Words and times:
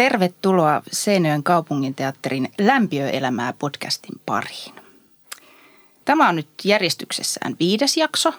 Tervetuloa 0.00 0.82
Seinäjoen 0.92 1.42
kaupunginteatterin 1.42 2.52
Lämpiöelämää 2.58 3.52
podcastin 3.52 4.20
pariin. 4.26 4.74
Tämä 6.04 6.28
on 6.28 6.36
nyt 6.36 6.48
järjestyksessään 6.64 7.56
viides 7.60 7.96
jakso. 7.96 8.32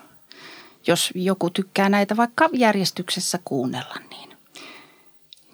Jos 0.88 1.12
joku 1.16 1.50
tykkää 1.50 1.90
näitä 1.90 2.18
vaikka 2.18 2.50
järjestyksessä 2.54 3.40
kuunnella, 3.46 3.96
niin, 4.10 4.38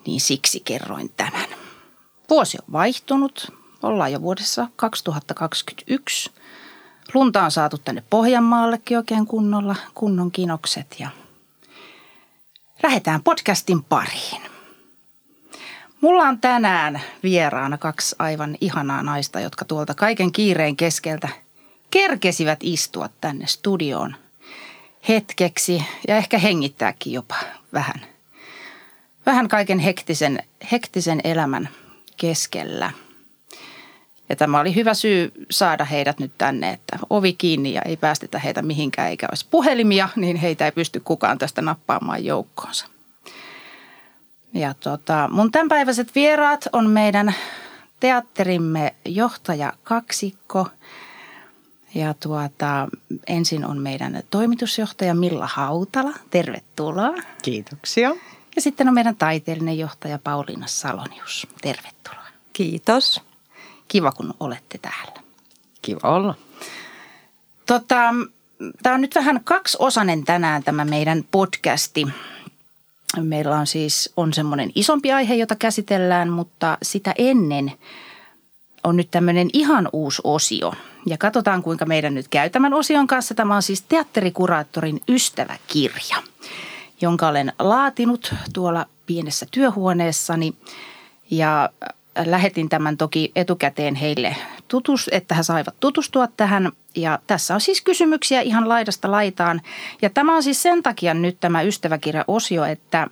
niin 0.05 0.21
siksi 0.21 0.59
kerroin 0.59 1.11
tämän. 1.17 1.49
Vuosi 2.29 2.57
on 2.61 2.73
vaihtunut. 2.73 3.53
Ollaan 3.83 4.11
jo 4.11 4.21
vuodessa 4.21 4.67
2021. 4.75 6.31
Lunta 7.13 7.43
on 7.43 7.51
saatu 7.51 7.77
tänne 7.77 8.03
Pohjanmaallekin 8.09 8.97
oikein 8.97 9.27
kunnolla, 9.27 9.75
kunnon 9.93 10.31
kinokset 10.31 10.95
ja 10.99 11.09
lähdetään 12.83 13.23
podcastin 13.23 13.83
pariin. 13.83 14.56
Mulla 16.01 16.23
on 16.23 16.39
tänään 16.39 17.01
vieraana 17.23 17.77
kaksi 17.77 18.15
aivan 18.19 18.57
ihanaa 18.61 19.03
naista, 19.03 19.39
jotka 19.39 19.65
tuolta 19.65 19.93
kaiken 19.93 20.31
kiireen 20.31 20.75
keskeltä 20.75 21.29
kerkesivät 21.91 22.59
istua 22.61 23.09
tänne 23.21 23.47
studioon 23.47 24.15
hetkeksi 25.09 25.83
ja 26.07 26.17
ehkä 26.17 26.37
hengittääkin 26.37 27.13
jopa 27.13 27.35
vähän. 27.73 28.05
Vähän 29.25 29.47
kaiken 29.47 29.79
hektisen, 29.79 30.43
hektisen 30.71 31.21
elämän 31.23 31.69
keskellä. 32.17 32.91
Ja 34.29 34.35
tämä 34.35 34.59
oli 34.59 34.75
hyvä 34.75 34.93
syy 34.93 35.31
saada 35.51 35.85
heidät 35.85 36.19
nyt 36.19 36.31
tänne, 36.37 36.69
että 36.69 36.99
ovi 37.09 37.33
kiinni 37.33 37.73
ja 37.73 37.81
ei 37.81 37.97
päästetä 37.97 38.39
heitä 38.39 38.61
mihinkään 38.61 39.09
eikä 39.09 39.27
olisi 39.31 39.45
puhelimia, 39.49 40.09
niin 40.15 40.35
heitä 40.35 40.65
ei 40.65 40.71
pysty 40.71 40.99
kukaan 40.99 41.37
tästä 41.37 41.61
nappaamaan 41.61 42.25
joukkoonsa. 42.25 42.96
Ja 44.57 44.73
tota, 44.73 45.29
mun 45.31 45.51
tämänpäiväiset 45.51 46.15
vieraat 46.15 46.67
on 46.73 46.89
meidän 46.89 47.35
teatterimme 47.99 48.95
johtaja 49.05 49.73
kaksikko. 49.83 50.67
Ja 51.95 52.13
tuota, 52.13 52.87
ensin 53.27 53.65
on 53.65 53.77
meidän 53.77 54.23
toimitusjohtaja 54.29 55.13
Milla 55.13 55.47
Hautala. 55.47 56.13
Tervetuloa. 56.29 57.13
Kiitoksia. 57.41 58.09
Ja 58.55 58.61
sitten 58.61 58.87
on 58.87 58.93
meidän 58.93 59.15
taiteellinen 59.15 59.77
johtaja 59.77 60.19
Pauliina 60.23 60.67
Salonius. 60.67 61.47
Tervetuloa. 61.61 62.27
Kiitos. 62.53 63.21
Kiva, 63.87 64.11
kun 64.11 64.33
olette 64.39 64.77
täällä. 64.77 65.21
Kiva 65.81 66.15
olla. 66.15 66.35
Tota, 67.65 68.13
tämä 68.83 68.95
on 68.95 69.01
nyt 69.01 69.15
vähän 69.15 69.41
kaksiosainen 69.43 70.23
tänään 70.23 70.63
tämä 70.63 70.85
meidän 70.85 71.23
podcasti. 71.31 72.07
Meillä 73.23 73.55
on 73.55 73.67
siis 73.67 74.13
on 74.17 74.33
semmoinen 74.33 74.71
isompi 74.75 75.11
aihe, 75.11 75.35
jota 75.35 75.55
käsitellään, 75.55 76.29
mutta 76.29 76.77
sitä 76.81 77.13
ennen 77.17 77.71
on 78.83 78.97
nyt 78.97 79.11
tämmöinen 79.11 79.49
ihan 79.53 79.89
uusi 79.93 80.21
osio. 80.23 80.73
Ja 81.05 81.17
katsotaan, 81.17 81.63
kuinka 81.63 81.85
meidän 81.85 82.15
nyt 82.15 82.27
käy 82.27 82.49
tämän 82.49 82.73
osion 82.73 83.07
kanssa. 83.07 83.35
Tämä 83.35 83.55
on 83.55 83.63
siis 83.63 83.81
teatterikuraattorin 83.81 85.01
ystäväkirja, 85.09 86.23
jonka 87.01 87.27
olen 87.27 87.53
laatinut 87.59 88.33
tuolla 88.53 88.85
pienessä 89.05 89.45
työhuoneessani. 89.51 90.53
Ja 91.31 91.69
lähetin 92.25 92.69
tämän 92.69 92.97
toki 92.97 93.31
etukäteen 93.35 93.95
heille, 93.95 94.35
tutus, 94.67 95.09
että 95.11 95.35
he 95.35 95.43
saivat 95.43 95.75
tutustua 95.79 96.27
tähän. 96.27 96.71
Ja 96.97 97.19
tässä 97.27 97.53
on 97.53 97.61
siis 97.61 97.81
kysymyksiä 97.81 98.41
ihan 98.41 98.69
laidasta 98.69 99.11
laitaan. 99.11 99.61
Ja 100.01 100.09
tämä 100.09 100.35
on 100.35 100.43
siis 100.43 100.61
sen 100.61 100.83
takia 100.83 101.13
nyt 101.13 101.37
tämä 101.39 101.61
ystäväkirja-osio, 101.61 102.63
että 102.63 103.07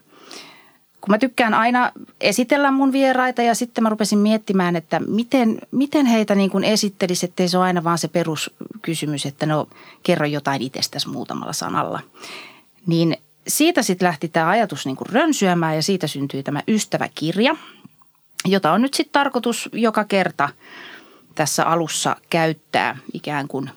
kun 1.02 1.12
mä 1.12 1.18
tykkään 1.18 1.54
aina 1.54 1.92
esitellä 2.22 2.72
mun 2.72 2.92
vieraita 2.92 3.42
ja 3.42 3.56
sitten 3.56 3.84
mä 3.84 3.90
rupesin 3.90 4.20
miettimään, 4.20 4.76
että 4.76 5.00
miten, 5.00 5.58
miten 5.72 6.06
heitä 6.06 6.36
niin 6.36 6.50
kuin 6.50 6.64
esittelisi, 6.64 7.26
ettei 7.26 7.48
se 7.48 7.58
ole 7.58 7.66
aina 7.66 7.84
vaan 7.84 7.98
se 7.98 8.08
peruskysymys, 8.08 9.26
että 9.26 9.46
no 9.46 9.68
kerro 10.04 10.26
jotain 10.26 10.62
itsestäsi 10.62 11.10
muutamalla 11.10 11.54
sanalla. 11.54 12.00
Niin 12.88 13.18
siitä 13.48 13.82
sitten 13.82 14.06
lähti 14.06 14.28
tämä 14.28 14.50
ajatus 14.50 14.86
niin 14.86 14.96
kuin 14.96 15.10
rönsyämään 15.12 15.76
ja 15.76 15.84
siitä 15.84 16.08
syntyi 16.08 16.44
tämä 16.44 16.62
ystäväkirja– 16.68 17.56
jota 18.46 18.72
on 18.72 18.82
nyt 18.82 18.94
sitten 18.94 19.14
tarkoitus 19.14 19.70
joka 19.74 20.04
kerta 20.04 20.50
tässä 21.36 21.66
alussa 21.66 22.16
käyttää 22.30 22.98
ikään 23.14 23.48
kuin. 23.48 23.70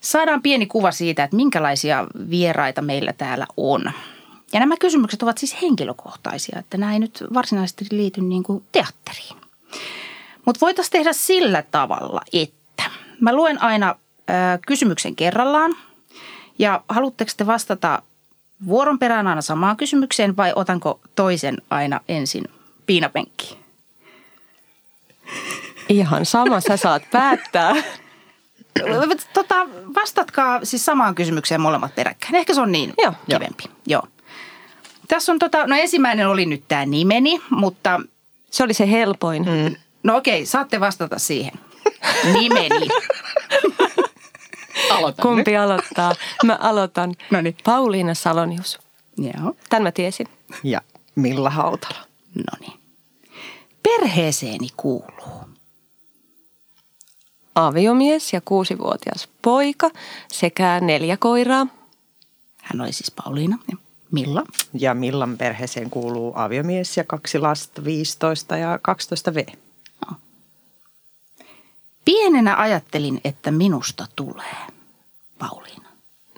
Saadaan 0.00 0.42
pieni 0.42 0.66
kuva 0.66 0.90
siitä, 0.92 1.24
että 1.24 1.36
minkälaisia 1.36 2.06
vieraita 2.30 2.82
meillä 2.82 3.12
täällä 3.12 3.46
on. 3.56 3.92
Ja 4.52 4.60
nämä 4.60 4.76
kysymykset 4.76 5.22
ovat 5.22 5.38
siis 5.38 5.62
henkilökohtaisia, 5.62 6.58
että 6.58 6.78
nämä 6.78 6.92
ei 6.92 6.98
nyt 6.98 7.24
varsinaisesti 7.34 7.86
liity 7.90 8.20
niin 8.20 8.42
kuin 8.42 8.64
teatteriin. 8.72 9.36
Mutta 10.44 10.60
voitaisiin 10.60 10.92
tehdä 10.92 11.12
sillä 11.12 11.62
tavalla, 11.62 12.20
että 12.32 12.82
mä 13.20 13.32
luen 13.32 13.62
aina 13.62 13.90
ö, 13.90 14.32
kysymyksen 14.66 15.16
kerrallaan 15.16 15.76
ja 16.58 16.82
haluatteko 16.88 17.30
te 17.36 17.46
vastata 17.46 18.02
vuoron 18.66 18.98
perään 18.98 19.26
aina 19.26 19.42
samaan 19.42 19.76
kysymykseen 19.76 20.36
vai 20.36 20.52
otanko 20.56 21.00
toisen 21.14 21.56
aina 21.70 22.00
ensin 22.08 22.44
piinapenkkiin? 22.86 23.58
Ihan 25.92 26.26
sama, 26.26 26.60
sä 26.60 26.76
saat 26.76 27.02
päättää. 27.10 27.74
Tota, 29.32 29.66
vastatkaa 29.94 30.64
siis 30.64 30.84
samaan 30.84 31.14
kysymykseen 31.14 31.60
molemmat 31.60 31.94
peräkkäin. 31.94 32.34
Ehkä 32.34 32.54
se 32.54 32.60
on 32.60 32.72
niin 32.72 32.94
Joo. 33.02 33.12
kivempi. 33.30 33.64
Joo. 33.86 34.02
Tässä 35.08 35.32
on 35.32 35.38
tota, 35.38 35.66
no 35.66 35.76
ensimmäinen 35.76 36.28
oli 36.28 36.46
nyt 36.46 36.64
tämä 36.68 36.86
nimeni, 36.86 37.42
mutta... 37.50 38.00
Se 38.50 38.64
oli 38.64 38.74
se 38.74 38.90
helpoin. 38.90 39.42
Mm. 39.42 39.76
No 40.02 40.16
okei, 40.16 40.46
saatte 40.46 40.80
vastata 40.80 41.18
siihen. 41.18 41.52
Nimeni. 42.38 42.88
Aloitamme. 44.90 45.22
Kumpi 45.34 45.56
aloittaa? 45.56 46.14
Mä 46.44 46.58
aloitan. 46.60 47.14
Noniin. 47.30 47.56
Pauliina 47.64 48.14
Salonius. 48.14 48.78
Joo. 49.18 49.56
Tän 49.68 49.82
mä 49.82 49.92
tiesin. 49.92 50.26
Ja 50.62 50.80
Milla 51.14 51.50
Hautala. 51.50 51.98
No 52.34 52.58
niin. 52.60 52.80
Perheeseeni 53.82 54.68
kuuluu. 54.76 55.41
Aviomies 57.54 58.32
ja 58.32 58.40
kuusivuotias 58.44 59.28
poika 59.42 59.90
sekä 60.28 60.80
neljä 60.80 61.16
koiraa. 61.16 61.66
Hän 62.62 62.80
oli 62.80 62.92
siis 62.92 63.10
Pauliina 63.10 63.58
ja 63.70 63.76
Milla. 64.10 64.42
Ja 64.74 64.94
Millan 64.94 65.38
perheeseen 65.38 65.90
kuuluu 65.90 66.32
aviomies 66.36 66.96
ja 66.96 67.04
kaksi 67.04 67.38
lasta, 67.38 67.84
15 67.84 68.56
ja 68.56 68.78
12 68.82 69.34
V. 69.34 69.46
Pienenä 72.04 72.56
ajattelin, 72.56 73.20
että 73.24 73.50
minusta 73.50 74.06
tulee. 74.16 74.56
Pauliina. 75.38 75.88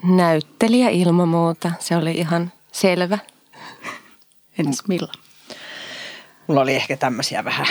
Näyttelijä 0.02 0.88
ilman 0.88 1.28
muuta. 1.28 1.72
Se 1.78 1.96
oli 1.96 2.10
ihan 2.10 2.52
selvä. 2.72 3.18
Entäs 4.58 4.82
Milla? 4.88 5.12
Mulla 6.46 6.60
oli 6.60 6.74
ehkä 6.74 6.96
tämmöisiä 6.96 7.44
vähän 7.44 7.66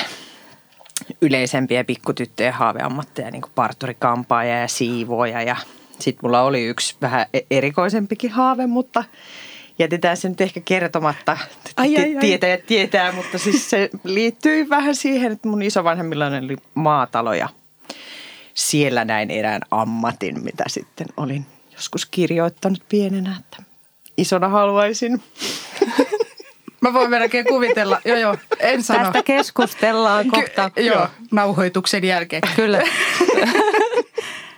yleisempiä 1.21 1.83
pikkutyttöjen 1.83 2.53
haaveammatteja, 2.53 3.31
niin 3.31 3.41
kuin 3.41 3.51
parturikampaaja 3.55 4.59
ja 4.59 4.67
siivooja. 4.67 5.41
Ja 5.41 5.55
sitten 5.99 6.19
mulla 6.23 6.41
oli 6.41 6.65
yksi 6.65 6.95
vähän 7.01 7.25
e- 7.33 7.39
erikoisempikin 7.51 8.31
haave, 8.31 8.67
mutta 8.67 9.03
jätetään 9.79 10.17
se 10.17 10.29
nyt 10.29 10.41
ehkä 10.41 10.61
kertomatta. 10.65 11.37
Ai, 11.77 11.97
ai, 11.97 12.15
ai. 12.15 12.21
Tietäjät 12.21 12.65
tietää, 12.65 13.11
mutta 13.11 13.37
siis 13.37 13.69
se 13.69 13.89
liittyy 14.03 14.69
vähän 14.69 14.95
siihen, 14.95 15.31
että 15.31 15.47
mun 15.47 15.61
isovanhemmilla 15.61 16.27
oli 16.27 16.57
maatalo 16.73 17.33
ja 17.33 17.49
siellä 18.53 19.05
näin 19.05 19.31
erään 19.31 19.61
ammatin, 19.71 20.43
mitä 20.43 20.63
sitten 20.67 21.07
olin 21.17 21.45
joskus 21.73 22.05
kirjoittanut 22.05 22.83
pienenä, 22.89 23.37
että 23.39 23.63
isona 24.17 24.49
haluaisin 24.49 25.23
Mä 26.83 26.93
voin 26.93 27.09
melkein 27.09 27.45
kuvitella. 27.45 28.01
Joo, 28.05 28.17
joo, 28.17 28.37
en 28.59 28.83
sano. 28.83 29.03
Tästä 29.03 29.23
keskustellaan 29.23 30.27
kohta. 30.27 30.69
Ky- 30.69 30.81
joo, 30.81 31.07
nauhoituksen 31.31 32.03
jälkeen. 32.03 32.41
Kyllä. 32.55 32.81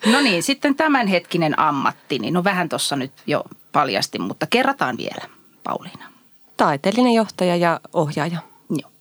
No 0.06 0.22
niin, 0.22 0.44
sitten 0.44 0.76
tämänhetkinen 0.76 1.60
ammatti, 1.60 2.20
niin 2.20 2.34
no 2.34 2.44
vähän 2.44 2.70
tuossa 2.70 2.96
nyt 2.96 3.12
jo 3.28 3.44
paljastin, 3.72 4.22
mutta 4.22 4.48
kerrataan 4.48 4.98
vielä, 4.98 5.30
Pauliina. 5.64 6.06
Taiteellinen 6.58 7.14
johtaja 7.14 7.56
ja 7.56 7.80
ohjaaja. 7.94 8.40
Joo. 8.70 8.92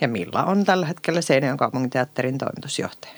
Ja 0.00 0.08
Milla 0.08 0.44
on 0.44 0.64
tällä 0.64 0.86
hetkellä 0.86 1.20
Seinäjoen 1.20 1.56
kaupunginteatterin 1.56 2.38
toimitusjohtaja. 2.38 3.14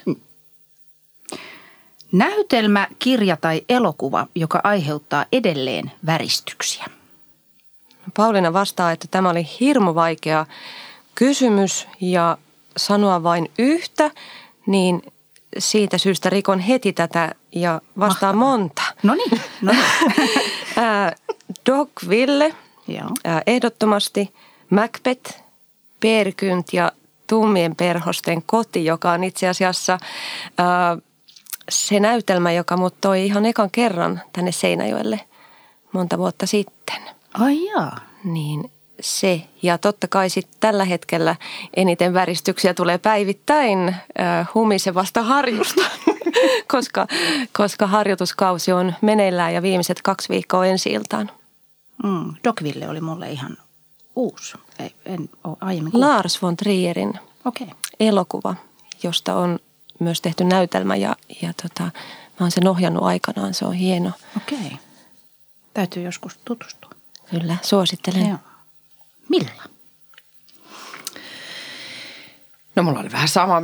Näytelmä, 2.12 2.88
kirja 2.98 3.36
tai 3.36 3.62
elokuva, 3.68 4.26
joka 4.34 4.60
aiheuttaa 4.64 5.24
edelleen 5.32 5.92
väristyksiä. 6.06 6.84
Pauliina 8.16 8.52
vastaa, 8.52 8.92
että 8.92 9.08
tämä 9.10 9.30
oli 9.30 9.48
hirmu 9.60 9.94
vaikea 9.94 10.46
kysymys 11.14 11.88
ja 12.00 12.38
sanoa 12.76 13.22
vain 13.22 13.50
yhtä, 13.58 14.10
niin 14.66 15.02
siitä 15.58 15.98
syystä 15.98 16.30
rikon 16.30 16.58
heti 16.58 16.92
tätä 16.92 17.34
ja 17.52 17.80
vastaan 17.98 18.36
monta. 18.36 18.82
No 19.02 19.14
niin, 19.14 19.40
no 19.62 19.72
niin. 19.72 19.84
Ää, 20.76 21.12
Dogville, 21.66 22.54
Joo. 22.88 23.08
ehdottomasti 23.46 24.34
Macbeth 24.70 25.42
Perkynt 26.00 26.66
ja 26.72 26.92
Tummien 27.26 27.76
perhosten 27.76 28.42
koti, 28.42 28.84
joka 28.84 29.12
on 29.12 29.24
itse 29.24 29.48
asiassa 29.48 29.98
ää, 30.58 30.96
se 31.68 32.00
näytelmä, 32.00 32.52
joka 32.52 32.76
mut 32.76 32.94
toi 33.00 33.26
ihan 33.26 33.46
ekan 33.46 33.70
kerran 33.70 34.22
tänne 34.32 34.52
Seinäjoelle 34.52 35.20
monta 35.92 36.18
vuotta 36.18 36.46
sitten. 36.46 36.96
Ai 37.34 37.64
jaa. 37.64 38.00
Niin 38.24 38.70
se. 39.00 39.42
Ja 39.62 39.78
totta 39.78 40.08
kai 40.08 40.30
sitten 40.30 40.56
tällä 40.60 40.84
hetkellä 40.84 41.36
eniten 41.76 42.14
väristyksiä 42.14 42.74
tulee 42.74 42.98
päivittäin 42.98 43.88
äh, 43.88 44.48
humisevasta 44.54 45.22
harjusta, 45.22 45.82
koska, 46.72 47.06
koska 47.52 47.86
harjoituskausi 47.86 48.72
on 48.72 48.94
meneillään 49.00 49.54
ja 49.54 49.62
viimeiset 49.62 50.02
kaksi 50.02 50.28
viikkoa 50.28 50.66
ensi 50.66 50.90
iltaan. 50.90 51.30
Mm, 52.04 52.34
Dogville 52.44 52.88
oli 52.88 53.00
mulle 53.00 53.30
ihan 53.30 53.56
uusi. 54.16 54.54
Ei, 54.78 54.94
en 55.04 55.28
ole 55.44 55.56
aiemmin 55.60 55.92
kuullut. 55.92 56.10
Lars 56.10 56.42
von 56.42 56.56
Trierin 56.56 57.14
Okei. 57.44 57.66
elokuva, 58.00 58.54
josta 59.02 59.34
on 59.36 59.58
myös 59.98 60.20
tehty 60.20 60.44
näytelmä 60.44 60.96
ja, 60.96 61.16
ja 61.42 61.52
tota, 61.62 61.82
mä 61.82 62.40
oon 62.40 62.50
sen 62.50 62.68
ohjannut 62.68 63.04
aikanaan. 63.04 63.54
Se 63.54 63.64
on 63.64 63.72
hieno. 63.72 64.10
Okei. 64.36 64.78
Täytyy 65.74 66.02
joskus 66.02 66.38
tutustua. 66.44 66.90
Kyllä, 67.32 67.56
suosittelen. 67.62 68.28
Joo. 68.28 68.38
Milla? 69.28 69.62
No 72.76 72.82
mulla 72.82 73.00
oli 73.00 73.12
vähän 73.12 73.28
sama 73.28 73.62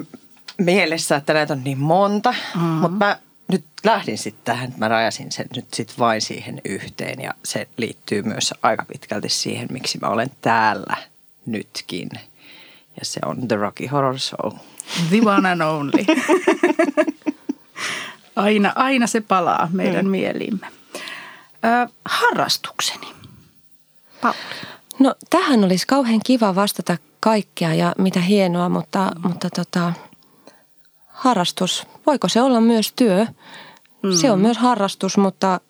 mielessä, 0.58 1.16
että 1.16 1.34
näitä 1.34 1.52
on 1.52 1.64
niin 1.64 1.78
monta, 1.78 2.30
mm-hmm. 2.30 2.68
mutta 2.68 2.96
mä 2.96 3.18
nyt 3.48 3.64
lähdin 3.84 4.18
sitten 4.18 4.44
tähän, 4.44 4.68
että 4.68 4.78
mä 4.78 4.88
rajasin 4.88 5.32
sen 5.32 5.46
nyt 5.56 5.74
sitten 5.74 5.98
vain 5.98 6.20
siihen 6.20 6.60
yhteen 6.64 7.20
ja 7.20 7.34
se 7.44 7.68
liittyy 7.76 8.22
myös 8.22 8.54
aika 8.62 8.84
pitkälti 8.84 9.28
siihen, 9.28 9.68
miksi 9.70 9.98
mä 9.98 10.08
olen 10.08 10.30
täällä 10.40 10.96
nytkin. 11.46 12.08
Ja 13.00 13.04
se 13.04 13.20
on 13.26 13.48
The 13.48 13.56
Rocky 13.56 13.86
Horror 13.86 14.18
Show. 14.18 14.52
The 15.08 15.20
one 15.24 15.50
and 15.50 15.60
only. 15.60 16.04
aina, 18.36 18.72
aina 18.76 19.06
se 19.06 19.20
palaa 19.20 19.68
meidän 19.72 20.04
mm. 20.04 20.10
mieliimme. 20.10 20.66
Ö, 21.64 21.92
harrastukseni. 22.04 23.17
Pauli. 24.20 24.36
No 24.98 25.14
tähän 25.30 25.64
olisi 25.64 25.86
kauhean 25.86 26.20
kiva 26.24 26.54
vastata 26.54 26.96
kaikkea 27.20 27.74
ja 27.74 27.94
mitä 27.98 28.20
hienoa, 28.20 28.68
mutta, 28.68 29.10
mm. 29.14 29.28
mutta 29.28 29.50
tota, 29.50 29.92
harrastus, 31.08 31.86
voiko 32.06 32.28
se 32.28 32.42
olla 32.42 32.60
myös 32.60 32.92
työ? 32.96 33.26
Mm. 34.02 34.12
Se 34.12 34.30
on 34.30 34.40
myös 34.40 34.58
harrastus, 34.58 35.16
mutta 35.16 35.60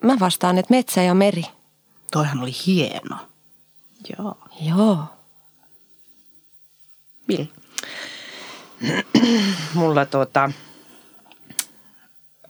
mä 0.00 0.16
vastaan, 0.20 0.58
että 0.58 0.74
metsä 0.74 1.02
ja 1.02 1.14
meri. 1.14 1.44
Toihan 2.12 2.40
oli 2.40 2.52
hieno. 2.66 3.16
Joo. 4.18 4.38
Joo. 4.60 4.98
Milla? 7.28 7.46
Mulla 9.74 10.06
tuota, 10.06 10.50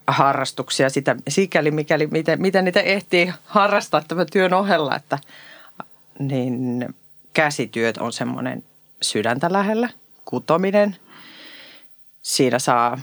harrastuksia 0.07 0.89
sitä, 0.89 1.15
sikäli 1.27 1.71
mikäli, 1.71 2.07
miten, 2.07 2.41
miten 2.41 2.65
niitä 2.65 2.79
ehtii 2.79 3.33
harrastaa 3.45 4.01
tämän 4.07 4.27
työn 4.31 4.53
ohella, 4.53 4.95
että 4.95 5.19
niin 6.19 6.85
käsityöt 7.33 7.97
on 7.97 8.13
semmoinen 8.13 8.63
sydäntä 9.01 9.53
lähellä, 9.53 9.89
kutominen. 10.25 10.95
Siinä 12.21 12.59
saa 12.59 12.99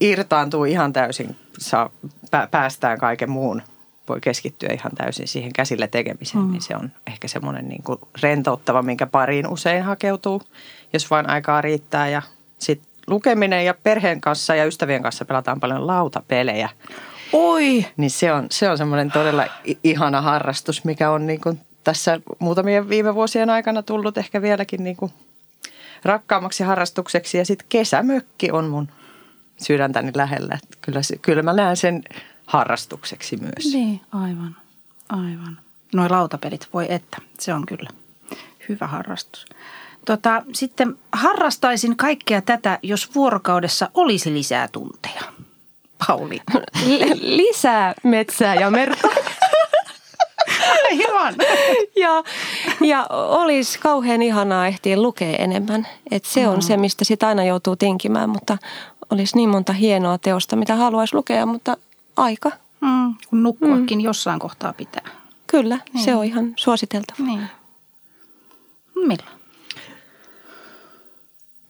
irtaantua 0.00 0.66
ihan 0.66 0.92
täysin, 0.92 1.36
saa, 1.58 1.90
päästään 2.50 2.98
kaiken 2.98 3.30
muun, 3.30 3.62
voi 4.08 4.20
keskittyä 4.20 4.68
ihan 4.72 4.92
täysin 4.96 5.28
siihen 5.28 5.52
käsillä 5.52 5.88
tekemiseen, 5.88 6.44
mm. 6.44 6.52
niin 6.52 6.62
se 6.62 6.76
on 6.76 6.92
ehkä 7.06 7.28
semmoinen 7.28 7.68
niin 7.68 7.82
kuin 7.82 7.98
rentouttava, 8.22 8.82
minkä 8.82 9.06
pariin 9.06 9.48
usein 9.48 9.82
hakeutuu, 9.82 10.42
jos 10.92 11.10
vain 11.10 11.30
aikaa 11.30 11.60
riittää 11.60 12.08
ja 12.08 12.22
sitten 12.58 12.91
lukeminen 13.06 13.64
ja 13.64 13.74
perheen 13.74 14.20
kanssa 14.20 14.54
ja 14.54 14.64
ystävien 14.64 15.02
kanssa 15.02 15.24
pelataan 15.24 15.60
paljon 15.60 15.86
lautapelejä. 15.86 16.68
Oi! 17.32 17.86
Niin 17.96 18.10
se 18.10 18.32
on, 18.32 18.46
se 18.50 18.70
on 18.70 18.78
semmoinen 18.78 19.10
todella 19.10 19.44
ihana 19.84 20.20
harrastus, 20.20 20.84
mikä 20.84 21.10
on 21.10 21.26
niin 21.26 21.40
kuin 21.40 21.60
tässä 21.84 22.20
muutamien 22.38 22.88
viime 22.88 23.14
vuosien 23.14 23.50
aikana 23.50 23.82
tullut 23.82 24.18
ehkä 24.18 24.42
vieläkin 24.42 24.84
niin 24.84 24.96
kuin 24.96 25.12
rakkaammaksi 26.04 26.64
harrastukseksi. 26.64 27.38
Ja 27.38 27.44
sitten 27.44 27.66
kesämökki 27.68 28.50
on 28.50 28.68
mun 28.68 28.88
sydäntäni 29.56 30.12
lähellä. 30.14 30.54
Että 30.62 30.76
kyllä, 30.80 31.00
kyllä 31.22 31.42
mä 31.42 31.52
näen 31.52 31.76
sen 31.76 32.02
harrastukseksi 32.46 33.36
myös. 33.36 33.72
Niin, 33.72 34.00
aivan, 34.12 34.56
aivan. 35.08 35.58
Noi 35.94 36.10
lautapelit, 36.10 36.68
voi 36.72 36.86
että, 36.88 37.18
se 37.38 37.54
on 37.54 37.66
kyllä 37.66 37.90
hyvä 38.68 38.86
harrastus. 38.86 39.46
Tota, 40.06 40.42
sitten 40.52 40.98
harrastaisin 41.12 41.96
kaikkea 41.96 42.42
tätä, 42.42 42.78
jos 42.82 43.14
vuorokaudessa 43.14 43.90
olisi 43.94 44.32
lisää 44.34 44.68
tunteja. 44.68 45.22
Pauli. 46.06 46.40
lisää 47.20 47.94
metsää 48.02 48.54
ja 48.54 48.70
merta. 48.70 49.08
Aivan. 50.90 51.34
ja, 51.96 52.22
ja 52.80 53.06
olisi 53.10 53.78
kauhean 53.78 54.22
ihanaa 54.22 54.66
ehtiä 54.66 55.02
lukea 55.02 55.36
enemmän. 55.36 55.86
Et 56.10 56.24
se 56.24 56.48
on 56.48 56.54
mm. 56.54 56.60
se, 56.60 56.76
mistä 56.76 57.04
sitä 57.04 57.28
aina 57.28 57.44
joutuu 57.44 57.76
tinkimään, 57.76 58.30
mutta 58.30 58.58
olisi 59.10 59.36
niin 59.36 59.48
monta 59.48 59.72
hienoa 59.72 60.18
teosta, 60.18 60.56
mitä 60.56 60.76
haluaisi 60.76 61.14
lukea, 61.14 61.46
mutta 61.46 61.76
aika. 62.16 62.50
Mm, 62.80 63.14
kun 63.28 63.42
nukkuakin 63.42 63.98
mm. 63.98 64.04
jossain 64.04 64.38
kohtaa 64.38 64.72
pitää. 64.72 65.08
Kyllä, 65.46 65.78
niin. 65.92 66.04
se 66.04 66.14
on 66.14 66.24
ihan 66.24 66.52
suositeltava. 66.56 67.26
Niin. 67.26 67.42
Milloin? 68.94 69.41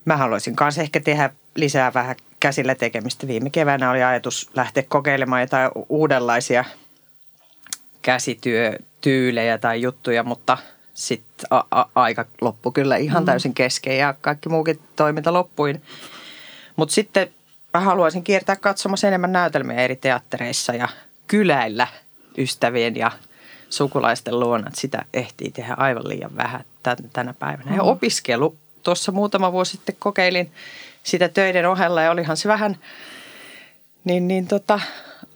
Mä 0.05 0.17
haluaisin 0.17 0.57
kanssa 0.57 0.83
ehkä 0.83 1.01
tehdä 1.01 1.31
lisää 1.55 1.95
vähän 1.95 2.17
käsillä 2.41 2.75
tekemistä. 2.75 3.27
Viime 3.27 3.51
keväänä 3.51 3.91
oli 3.91 4.03
ajatus 4.03 4.51
lähteä 4.55 4.83
kokeilemaan 4.89 5.41
jotain 5.41 5.71
uudenlaisia 5.89 6.65
käsityötyylejä 8.03 9.59
tai 9.59 9.83
juttuja, 9.83 10.23
mutta 10.23 10.59
sitten 10.95 11.49
aika 11.95 12.25
loppu 12.41 12.73
kyllä 12.73 12.97
ihan 12.97 13.23
mm. 13.23 13.27
täysin 13.27 13.55
kesken 13.55 13.99
ja 13.99 14.15
kaikki 14.21 14.49
muukin 14.49 14.81
toiminta 14.97 15.33
loppuin. 15.33 15.83
Mutta 16.77 16.95
sitten 16.95 17.29
mä 17.75 17.81
haluaisin 17.81 18.25
kiertää 18.25 18.57
katsomassa 18.57 19.09
enemmän 19.09 19.33
näytelmiä 19.33 19.77
eri 19.77 19.97
teattereissa 19.97 20.75
ja 20.75 20.89
kyläillä 21.27 21.89
ystävien 22.39 22.97
ja 22.97 23.11
sukulaisten 23.71 24.41
luona. 24.41 24.71
Sitä 24.75 25.05
ehtii 25.15 25.51
tehdä 25.51 25.75
aivan 25.75 26.09
liian 26.09 26.37
vähän 26.37 26.65
tänä 27.13 27.35
päivänä. 27.39 27.77
Ja 27.77 27.83
mm. 27.83 27.89
opiskelu 27.89 28.57
tuossa 28.83 29.13
muutama 29.13 29.53
vuosi 29.53 29.71
sitten 29.71 29.97
kokeilin 29.99 30.53
sitä 31.03 31.29
töiden 31.29 31.69
ohella 31.69 32.03
ja 32.03 32.11
olihan 32.11 32.37
se 32.37 32.49
vähän 32.49 32.77
niin, 34.05 34.29
niin 34.29 34.47
tota, 34.47 34.81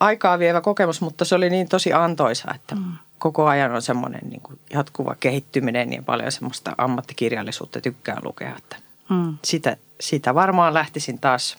aikaa 0.00 0.38
vievä 0.38 0.60
kokemus, 0.60 1.00
mutta 1.00 1.24
se 1.24 1.34
oli 1.34 1.50
niin 1.50 1.68
tosi 1.68 1.92
antoisa, 1.92 2.54
että 2.54 2.74
mm. 2.74 2.92
koko 3.18 3.46
ajan 3.46 3.74
on 3.74 3.82
semmoinen 3.82 4.20
niin 4.30 4.40
kuin 4.40 4.58
jatkuva 4.72 5.16
kehittyminen 5.20 5.92
ja 5.92 6.02
paljon 6.02 6.32
semmoista 6.32 6.74
ammattikirjallisuutta 6.78 7.80
tykkään 7.80 8.24
lukea. 8.24 8.56
Että 8.58 8.76
mm. 9.08 9.38
sitä, 9.44 9.76
sitä 10.00 10.34
varmaan 10.34 10.74
lähtisin 10.74 11.18
taas 11.18 11.56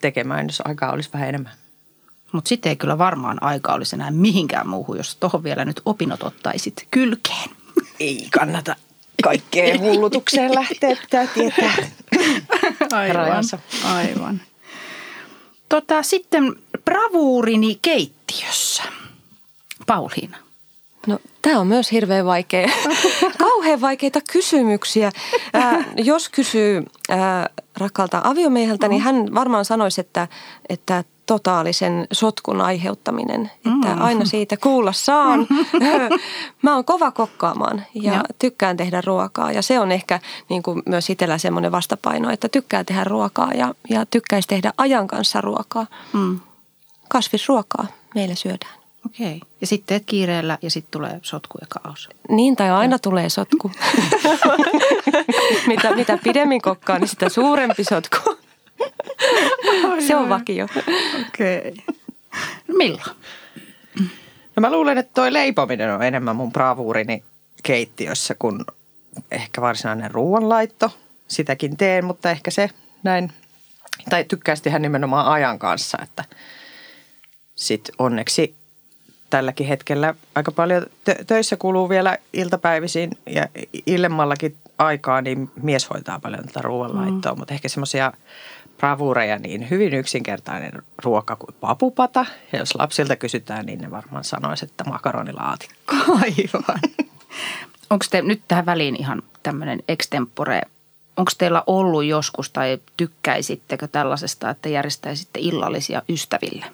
tekemään, 0.00 0.46
jos 0.46 0.62
aikaa 0.64 0.92
olisi 0.92 1.10
vähän 1.12 1.28
enemmän. 1.28 1.52
Mutta 2.32 2.48
sitten 2.48 2.70
ei 2.70 2.76
kyllä 2.76 2.98
varmaan 2.98 3.42
aikaa 3.42 3.74
olisi 3.74 3.96
enää 3.96 4.10
mihinkään 4.10 4.68
muuhun, 4.68 4.96
jos 4.96 5.16
tuohon 5.16 5.44
vielä 5.44 5.64
nyt 5.64 5.80
opinnot 5.84 6.22
ottaisit 6.22 6.86
kylkeen. 6.90 7.50
Ei 8.00 8.28
kannata 8.38 8.76
kaikkeen 9.24 9.80
hullutukseen 9.80 10.54
lähteä, 10.54 10.96
pitää 10.96 11.26
tietää 11.26 11.74
aivan, 12.92 13.16
rajansa. 13.16 13.58
Aivan. 13.84 14.40
Tota, 15.68 16.02
sitten 16.02 16.56
bravuurini 16.84 17.78
keittiössä. 17.82 18.82
Pauliina. 19.86 20.36
No 21.06 21.18
tämä 21.42 21.60
on 21.60 21.66
myös 21.66 21.92
hirveän 21.92 22.26
vaikea. 22.26 22.68
Kauhean 23.38 23.80
vaikeita 23.80 24.20
kysymyksiä. 24.32 25.10
Ää, 25.52 25.84
jos 25.96 26.28
kysyy 26.28 26.82
ää, 27.08 27.50
rakkaalta 27.76 28.20
aviomieheltä, 28.24 28.88
niin 28.88 29.02
hän 29.02 29.34
varmaan 29.34 29.64
sanoisi, 29.64 30.00
että, 30.00 30.28
että 30.68 31.04
totaalisen 31.26 32.06
sotkun 32.12 32.60
aiheuttaminen. 32.60 33.50
Että 33.56 33.94
mm. 33.94 34.02
aina 34.02 34.24
siitä 34.24 34.56
kuulla 34.56 34.92
saan. 34.92 35.46
Mä 36.62 36.74
oon 36.74 36.84
kova 36.84 37.10
kokkaamaan 37.10 37.82
ja, 37.94 38.12
ja 38.12 38.22
tykkään 38.38 38.76
tehdä 38.76 39.02
ruokaa. 39.06 39.52
Ja 39.52 39.62
se 39.62 39.80
on 39.80 39.92
ehkä 39.92 40.20
niin 40.48 40.62
kuin 40.62 40.82
myös 40.86 41.10
itsellä 41.10 41.38
semmoinen 41.38 41.72
vastapaino, 41.72 42.30
että 42.30 42.48
tykkää 42.48 42.84
tehdä 42.84 43.04
ruokaa 43.04 43.52
ja, 43.52 43.74
ja 43.90 44.06
tykkäisi 44.06 44.48
tehdä 44.48 44.72
ajan 44.78 45.06
kanssa 45.06 45.40
ruokaa. 45.40 45.86
Mm. 46.12 46.40
Kasvisruokaa 47.08 47.86
meillä 48.14 48.34
syödään. 48.34 48.84
Okei. 49.06 49.40
Ja 49.60 49.66
sitten 49.66 49.86
teet 49.86 50.02
kiireellä 50.06 50.58
ja 50.62 50.70
sitten 50.70 50.90
tulee 50.90 51.20
sotku 51.22 51.58
ja 51.60 51.66
kaos. 51.68 52.08
Niin, 52.28 52.56
tai 52.56 52.70
aina 52.70 52.94
ja. 52.94 52.98
tulee 52.98 53.28
sotku. 53.28 53.70
mitä, 55.66 55.94
mitä 55.94 56.18
pidemmin 56.24 56.62
kokkaa, 56.62 56.98
niin 56.98 57.08
sitä 57.08 57.28
suurempi 57.28 57.84
sotku. 57.84 58.33
Se 60.06 60.16
on 60.16 60.28
vakio. 60.28 60.66
Okei. 61.28 61.58
Okay. 61.58 61.94
No 62.68 62.74
milloin? 62.76 63.16
No 64.56 64.60
mä 64.60 64.72
luulen, 64.72 64.98
että 64.98 65.12
toi 65.14 65.32
leipominen 65.32 65.94
on 65.94 66.02
enemmän 66.02 66.36
mun 66.36 66.52
bravuurini 66.52 67.24
keittiössä 67.62 68.34
kuin 68.38 68.64
ehkä 69.30 69.60
varsinainen 69.60 70.10
ruoanlaitto. 70.10 70.90
Sitäkin 71.28 71.76
teen, 71.76 72.04
mutta 72.04 72.30
ehkä 72.30 72.50
se 72.50 72.70
näin, 73.02 73.32
tai 74.10 74.24
tykkäisi 74.24 74.62
tehdä 74.62 74.78
nimenomaan 74.78 75.26
ajan 75.26 75.58
kanssa, 75.58 75.98
että 76.02 76.24
sitten 77.54 77.94
onneksi 77.98 78.54
tälläkin 79.30 79.66
hetkellä 79.66 80.14
aika 80.34 80.52
paljon 80.52 80.82
tö- 80.82 81.24
töissä 81.26 81.56
kuluu 81.56 81.88
vielä 81.88 82.18
iltapäivisin 82.32 83.10
ja 83.26 83.48
illemmallakin 83.86 84.56
aikaa, 84.78 85.20
niin 85.20 85.50
mies 85.62 85.90
hoitaa 85.90 86.20
paljon 86.20 86.46
tätä 86.46 86.62
ruoanlaittoa, 86.62 87.32
mm. 87.32 87.38
mutta 87.38 87.54
ehkä 87.54 87.68
semmoisia 87.68 88.12
bravureja, 88.76 89.38
niin 89.38 89.70
hyvin 89.70 89.94
yksinkertainen 89.94 90.82
ruoka 91.04 91.36
kuin 91.36 91.54
papupata. 91.60 92.26
Ja 92.52 92.58
jos 92.58 92.74
lapsilta 92.74 93.16
kysytään, 93.16 93.66
niin 93.66 93.78
ne 93.78 93.90
varmaan 93.90 94.24
sanoisivat, 94.24 94.70
että 94.70 94.84
makaronilaatikko. 94.84 95.94
Aivan. 96.22 96.80
Onko 97.90 98.04
te 98.10 98.22
nyt 98.22 98.42
tähän 98.48 98.66
väliin 98.66 98.96
ihan 98.96 99.22
tämmöinen 99.42 99.82
extempore, 99.88 100.62
onko 101.16 101.32
teillä 101.38 101.62
ollut 101.66 102.04
joskus 102.04 102.50
tai 102.50 102.78
tykkäisittekö 102.96 103.88
tällaisesta, 103.88 104.50
että 104.50 104.68
järjestäisitte 104.68 105.40
illallisia 105.40 106.02
ystäville? 106.08 106.66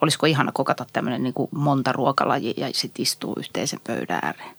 Olisiko 0.00 0.26
ihana 0.26 0.52
kokata 0.52 0.86
tämmöinen 0.92 1.22
niin 1.22 1.34
monta 1.50 1.92
ruokalajia 1.92 2.54
ja 2.56 2.68
sitten 2.72 3.02
istuu 3.02 3.34
yhteisen 3.38 3.80
pöydän 3.86 4.20
ääreen? 4.22 4.54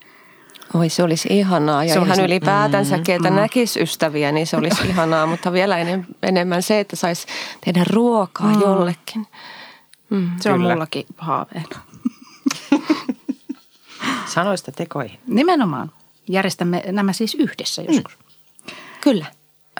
Oi 0.73 0.89
se 0.89 1.03
olisi 1.03 1.27
ihanaa 1.31 1.83
ja 1.83 1.93
Se 1.93 1.99
ihan 1.99 2.09
olisi- 2.09 2.21
ylipäätänsä, 2.21 2.97
mm, 2.97 3.03
ketä 3.03 3.29
mm. 3.29 3.35
näkisi 3.35 3.81
ystäviä, 3.81 4.31
niin 4.31 4.47
se 4.47 4.57
olisi 4.57 4.87
ihanaa. 4.89 5.25
Mutta 5.25 5.51
vielä 5.53 5.77
enem, 5.77 6.03
enemmän 6.23 6.63
se, 6.63 6.79
että 6.79 6.95
saisi 6.95 7.27
tehdä 7.65 7.83
ruokaa 7.89 8.47
Mm. 8.53 8.61
jollekin. 8.61 9.27
Mm. 10.09 10.31
Se 10.39 10.51
on 10.51 10.59
Kyllä. 10.59 10.73
mullakin 10.73 11.05
haaveena. 11.17 11.79
Sanoista 14.33 14.71
tekoihin. 14.71 15.19
Nimenomaan. 15.27 15.91
Järjestämme 16.29 16.83
nämä 16.91 17.13
siis 17.13 17.35
yhdessä 17.35 17.81
joskus. 17.81 18.17
Kyllä, 19.01 19.25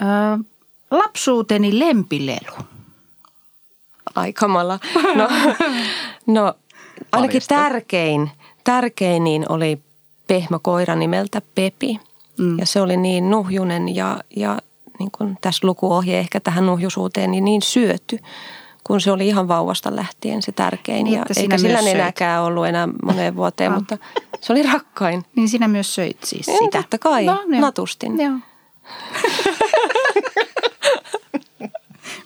Ö, 0.02 0.04
lapsuuteni 0.90 1.78
lempilelu. 1.78 2.56
aikamalla. 4.14 4.78
No, 5.14 5.28
no 6.40 6.54
ainakin 7.12 7.42
tärkein, 7.48 8.30
tärkein 8.64 9.24
niin 9.24 9.46
oli 9.48 9.78
pehmä 10.26 10.58
koira 10.62 10.94
nimeltä 10.94 11.42
Pepi. 11.54 12.00
Mm. 12.38 12.58
Ja 12.58 12.66
se 12.66 12.80
oli 12.80 12.96
niin 12.96 13.30
nuhjunen 13.30 13.94
ja, 13.96 14.20
ja 14.36 14.58
niin 14.98 15.10
kuin 15.18 15.38
tässä 15.40 15.66
lukuohje 15.66 16.18
ehkä 16.18 16.40
tähän 16.40 16.66
nuhjusuuteen, 16.66 17.30
niin 17.30 17.44
niin 17.44 17.62
syöty, 17.62 18.18
kun 18.84 19.00
se 19.00 19.10
oli 19.12 19.26
ihan 19.28 19.48
vauvasta 19.48 19.96
lähtien 19.96 20.42
se 20.42 20.52
tärkein. 20.52 21.04
Niin, 21.04 21.14
ja 21.18 21.24
eikä 21.36 21.58
sillä 21.58 21.82
nenäkään 21.82 22.42
ollut 22.42 22.66
enää 22.66 22.88
moneen 23.04 23.36
vuoteen, 23.36 23.72
Ah. 23.72 23.78
mutta 23.78 23.98
se 24.40 24.52
oli 24.52 24.62
rakkain. 24.62 25.24
Niin 25.36 25.48
sinä 25.48 25.68
myös 25.68 25.94
söit 25.94 26.16
siis 26.24 26.46
Niin, 26.46 26.58
sitä. 26.64 26.78
totta 26.82 26.98
kai. 26.98 27.24
joo. 27.24 27.36
Natustin. 27.60 28.18
Joo. 28.20 28.32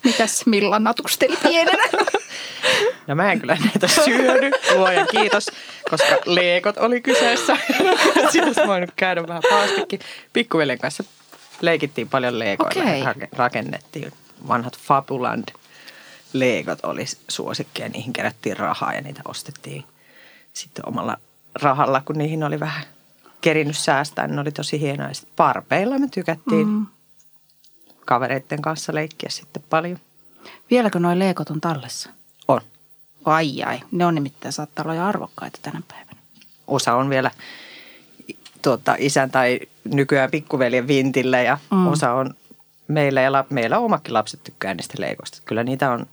Mitäs 0.05 0.47
Milla 0.47 0.79
natusteli 0.79 1.37
pienenä? 1.43 1.83
No 3.07 3.15
mä 3.15 3.33
en 3.33 3.41
kyllä 3.41 3.57
näitä 3.65 3.89
syödy, 3.89 4.51
luojan 4.75 5.07
kiitos, 5.11 5.47
koska 5.91 6.17
leekot 6.27 6.79
oli 6.79 7.01
kyseessä. 7.01 7.57
Siitä 8.31 8.47
olisi 8.47 8.61
voinut 8.67 8.91
käydä 8.97 9.29
vähän 9.29 9.43
paastikin. 9.51 10.01
Pikkuveljen 10.33 10.79
kanssa 10.79 11.05
leikittiin 11.61 12.09
paljon 12.09 12.39
leekoilla 12.39 12.83
Okei. 12.83 13.01
ja 13.01 13.13
rake- 13.13 13.29
rakennettiin. 13.37 14.13
Vanhat 14.49 14.79
Fabuland 14.79 15.49
leekot 16.33 16.79
oli 16.85 17.05
suosikki 17.29 17.83
ja 17.83 17.89
niihin 17.89 18.13
kerättiin 18.13 18.57
rahaa 18.57 18.93
ja 18.95 19.01
niitä 19.01 19.21
ostettiin 19.25 19.85
sitten 20.53 20.89
omalla 20.89 21.17
rahalla, 21.63 22.03
kun 22.05 22.19
niihin 22.19 22.45
oli 22.45 22.61
vähän 22.61 22.85
kerinyt 23.41 23.77
säästää. 23.79 24.27
niin 24.27 24.35
Ne 24.35 24.41
oli 24.41 24.53
tosi 24.53 24.81
hienoja. 24.81 25.15
Sitten 25.15 25.33
parpeilla 25.37 25.99
me 25.99 26.09
tykättiin 26.11 26.69
mm. 26.69 26.87
Kavereiden 28.09 28.63
kanssa 28.63 28.95
leikkiä 28.95 29.29
sitten 29.31 29.63
paljon. 29.71 29.99
Vieläkö 30.71 30.99
noin 30.99 31.19
leekot 31.19 31.51
on 31.51 31.61
tallessa? 31.61 32.11
On. 32.49 32.61
Ai 33.25 33.63
ai, 33.63 33.81
ne 33.91 34.07
on 34.07 34.15
nimittäin 34.15 34.53
saattaa 34.53 34.83
olla 34.83 34.95
jo 34.95 35.05
arvokkaita 35.05 35.59
tänä 35.63 35.83
päivänä. 35.89 36.21
osa 36.67 36.95
on 36.95 37.11
vielä 37.11 37.31
tuota, 38.63 38.97
isän 38.99 39.31
tai 39.31 39.61
nykyään 39.85 40.31
pikkuveljen 40.31 40.89
vintillä 40.89 41.43
ja 41.43 41.59
Mm. 41.71 41.87
osa 41.87 42.13
on 42.13 42.35
meillä 42.89 43.21
ja 43.21 43.33
la, 43.33 43.45
meillä 43.51 43.79
omakin 43.79 44.15
lapset 44.15 44.41
tykkää 44.45 44.75
niistä 44.75 44.95
leikoista. 44.99 45.39
Kyllä 45.45 45.65
niitä 45.65 45.91
on 45.91 46.07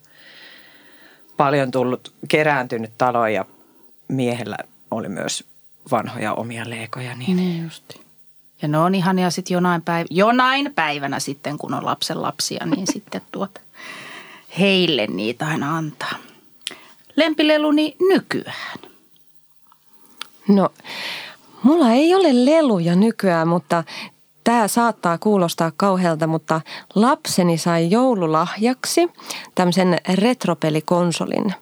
paljon 1.38 1.72
tullut 1.72 2.14
kerääntynyt 2.28 2.92
taloon 2.98 3.34
ja 3.34 3.46
miehellä 4.08 4.58
oli 4.92 5.10
myös 5.10 5.44
vanhoja 5.92 6.34
omia 6.34 6.70
leikoja. 6.70 7.16
Niin 7.16 7.38
Niin 7.38 7.64
justi. 7.64 8.05
Ja 8.62 8.68
ne 8.68 8.78
on 8.78 8.96
ihania 8.96 9.30
sitten 9.30 9.56
jonain, 9.56 9.82
päiv- 9.82 10.08
jonain 10.10 10.74
päivänä 10.76 11.20
sitten, 11.20 11.58
kun 11.58 11.74
on 11.74 11.86
lapsen 11.86 12.22
lapsia, 12.22 12.66
niin 12.66 12.88
sitten 12.94 13.22
tuot 13.32 13.60
heille 14.60 15.08
niitä 15.08 15.48
aina 15.48 15.78
antaa. 15.78 16.16
Lempileluni 17.16 17.96
nykyään. 18.10 18.80
No, 20.48 20.70
mulla 21.64 21.92
ei 21.92 22.16
ole 22.16 22.46
leluja 22.46 22.96
nykyään, 22.96 23.48
mutta 23.48 23.84
tämä 24.44 24.68
saattaa 24.68 25.18
kuulostaa 25.18 25.72
kauhealta, 25.78 26.28
mutta 26.28 26.62
lapseni 26.96 27.58
sai 27.58 27.92
joululahjaksi 27.92 29.12
tämmöisen 29.56 29.98
retropelikonsolin. 30.14 31.54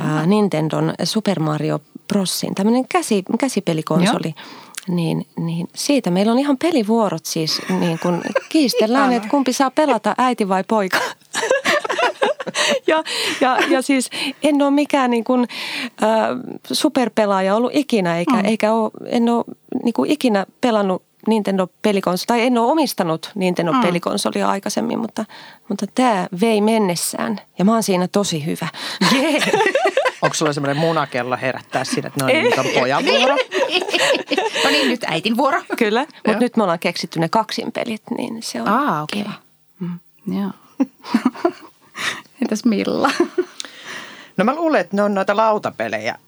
Ää, 0.00 0.26
Nintendon 0.26 0.94
Super 1.04 1.40
Mario 1.40 1.80
Brosin, 2.08 2.54
tämmöinen 2.54 2.88
käsi, 2.88 3.24
käsipelikonsoli. 3.38 4.34
Niin, 4.88 5.26
niin 5.36 5.68
siitä 5.74 6.10
meillä 6.10 6.32
on 6.32 6.38
ihan 6.38 6.58
pelivuorot 6.58 7.26
siis, 7.26 7.62
niin 7.80 7.98
kun 8.02 8.22
kiistellään, 8.48 9.12
että 9.12 9.28
kumpi 9.28 9.52
saa 9.52 9.70
pelata, 9.70 10.14
äiti 10.18 10.48
vai 10.48 10.64
poika. 10.68 10.98
ja, 12.86 13.04
ja, 13.40 13.58
ja 13.68 13.82
siis 13.82 14.10
en 14.42 14.62
ole 14.62 14.70
mikään 14.70 15.10
niin 15.10 15.24
kuin, 15.24 15.46
äh, 16.02 16.08
superpelaaja 16.72 17.56
ollut 17.56 17.70
ikinä, 17.74 18.18
eikä, 18.18 18.34
mm. 18.34 18.44
eikä 18.44 18.72
ole, 18.72 18.90
en 19.06 19.28
ole 19.28 19.44
niin 19.84 19.92
kuin 19.92 20.10
ikinä 20.10 20.46
pelannut 20.60 21.02
Nintendo-pelikonsoli, 21.28 22.26
tai 22.26 22.40
en 22.40 22.58
ole 22.58 22.72
omistanut 22.72 23.30
Nintendo-pelikonsolia 23.34 24.48
aikaisemmin, 24.48 24.98
mutta, 24.98 25.24
mutta 25.68 25.86
tämä 25.94 26.26
vei 26.40 26.60
mennessään 26.60 27.40
ja 27.58 27.64
mä 27.64 27.72
oon 27.72 27.82
siinä 27.82 28.08
tosi 28.08 28.46
hyvä. 28.46 28.68
Yeah. 29.12 29.42
onko 30.22 30.34
sulla 30.34 30.52
semmoinen 30.52 30.76
munakello 30.76 31.36
herättää 31.40 31.84
siinä, 31.84 32.06
että 32.08 32.24
no 32.24 32.26
niin, 32.26 32.44
nyt 32.44 32.58
on 32.58 32.66
pojan 32.80 33.04
vuoro? 33.04 33.36
No 34.64 34.70
niin, 34.70 34.88
nyt 34.88 35.04
äitin 35.04 35.36
vuoro. 35.36 35.62
Kyllä, 35.78 36.06
mutta 36.26 36.40
nyt 36.40 36.56
me 36.56 36.62
ollaan 36.62 36.78
keksitty 36.78 37.20
ne 37.20 37.28
kaksinpelit, 37.28 38.02
niin 38.18 38.42
se 38.42 38.62
on 38.62 38.68
Aa, 38.68 39.02
okei. 39.02 39.22
kiva. 39.22 39.32
Mm. 39.80 39.98
Joo. 40.38 40.50
Entäs 42.42 42.64
Milla? 42.64 43.10
No 44.36 44.44
mä 44.44 44.54
luulen, 44.54 44.80
että 44.80 44.96
ne 44.96 45.02
on 45.02 45.14
noita 45.14 45.36
lautapelejä, 45.36 46.18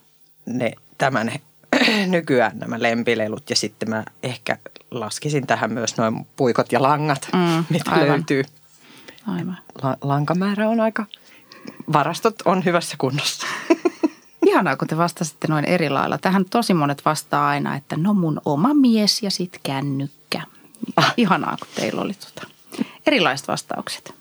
ne 0.45 0.71
tämän 0.97 1.31
nykyään 2.07 2.59
nämä 2.59 2.81
lempilelut 2.81 3.49
ja 3.49 3.55
sitten 3.55 3.89
mä 3.89 4.03
ehkä 4.23 4.57
laskisin 4.91 5.47
tähän 5.47 5.73
myös 5.73 5.97
noin 5.97 6.27
puikot 6.35 6.71
ja 6.71 6.81
langat, 6.81 7.27
Mm, 7.33 7.65
mitä 7.69 7.91
aivan. 7.91 8.07
löytyy. 8.07 8.43
Aivan. 9.27 9.57
La- 9.83 9.97
lankamäärä 10.01 10.69
on 10.69 10.79
aika, 10.79 11.05
varastot 11.93 12.35
on 12.45 12.65
hyvässä 12.65 12.95
kunnossa. 12.97 13.47
Ihanaa, 14.47 14.75
kun 14.75 14.87
te 14.87 14.97
vastasitte 14.97 15.47
noin 15.47 15.65
eri 15.65 15.89
lailla. 15.89 16.17
Tähän 16.17 16.45
tosi 16.45 16.73
monet 16.73 17.05
vastaa 17.05 17.47
aina, 17.47 17.75
että 17.75 17.97
no 17.97 18.13
mun 18.13 18.41
oma 18.45 18.73
mies 18.73 19.23
ja 19.23 19.31
sit 19.31 19.59
kännykkä. 19.63 20.41
Ihanaa, 21.17 21.57
kun 21.59 21.67
teillä 21.75 22.01
oli 22.01 22.13
tota 22.13 22.47
erilaiset 23.07 23.47
vastaukset. 23.47 24.13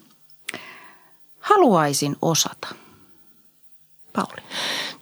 Haluaisin 1.41 2.17
osata. 2.23 2.69
Pauli. 4.13 4.43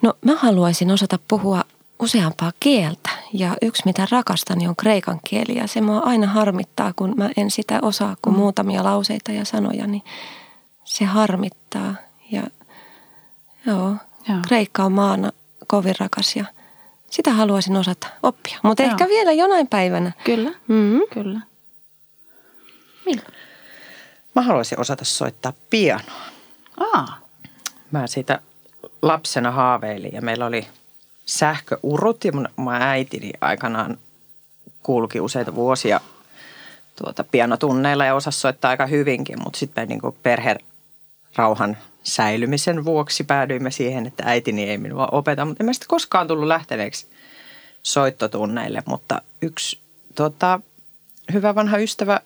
No 0.02 0.14
mä 0.24 0.34
haluaisin 0.36 0.90
osata 0.90 1.18
puhua 1.28 1.64
useampaa 2.04 2.52
kieltä 2.60 3.10
ja 3.32 3.56
yksi 3.62 3.82
mitä 3.84 4.06
rakastan 4.10 4.58
niin 4.58 4.68
on 4.68 4.76
kreikan 4.76 5.20
kieli 5.28 5.56
ja 5.58 5.66
se 5.66 5.80
mua 5.80 5.98
aina 5.98 6.26
harmittaa, 6.26 6.92
kun 6.96 7.14
mä 7.16 7.30
en 7.36 7.50
sitä 7.50 7.78
osaa 7.82 8.16
kuin 8.22 8.36
muutamia 8.36 8.84
lauseita 8.84 9.32
ja 9.32 9.44
sanoja, 9.44 9.86
niin 9.86 10.02
se 10.84 11.04
harmittaa 11.04 11.94
ja 12.30 12.42
joo, 13.66 13.96
Joo. 14.28 14.38
kreikka 14.48 14.84
on 14.84 14.92
maana 14.92 15.30
kovin 15.66 15.94
rakas 16.00 16.36
ja 16.36 16.44
sitä 17.10 17.32
haluaisin 17.32 17.76
osata 17.76 18.06
oppia, 18.22 18.58
mutta 18.62 18.82
Joo. 18.82 18.90
ehkä 18.90 19.08
vielä 19.08 19.32
jonain 19.32 19.66
päivänä. 19.68 20.12
Kyllä, 20.24 20.50
Mm-hmm. 20.68 21.00
kyllä. 21.12 21.40
Milla? 23.06 23.22
Mä 24.34 24.42
haluaisin 24.42 24.80
osata 24.80 25.04
soittaa 25.04 25.52
pianoa. 25.70 26.20
Aa, 26.94 27.18
Mä 27.90 28.06
siitä 28.06 28.40
lapsena 29.02 29.50
haaveilin 29.50 30.12
ja 30.12 30.22
meillä 30.22 30.46
oli 30.46 30.66
sähköurut 31.26 32.24
ja 32.24 32.32
mun, 32.32 32.48
mun 32.56 32.72
äitini 32.72 33.32
aikanaan 33.40 33.98
kulki 34.82 35.20
useita 35.20 35.54
vuosia 35.54 36.00
tuota 36.96 37.24
pianotunneilla 37.24 38.04
ja 38.04 38.14
osasi 38.14 38.40
soittaa 38.40 38.70
aika 38.70 38.86
hyvinkin, 38.86 39.38
mutta 39.44 39.58
sitten 39.58 39.88
niin 39.88 40.00
perherauhan 40.22 41.76
säilymisen 42.02 42.84
vuoksi 42.84 43.24
päädyimme 43.24 43.70
siihen, 43.70 44.06
että 44.06 44.22
äitini 44.26 44.70
ei 44.70 44.78
minua 44.78 45.08
opeta, 45.12 45.44
mutta 45.44 45.62
en 45.62 45.66
mä 45.66 45.72
sitten 45.72 45.88
koskaan 45.88 46.28
tullut 46.28 46.46
lähteneeksi 46.48 47.06
soittotunneille, 47.82 48.82
mutta 48.86 49.22
yksi 49.42 49.78
tota, 50.14 50.60
hyvä 51.32 51.54
vanha 51.54 51.78
ystävä 51.78 52.20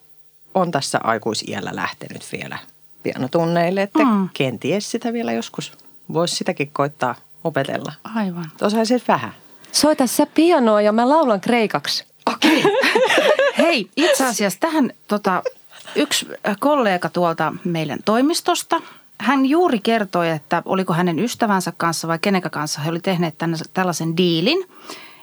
on 0.54 0.70
tässä 0.70 1.00
aikuisiällä 1.04 1.70
lähtenyt 1.74 2.28
vielä 2.32 2.58
pianotunneille, 3.02 3.82
että 3.82 4.04
mm. 4.04 4.28
kenties 4.34 4.90
sitä 4.90 5.12
vielä 5.12 5.32
joskus 5.32 5.72
voisi 6.12 6.36
sitäkin 6.36 6.70
koittaa 6.72 7.14
opetella. 7.48 7.92
Aivan. 8.14 8.52
Osaisit 8.60 9.08
vähän. 9.08 9.32
Soita 9.72 10.06
sä 10.06 10.26
pianoa 10.34 10.82
ja 10.82 10.92
mä 10.92 11.08
laulan 11.08 11.40
kreikaksi. 11.40 12.04
Okei. 12.34 12.58
Okay. 12.58 12.72
Hei, 13.58 13.90
itse 13.96 14.26
asiassa 14.26 14.60
tähän 14.60 14.92
tota, 15.08 15.42
yksi 15.94 16.26
kollega 16.58 17.08
tuolta 17.08 17.54
meidän 17.64 17.98
toimistosta, 18.04 18.80
hän 19.20 19.46
juuri 19.46 19.78
kertoi, 19.78 20.30
että 20.30 20.62
oliko 20.64 20.92
hänen 20.92 21.18
ystävänsä 21.18 21.72
kanssa 21.76 22.08
vai 22.08 22.18
kenenkä 22.18 22.50
kanssa 22.50 22.80
he 22.80 22.90
oli 22.90 23.00
tehneet 23.00 23.38
tänne, 23.38 23.56
tällaisen 23.74 24.16
diilin, 24.16 24.64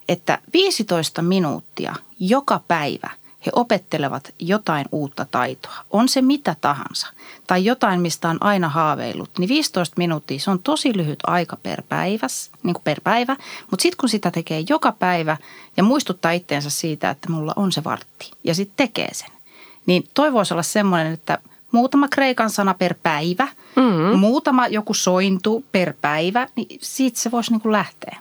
että 0.09 0.39
15 0.53 1.21
minuuttia 1.21 1.95
joka 2.19 2.61
päivä– 2.67 3.09
he 3.45 3.51
opettelevat 3.55 4.33
jotain 4.39 4.85
uutta 4.91 5.25
taitoa. 5.31 5.75
On 5.91 6.09
se 6.09 6.21
mitä 6.21 6.55
tahansa 6.61 7.07
tai 7.47 7.65
jotain, 7.65 8.01
mistä 8.01 8.29
on 8.29 8.37
aina 8.41 8.69
haaveillut, 8.69 9.29
niin 9.39 9.49
15 9.49 9.93
minuuttia 9.97 10.39
se 10.39 10.51
on 10.51 10.59
tosi 10.59 10.97
lyhyt 10.97 11.19
aika 11.27 11.57
per, 11.63 11.81
päiväs, 11.89 12.51
niin 12.63 12.73
kuin 12.73 12.83
per 12.83 13.01
päivä. 13.01 13.35
Mutta 13.71 13.81
sitten 13.83 13.97
kun 13.97 14.09
sitä 14.09 14.31
tekee 14.31 14.63
joka 14.69 14.91
päivä 14.91 15.37
ja 15.77 15.83
muistuttaa 15.83 16.31
itteensä 16.31 16.69
siitä, 16.69 17.09
että 17.09 17.31
mulla 17.31 17.53
on 17.55 17.71
se 17.71 17.83
vartti 17.83 18.31
ja 18.43 18.55
sitten 18.55 18.87
tekee 18.87 19.13
sen, 19.13 19.31
niin 19.85 20.03
toivoisi 20.13 20.53
olla 20.53 20.63
semmoinen, 20.63 21.13
että 21.13 21.39
muutama 21.71 22.07
kreikan 22.07 22.49
sana 22.49 22.73
per 22.73 22.95
päivä, 23.03 23.47
mm-hmm. 23.75 24.19
muutama 24.19 24.67
joku 24.67 24.93
sointu 24.93 25.65
per 25.71 25.93
päivä, 26.01 26.47
niin 26.55 26.79
siitä 26.81 27.19
se 27.19 27.31
voisi 27.31 27.51
niin 27.51 27.61
kuin 27.61 27.71
lähteä. 27.71 28.17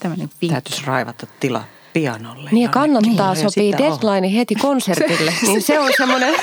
Tämmöinen 0.00 0.30
Täytyisi 0.48 0.82
raivata 0.86 1.26
tilaa 1.40 1.64
pianolle. 1.92 2.50
Niin 2.52 2.62
ja 2.62 2.68
kannattaa 2.68 3.34
niin, 3.34 3.50
sopii 3.50 3.72
deadline 3.78 4.34
heti 4.34 4.54
konsertille, 4.54 5.34
niin 5.46 5.62
se 5.62 5.78
on 5.78 5.90
semmoinen, 5.96 6.34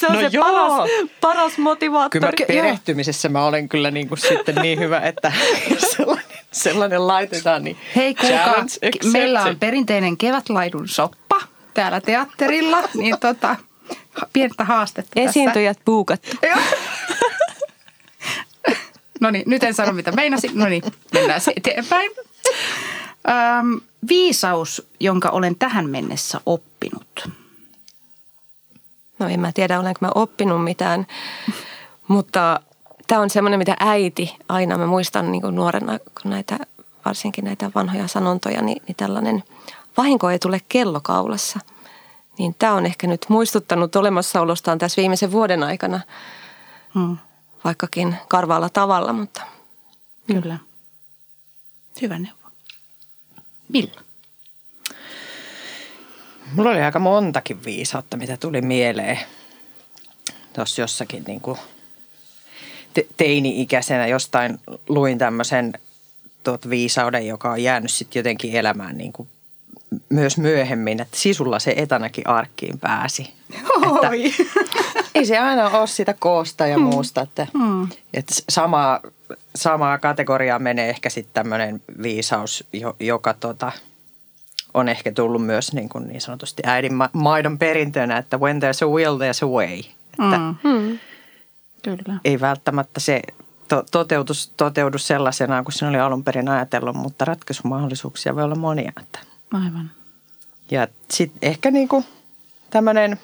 se 0.00 0.06
on 0.06 0.14
no 0.14 0.20
se 0.20 0.28
joo. 0.32 0.44
paras, 0.44 0.90
paras 1.20 1.58
motivaattori. 1.58 2.36
Kyllä 2.36 2.46
perehtymisessä 2.46 3.28
mä 3.28 3.44
olen 3.44 3.68
kyllä 3.68 3.90
niin 3.90 4.08
kuin 4.08 4.18
sitten 4.18 4.54
niin 4.54 4.78
hyvä, 4.78 5.00
että 5.00 5.32
sellainen, 5.96 6.24
sellainen 6.52 7.06
laitetaan. 7.06 7.64
Niin 7.64 7.76
Hei 7.96 8.14
kuulkaa, 8.14 8.64
meillä 9.12 9.42
on 9.42 9.56
perinteinen 9.56 10.16
kevätlaidun 10.16 10.88
soppa 10.88 11.40
täällä 11.74 12.00
teatterilla, 12.00 12.82
niin 12.94 13.18
tota, 13.20 13.56
pientä 14.32 14.64
haastetta 14.64 15.20
Esiintyjät 15.20 15.76
tässä. 15.76 15.84
puukattu. 15.84 16.36
no 19.20 19.30
niin, 19.30 19.42
nyt 19.46 19.62
en 19.62 19.74
sano 19.74 19.92
mitä 19.92 20.12
meinasin. 20.12 20.50
No 20.54 20.66
niin, 20.66 20.82
mennään 21.12 21.40
eteenpäin. 21.56 22.10
Öm, 23.28 23.80
viisaus, 24.08 24.88
jonka 25.00 25.28
olen 25.28 25.56
tähän 25.56 25.90
mennessä 25.90 26.40
oppinut? 26.46 27.28
No 29.18 29.28
en 29.28 29.40
mä 29.40 29.52
tiedä, 29.52 29.80
olenko 29.80 29.98
mä 30.00 30.10
oppinut 30.14 30.64
mitään, 30.64 31.06
mutta 32.08 32.60
tämä 33.06 33.20
on 33.20 33.30
semmoinen, 33.30 33.58
mitä 33.58 33.76
äiti 33.80 34.36
aina, 34.48 34.78
mä 34.78 34.86
muistan 34.86 35.32
niin 35.32 35.42
nuorena, 35.50 35.98
kun 35.98 36.30
näitä, 36.30 36.58
varsinkin 37.04 37.44
näitä 37.44 37.70
vanhoja 37.74 38.08
sanontoja, 38.08 38.62
niin, 38.62 38.82
niin 38.86 38.96
tällainen 38.96 39.42
vahinko 39.96 40.30
ei 40.30 40.38
tule 40.38 40.60
kellokaulassa. 40.68 41.60
Niin 42.38 42.54
tämä 42.58 42.74
on 42.74 42.86
ehkä 42.86 43.06
nyt 43.06 43.26
muistuttanut 43.28 43.96
olemassaolostaan 43.96 44.78
tässä 44.78 44.96
viimeisen 44.96 45.32
vuoden 45.32 45.62
aikana, 45.62 46.00
hmm. 46.94 47.16
vaikkakin 47.64 48.16
karvaalla 48.28 48.68
tavalla, 48.68 49.12
mutta... 49.12 49.42
Kyllä. 50.26 50.58
Hyvä 52.02 52.18
neuvo. 52.18 52.37
Milla? 53.68 54.00
Mulla 56.52 56.70
oli 56.70 56.82
aika 56.82 56.98
montakin 56.98 57.64
viisautta, 57.64 58.16
mitä 58.16 58.36
tuli 58.36 58.62
mieleen 58.62 59.18
tuossa 60.52 60.80
jossakin 60.80 61.24
niin 61.26 61.40
kuin 61.40 61.58
te- 62.94 63.06
teini-ikäisenä 63.16 64.06
jostain 64.06 64.58
luin 64.88 65.18
tämmöisen 65.18 65.72
tuot 66.44 66.70
viisauden, 66.70 67.26
joka 67.26 67.50
on 67.50 67.62
jäänyt 67.62 67.90
sitten 67.90 68.20
jotenkin 68.20 68.56
elämään 68.56 68.98
niin 68.98 69.12
kuin 69.12 69.28
myös 70.08 70.38
myöhemmin, 70.38 71.00
että 71.00 71.16
sisulla 71.16 71.58
se 71.58 71.74
etanakin 71.76 72.26
arkkiin 72.26 72.78
pääsi. 72.78 73.34
Että 73.54 74.10
ei 75.14 75.26
se 75.26 75.38
aina 75.38 75.68
ole 75.68 75.86
sitä 75.86 76.14
koosta 76.18 76.66
ja 76.66 76.78
mm. 76.78 76.84
muusta, 76.84 77.20
että, 77.20 77.46
mm. 77.54 77.88
että 78.14 78.34
samaa, 78.48 79.00
samaa 79.54 79.98
kategoriaa 79.98 80.58
menee 80.58 80.88
ehkä 80.88 81.10
sitten 81.10 81.34
tämmöinen 81.34 81.82
viisaus, 82.02 82.64
joka 83.00 83.34
tota, 83.34 83.72
on 84.74 84.88
ehkä 84.88 85.12
tullut 85.12 85.46
myös 85.46 85.72
niin, 85.72 85.88
kuin 85.88 86.08
niin 86.08 86.20
sanotusti 86.20 86.62
äidin 86.66 86.92
maidon 87.12 87.58
perintönä, 87.58 88.18
että 88.18 88.38
when 88.38 88.62
there's 88.62 88.86
a 88.86 88.90
will, 88.90 89.18
there's 89.18 89.44
a 89.44 89.48
way. 89.48 89.78
Että 90.12 90.38
mm. 90.38 90.56
mm. 90.62 90.98
Kyllä. 91.82 92.18
Ei 92.24 92.40
välttämättä 92.40 93.00
se 93.00 93.22
to, 93.68 93.84
toteutus, 93.90 94.52
toteudu 94.56 94.98
sellaisena 94.98 95.62
kuin 95.62 95.72
sen 95.72 95.88
oli 95.88 95.98
alun 95.98 96.24
perin 96.24 96.48
ajatellut, 96.48 96.96
mutta 96.96 97.24
ratkaisumahdollisuuksia 97.24 98.34
voi 98.34 98.44
olla 98.44 98.54
monia. 98.54 98.92
Että. 99.00 99.18
Aivan. 99.52 99.90
Ja 100.70 100.88
sitten 101.10 101.38
ehkä 101.42 101.70
niin 101.70 101.88
kuin 101.88 102.04
tämmöinen 102.70 103.20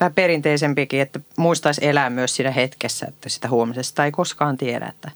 vähän 0.00 0.14
perinteisempikin, 0.14 1.00
että 1.00 1.20
muistaisi 1.36 1.86
elää 1.86 2.10
myös 2.10 2.36
siinä 2.36 2.50
hetkessä, 2.50 3.06
että 3.06 3.28
sitä 3.28 3.48
huomisesta 3.48 4.04
ei 4.04 4.12
koskaan 4.12 4.56
tiedä, 4.56 4.86
että 4.86 5.10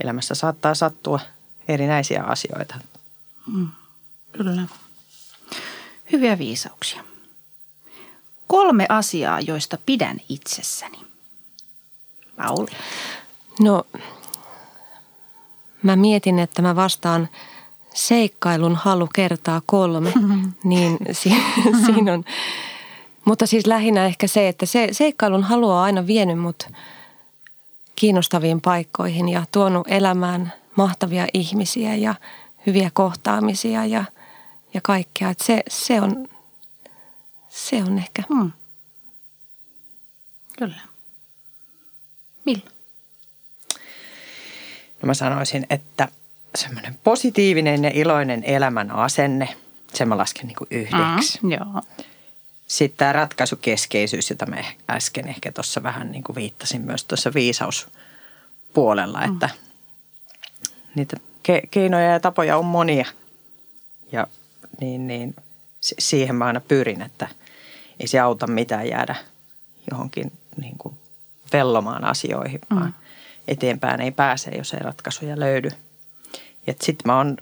elämässä 0.00 0.34
saattaa 0.34 0.74
sattua 0.74 1.20
erinäisiä 1.68 2.22
asioita. 2.22 2.74
Mm, 3.46 3.68
kyllä. 4.32 4.62
Hyviä 6.12 6.38
viisauksia. 6.38 7.04
Kolme 8.46 8.86
asiaa, 8.88 9.40
joista 9.40 9.78
pidän 9.86 10.20
itsessäni. 10.28 10.98
Pauli. 12.36 12.70
No, 13.60 13.86
mä 15.82 15.96
mietin, 15.96 16.38
että 16.38 16.62
mä 16.62 16.76
vastaan 16.76 17.28
seikkailun 17.96 18.76
halu 18.76 19.08
kertaa 19.14 19.62
kolme, 19.66 20.12
niin 20.64 20.98
si- 21.12 21.42
siinä 21.86 22.12
on. 22.12 22.24
Mutta 23.24 23.46
siis 23.46 23.66
lähinnä 23.66 24.06
ehkä 24.06 24.26
se, 24.26 24.48
että 24.48 24.66
se 24.66 24.88
seikkailun 24.92 25.42
halu 25.42 25.70
on 25.70 25.78
aina 25.78 26.06
vienyt 26.06 26.38
mut 26.38 26.68
kiinnostaviin 27.96 28.60
paikkoihin 28.60 29.28
ja 29.28 29.44
tuonut 29.52 29.86
elämään 29.90 30.52
mahtavia 30.76 31.26
ihmisiä 31.34 31.94
ja 31.94 32.14
hyviä 32.66 32.90
kohtaamisia 32.92 33.84
ja, 33.84 34.04
ja 34.74 34.80
kaikkea. 34.82 35.30
Että 35.30 35.44
se, 35.44 35.62
se, 35.68 36.00
on, 36.00 36.28
se 37.48 37.76
on 37.76 37.98
ehkä. 37.98 38.22
Hmm. 38.28 38.52
Kyllä. 40.58 40.80
Millä? 42.44 42.70
No 45.02 45.06
mä 45.06 45.14
sanoisin, 45.14 45.66
että 45.70 46.08
semmoinen 46.56 46.98
positiivinen 47.04 47.84
ja 47.84 47.90
iloinen 47.94 48.44
elämän 48.44 48.90
asenne, 48.90 49.48
sen 49.94 50.08
mä 50.08 50.16
lasken 50.16 50.46
niin 50.46 50.56
kuin 50.56 50.68
yhdeksi. 50.70 51.38
Mm, 51.42 51.52
joo. 51.52 51.82
Sitten 52.66 52.98
tämä 52.98 53.12
ratkaisukeskeisyys, 53.12 54.30
jota 54.30 54.46
mä 54.46 54.56
äsken 54.90 55.28
ehkä 55.28 55.52
tuossa 55.52 55.82
vähän 55.82 56.12
niin 56.12 56.24
kuin 56.24 56.36
viittasin 56.36 56.80
myös 56.80 57.04
tuossa 57.04 57.34
viisauspuolella, 57.34 59.26
mm. 59.26 59.32
että 59.32 59.50
niitä 60.94 61.16
ke- 61.48 61.68
keinoja 61.70 62.10
ja 62.10 62.20
tapoja 62.20 62.56
on 62.56 62.64
monia. 62.64 63.06
Ja 64.12 64.26
niin, 64.80 65.06
niin 65.06 65.34
siihen 65.80 66.34
mä 66.34 66.44
aina 66.44 66.60
pyrin, 66.60 67.02
että 67.02 67.28
ei 68.00 68.06
se 68.06 68.20
auta 68.20 68.46
mitään 68.46 68.88
jäädä 68.88 69.16
johonkin 69.90 70.32
niin 70.56 70.78
kuin 70.78 70.94
vellomaan 71.52 72.04
asioihin, 72.04 72.60
mm. 72.70 72.76
vaan 72.76 72.94
eteenpäin 73.48 74.00
ei 74.00 74.10
pääse, 74.10 74.50
jos 74.50 74.74
ei 74.74 74.80
ratkaisuja 74.80 75.40
löydy. 75.40 75.70
Ja 76.66 76.74
sitten 76.80 77.12
mä 77.12 77.16
oon 77.16 77.36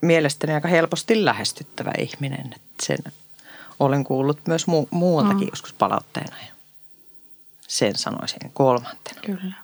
mielestäni 0.00 0.52
aika 0.52 0.68
helposti 0.68 1.24
lähestyttävä 1.24 1.92
ihminen, 1.98 2.52
että 2.56 2.86
sen 2.86 2.98
olen 3.80 4.04
kuullut 4.04 4.38
myös 4.46 4.66
mu- 4.68 4.88
muualtakin 4.90 5.44
mm. 5.46 5.50
joskus 5.52 5.72
palautteena 5.72 6.36
ja 6.46 6.52
sen 7.68 7.96
sanoisin 7.96 8.50
kolmantena. 8.54 9.20
Kyllä. 9.20 9.54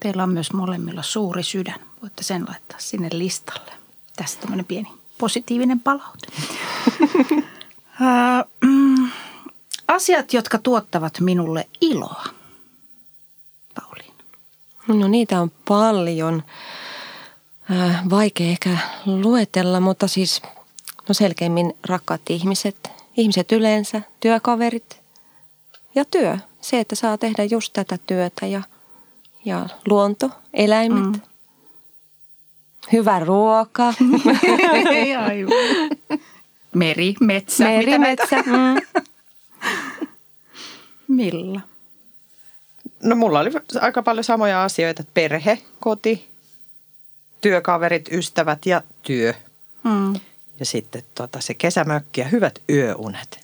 Teillä 0.00 0.22
on 0.22 0.32
myös 0.32 0.52
molemmilla 0.52 1.02
suuri 1.02 1.42
sydän. 1.42 1.80
Voitte 2.02 2.22
sen 2.22 2.44
laittaa 2.48 2.78
sinne 2.78 3.08
listalle. 3.12 3.72
Tästä 4.16 4.40
tämmöinen 4.40 4.64
pieni 4.64 4.88
positiivinen 5.18 5.80
palaute. 5.80 6.26
Mm, 8.60 9.10
asiat, 9.88 10.32
jotka 10.32 10.58
tuottavat 10.58 11.20
minulle 11.20 11.68
iloa. 11.80 12.24
Pauliin. 13.74 14.14
No 14.88 15.08
niitä 15.08 15.40
on 15.40 15.52
paljon. 15.68 16.42
Vaikea 18.10 18.46
ehkä 18.46 18.78
luetella, 19.06 19.80
mutta 19.80 20.08
siis 20.08 20.42
no 21.08 21.14
selkeimmin 21.14 21.74
rakkaat 21.88 22.20
ihmiset, 22.30 22.90
ihmiset 23.16 23.52
yleensä, 23.52 24.02
työkaverit 24.20 25.00
ja 25.94 26.04
työ. 26.04 26.38
Se, 26.60 26.80
että 26.80 26.94
saa 26.94 27.18
tehdä 27.18 27.44
just 27.44 27.72
tätä 27.72 27.98
työtä 28.06 28.46
ja, 28.46 28.62
ja 29.44 29.68
luonto, 29.88 30.30
eläimet. 30.54 31.04
Mm. 31.04 31.20
Hyvä 32.92 33.20
ruoka. 33.20 33.94
Meri, 36.74 37.14
metsä. 37.20 37.64
Meri, 37.64 37.98
metsä. 37.98 38.36
Mm. 38.36 39.02
Milla? 41.16 41.60
No 43.02 43.16
mulla 43.16 43.40
oli 43.40 43.50
aika 43.80 44.02
paljon 44.02 44.24
samoja 44.24 44.64
asioita. 44.64 45.04
Perhe, 45.14 45.58
koti, 45.80 46.31
työkaverit, 47.42 48.08
ystävät 48.12 48.66
ja 48.66 48.82
työ. 49.02 49.34
Mm. 49.84 50.12
Ja 50.60 50.66
sitten 50.66 51.02
tota, 51.14 51.40
se 51.40 51.54
kesämökki 51.54 52.20
ja 52.20 52.28
hyvät 52.28 52.58
yöunet. 52.70 53.40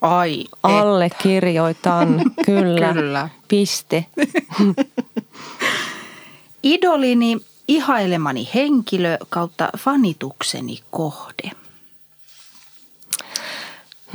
Ai, 0.00 0.44
Allekirjoitan, 0.62 2.22
kyllä. 2.46 2.92
Kyllä. 2.92 3.28
Piste. 3.48 4.06
Idolini, 6.62 7.36
ihailemani 7.68 8.48
henkilö 8.54 9.18
kautta 9.30 9.70
fanitukseni 9.78 10.78
kohde. 10.90 11.50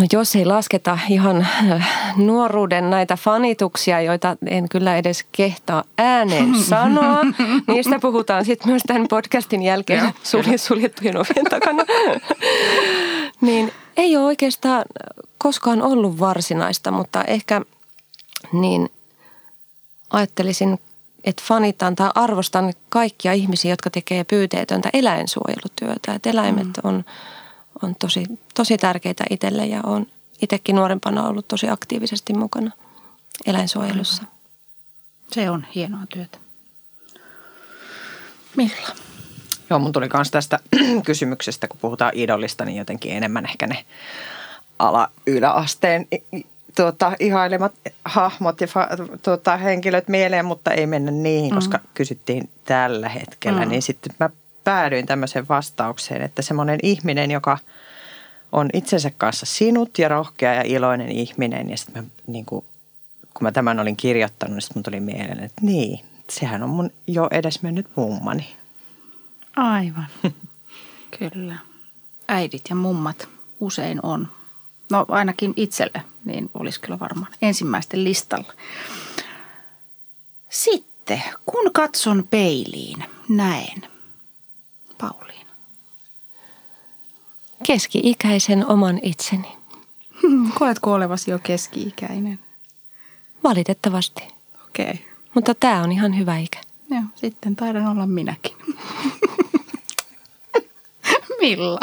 No 0.01 0.07
jos 0.13 0.35
ei 0.35 0.45
lasketa 0.45 0.99
ihan 1.09 1.47
äh, 1.71 2.15
nuoruuden 2.17 2.89
näitä 2.89 3.17
fanituksia, 3.17 4.01
joita 4.01 4.37
en 4.45 4.69
kyllä 4.69 4.97
edes 4.97 5.25
kehtaa 5.31 5.83
ääneen 5.97 6.55
sanoa, 6.69 7.19
niistä 7.67 7.99
puhutaan 7.99 8.45
sitten 8.45 8.69
myös 8.69 8.81
tämän 8.87 9.07
podcastin 9.07 9.61
jälkeen 9.61 10.13
sulje, 10.23 10.57
suljettujen 10.57 11.17
ovien 11.17 11.45
takana. 11.49 11.83
niin 13.41 13.71
ei 13.97 14.17
ole 14.17 14.25
oikeastaan 14.25 14.85
koskaan 15.37 15.81
ollut 15.81 16.19
varsinaista, 16.19 16.91
mutta 16.91 17.23
ehkä 17.23 17.61
niin 18.53 18.89
ajattelisin, 20.09 20.79
että 21.23 21.43
fanitan 21.45 21.95
tai 21.95 22.09
arvostan 22.15 22.73
kaikkia 22.89 23.33
ihmisiä, 23.33 23.71
jotka 23.71 23.89
tekee 23.89 24.23
pyyteetöntä 24.23 24.89
eläinsuojelutyötä. 24.93 26.13
Että 26.13 26.29
eläimet 26.29 26.67
on, 26.83 27.05
on 27.83 27.95
tosi, 27.95 28.25
tosi 28.53 28.77
tärkeitä 28.77 29.23
itselle 29.29 29.65
ja 29.65 29.81
on 29.83 30.07
itsekin 30.41 30.75
nuorempana 30.75 31.27
ollut 31.27 31.47
tosi 31.47 31.69
aktiivisesti 31.69 32.33
mukana 32.33 32.71
eläinsuojelussa. 33.45 34.23
Se 35.31 35.49
on 35.49 35.65
hienoa 35.75 36.01
työtä. 36.13 36.37
Milla? 38.55 38.95
Joo, 39.69 39.79
mun 39.79 39.91
tuli 39.91 40.09
myös 40.13 40.31
tästä 40.31 40.59
kysymyksestä, 41.05 41.67
kun 41.67 41.79
puhutaan 41.79 42.11
idolista, 42.15 42.65
niin 42.65 42.77
jotenkin 42.77 43.11
enemmän 43.11 43.45
ehkä 43.45 43.67
ne 43.67 43.85
ala-yläasteen 44.79 46.07
tuota, 46.75 47.11
ihailemat 47.19 47.73
hahmot 48.05 48.61
ja 48.61 48.67
fa, 48.67 48.87
tuota, 49.23 49.57
henkilöt 49.57 50.07
mieleen, 50.07 50.45
mutta 50.45 50.71
ei 50.71 50.87
mennä 50.87 51.11
niihin, 51.11 51.55
koska 51.55 51.79
kysyttiin 51.93 52.49
tällä 52.65 53.09
hetkellä. 53.09 53.65
Niin 53.65 53.81
sitten 53.81 54.15
mä 54.19 54.29
päädyin 54.63 55.05
tämmöiseen 55.05 55.47
vastaukseen, 55.47 56.21
että 56.21 56.41
semmoinen 56.41 56.79
ihminen, 56.83 57.31
joka 57.31 57.57
on 58.51 58.69
itsensä 58.73 59.11
kanssa 59.17 59.45
sinut 59.45 59.99
ja 59.99 60.07
rohkea 60.07 60.53
ja 60.53 60.61
iloinen 60.65 61.09
ihminen. 61.09 61.69
Ja 61.69 61.77
sitten 61.77 62.11
niin 62.27 62.45
kuin, 62.45 62.65
kun 63.33 63.43
mä 63.43 63.51
tämän 63.51 63.79
olin 63.79 63.97
kirjoittanut, 63.97 64.55
niin 64.55 64.61
sitten 64.61 64.83
tuli 64.83 64.99
mieleen, 64.99 65.43
että 65.43 65.61
niin, 65.61 65.99
sehän 66.29 66.63
on 66.63 66.69
mun 66.69 66.91
jo 67.07 67.27
edesmennyt 67.31 67.87
mummani. 67.95 68.55
Aivan. 69.55 70.07
Kyllä. 71.19 71.57
Äidit 72.27 72.61
ja 72.69 72.75
mummat 72.75 73.27
usein 73.59 73.99
on. 74.03 74.27
No 74.89 75.05
ainakin 75.07 75.53
itselle, 75.55 76.03
niin 76.25 76.49
olisi 76.53 76.81
kyllä 76.81 76.99
varmaan 76.99 77.31
ensimmäisten 77.41 78.03
listalla. 78.03 78.53
Sitten, 80.49 81.23
kun 81.45 81.73
katson 81.73 82.27
peiliin, 82.29 83.03
näen. 83.29 83.91
Pauliina. 85.01 85.49
Keski-ikäisen 87.63 88.65
oman 88.65 88.99
itseni. 89.03 89.47
Hmm, 90.21 90.51
koetko 90.59 90.93
olevasi 90.93 91.31
jo 91.31 91.39
keski-ikäinen? 91.43 92.39
Valitettavasti. 93.43 94.23
Okei. 94.67 94.85
Okay. 94.85 94.97
Mutta 95.33 95.55
tämä 95.55 95.81
on 95.83 95.91
ihan 95.91 96.17
hyvä 96.17 96.37
ikä. 96.37 96.59
Joo, 96.89 97.01
sitten 97.15 97.55
taidan 97.55 97.87
olla 97.87 98.05
minäkin. 98.05 98.55
Milla? 101.41 101.79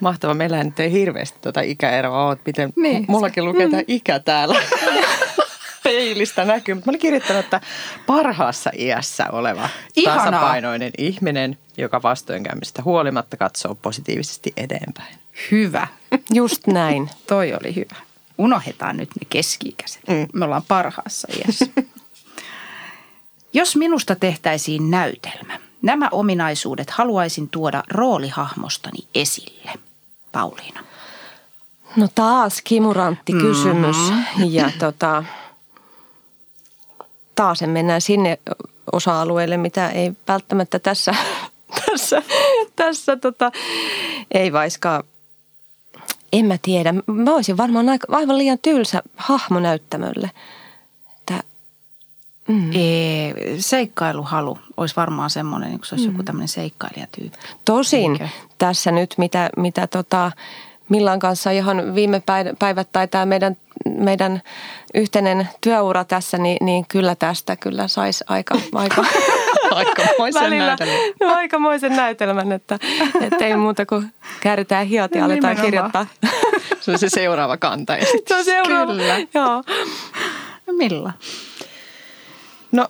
Mahtava. 0.00 0.34
Meillä 0.34 0.64
nyt 0.64 0.80
ei 0.80 0.92
hirveästi 0.92 1.38
tuota 1.42 1.60
ikäeroa 1.60 2.24
ole, 2.26 2.32
että 2.32 2.42
miten 2.46 2.72
Niin. 2.76 3.04
mullakin 3.08 3.44
lukee 3.44 3.68
tämä 3.70 3.82
ikä 3.88 4.18
täällä 4.18 4.54
peilistä 5.84 6.44
näkyy. 6.44 6.74
Mutta 6.74 6.88
mä 6.88 6.90
olin 6.90 7.00
kirjoittanut, 7.00 7.44
että 7.44 7.60
parhaassa 8.06 8.70
iässä 8.78 9.26
oleva 9.32 9.68
Ihanaa. 9.96 10.24
tasapainoinen 10.24 10.92
ihminen, 10.98 11.58
joka 11.80 12.02
vastoinkäymistä 12.02 12.82
huolimatta 12.82 13.36
katsoo 13.36 13.74
positiivisesti 13.74 14.52
eteenpäin. 14.56 15.14
Hyvä. 15.50 15.86
Just 16.34 16.66
näin. 16.66 17.10
Toi 17.26 17.54
oli 17.54 17.76
hyvä. 17.76 17.96
Unohdetaan 18.38 18.96
nyt 18.96 19.08
ne 19.20 19.26
keski-ikäiset. 19.30 20.02
Mm. 20.08 20.28
Me 20.32 20.44
ollaan 20.44 20.62
parhaassa 20.68 21.28
iässä. 21.38 21.66
Jos 23.52 23.76
minusta 23.76 24.16
tehtäisiin 24.16 24.90
näytelmä, 24.90 25.58
nämä 25.82 26.08
ominaisuudet 26.12 26.90
haluaisin 26.90 27.48
tuoda 27.48 27.82
roolihahmostani 27.88 28.98
esille. 29.14 29.72
Pauliina. 30.32 30.80
No 31.96 32.08
taas 32.14 32.62
kimurantti 32.64 33.32
kysymys. 33.32 33.96
Ja 34.48 34.70
tota, 34.78 35.24
taas 37.34 37.60
mennään 37.66 38.00
sinne 38.00 38.38
osa-alueelle, 38.92 39.56
mitä 39.56 39.88
ei 39.88 40.12
välttämättä 40.28 40.78
tässä, 40.78 41.14
tässä, 41.86 42.22
tässä 42.76 43.16
tota, 43.16 43.52
ei 44.30 44.52
vaiskaan, 44.52 45.04
en 46.32 46.46
mä 46.46 46.58
tiedä. 46.62 46.94
Mä 47.06 47.34
olisin 47.34 47.56
varmaan 47.56 47.88
aika, 47.88 48.06
aivan 48.10 48.38
liian 48.38 48.58
tylsä 48.62 49.02
hahmo 49.16 49.60
näyttämölle. 49.60 50.30
Että, 51.18 51.42
Mm. 52.48 52.70
Ee, 52.74 53.34
seikkailuhalu 53.58 54.58
olisi 54.76 54.96
varmaan 54.96 55.30
semmoinen, 55.30 55.68
niin 55.70 55.78
kun 55.78 55.86
se 55.86 55.94
olisi 55.94 56.08
mm. 56.08 56.12
joku 56.12 56.22
tämmöinen 56.22 56.48
seikkailijatyyppi. 56.48 57.38
Tosin 57.64 58.12
Eikö? 58.12 58.28
tässä 58.58 58.90
nyt, 58.92 59.14
mitä, 59.18 59.50
mitä 59.56 59.86
tota, 59.86 60.32
Millan 60.90 61.18
kanssa 61.18 61.50
ihan 61.50 61.94
viime 61.94 62.18
päiv- 62.18 62.56
päivät 62.58 62.88
tai 62.92 63.08
tämä 63.08 63.26
meidän, 63.26 63.56
meidän 63.98 64.42
yhteinen 64.94 65.48
työura 65.60 66.04
tässä, 66.04 66.38
niin, 66.38 66.56
niin 66.60 66.84
kyllä 66.88 67.14
tästä 67.14 67.56
kyllä 67.56 67.88
saisi 67.88 68.24
aika, 68.28 68.54
aika 68.74 69.04
Aikamoisen 69.74 70.42
välillä 70.42 70.66
näytelmän. 70.66 70.98
no, 71.20 71.34
aikamoisen 71.34 71.96
näytelmän, 71.96 72.52
että, 72.52 72.78
että 73.20 73.46
ei 73.46 73.56
muuta 73.56 73.86
kuin 73.86 74.12
kääritään 74.40 74.86
hiat 74.86 75.14
ja 75.14 75.24
aletaan 75.24 75.56
Nimenomaan. 75.56 75.66
kirjoittaa. 75.66 76.06
Se 76.80 76.90
on 76.92 76.98
se 76.98 77.08
seuraava 77.08 77.56
kanta. 77.56 77.96
Ja 77.96 78.04
sit- 78.06 78.28
Se 78.28 78.36
on 78.36 78.44
seuraava. 78.44 78.92
Kyllä. 78.92 79.16
Joo. 79.34 79.62
Milla? 80.72 81.12
No 82.72 82.88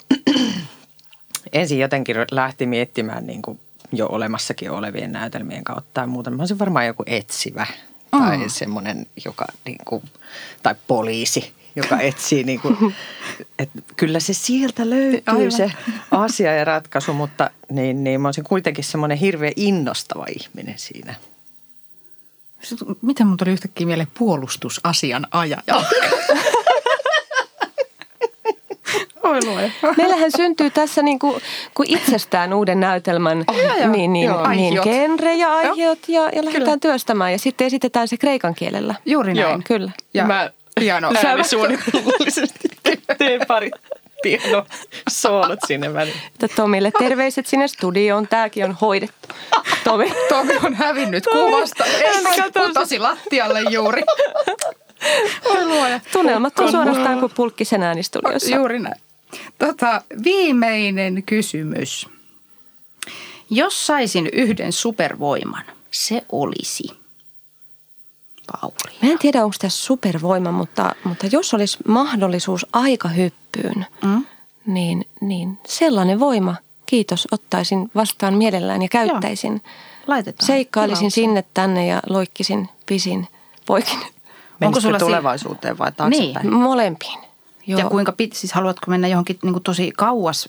ensin 1.52 1.78
jotenkin 1.78 2.16
lähti 2.30 2.66
miettimään 2.66 3.26
niin 3.26 3.42
kuin 3.42 3.60
jo 3.92 4.06
olemassakin 4.10 4.70
olevien 4.70 5.12
näytelmien 5.12 5.64
kautta 5.64 5.90
tai 5.94 6.06
muuta. 6.06 6.30
Mä 6.30 6.42
olisin 6.42 6.58
varmaan 6.58 6.86
joku 6.86 7.02
etsivä 7.06 7.66
tai 8.10 8.36
Mm. 8.38 8.48
semmoinen, 8.48 9.06
joka 9.24 9.44
niin 9.64 9.78
kuin, 9.84 10.02
tai 10.62 10.74
poliisi, 10.86 11.52
joka 11.76 12.00
etsii 12.00 12.44
niin 12.50 12.60
kuin, 12.60 12.94
että 13.58 13.78
kyllä 13.96 14.20
se 14.20 14.32
sieltä 14.34 14.90
löytyy 14.90 15.22
Aivan. 15.26 15.52
se 15.52 15.72
asia 16.10 16.54
ja 16.54 16.64
ratkaisu, 16.64 17.12
mutta 17.12 17.50
niin, 17.70 18.04
niin 18.04 18.20
mä 18.20 18.28
olisin 18.28 18.44
kuitenkin 18.44 18.84
semmoinen 18.84 19.18
hirveän 19.18 19.52
innostava 19.56 20.24
ihminen 20.38 20.78
siinä. 20.78 21.14
Miten 23.02 23.26
mun 23.26 23.36
tuli 23.36 23.50
yhtäkkiä 23.50 23.86
mieleen 23.86 24.08
puolustusasian 24.18 25.26
ajaja? 25.30 25.62
Oi 29.30 29.44
luoja. 29.46 29.70
Meillähän 29.96 30.30
syntyy 30.36 30.70
tässä 30.70 31.02
niin 31.02 31.18
kuin, 31.18 31.42
kuin 31.74 31.90
itsestään 31.90 32.52
uuden 32.54 32.80
näytelmän 32.80 33.44
Oh, 33.48 33.56
joo, 33.58 33.76
joo. 33.76 33.88
niin, 33.88 34.12
niin, 34.12 34.26
Joo. 34.26 34.48
niin 34.48 34.48
Aihiot. 34.48 34.84
genre 34.84 35.34
ja 35.34 35.54
aiheet 35.56 36.08
ja, 36.08 36.22
ja 36.22 36.44
lähdetään 36.44 36.52
Kyllä. 36.64 36.76
työstämään. 36.92 37.32
Ja 37.32 37.38
sitten 37.38 37.66
esitetään 37.66 38.08
se 38.08 38.16
kreikan 38.16 38.54
kielellä. 38.54 38.94
Juuri 39.06 39.34
näin. 39.34 39.50
Joo. 39.50 39.60
Kyllä. 39.64 39.90
Ja 40.14 40.24
Mä 40.26 40.50
piano. 40.80 41.10
äänisuunnittelullisesti 41.24 42.68
teen 43.18 43.40
pari 43.48 43.70
pieno 44.22 44.66
soolot 45.10 45.58
sinne 45.66 45.94
väliin. 45.94 46.16
Tomille 46.56 46.90
terveiset 46.98 47.46
sinne 47.46 47.68
studioon. 47.68 48.28
Tämäkin 48.28 48.64
on 48.64 48.76
hoidettu. 48.80 49.28
Tomi. 49.84 50.12
Tomi 50.28 50.52
on 50.64 50.74
hävinnyt 50.74 51.24
kuvasta. 51.32 51.84
Ei, 51.84 52.42
putosi 52.66 52.98
lattialle 52.98 53.60
juuri. 53.70 54.02
Oi 55.44 55.64
luoja. 55.66 56.00
Tunnelmat 56.12 56.58
on 56.58 56.70
suorastaan 56.70 57.20
kuin 57.20 57.32
pulkkisen 57.36 57.82
äänistudiossa. 57.82 58.56
Juuri 58.56 58.78
näin. 58.78 59.00
Tota, 59.58 60.02
viimeinen 60.24 61.22
kysymys. 61.22 62.08
Jos 63.50 63.86
saisin 63.86 64.28
yhden 64.32 64.72
supervoiman, 64.72 65.64
se 65.90 66.24
olisi 66.32 66.84
Pauli. 68.52 68.96
Mä 69.02 69.10
en 69.10 69.18
tiedä, 69.18 69.44
onko 69.44 69.56
tässä 69.60 69.82
supervoima, 69.84 70.52
mutta, 70.52 70.94
mutta 71.04 71.26
jos 71.32 71.54
olisi 71.54 71.78
mahdollisuus 71.88 72.66
aikahyppyyn, 72.72 73.86
Mm? 74.02 74.24
niin, 74.66 75.08
niin 75.20 75.58
sellainen 75.66 76.20
voima, 76.20 76.56
kiitos, 76.86 77.28
ottaisin 77.32 77.90
vastaan 77.94 78.34
mielellään 78.34 78.82
ja 78.82 78.88
käyttäisin. 78.88 79.62
Laitetaan. 80.06 80.46
Seikkailisin 80.46 80.98
Tilaus. 81.00 81.14
sinne 81.14 81.44
tänne 81.54 81.86
ja 81.86 82.00
loikkisin 82.08 82.68
pisin 82.86 83.28
poikin. 83.66 83.98
Onko 84.60 84.80
sulla 84.80 84.98
tulevaisuuteen 84.98 85.78
vai 85.78 85.92
taaksepäin? 85.92 86.46
Niin. 86.46 86.52
Molempiin. 86.54 87.18
Ja 87.66 87.84
kuinka 87.84 88.12
pit, 88.12 88.32
siis 88.32 88.52
haluatko 88.52 88.90
mennä 88.90 89.08
johonkin 89.08 89.38
niin 89.42 89.52
kuin 89.52 89.62
tosi 89.62 89.92
kauas, 89.96 90.48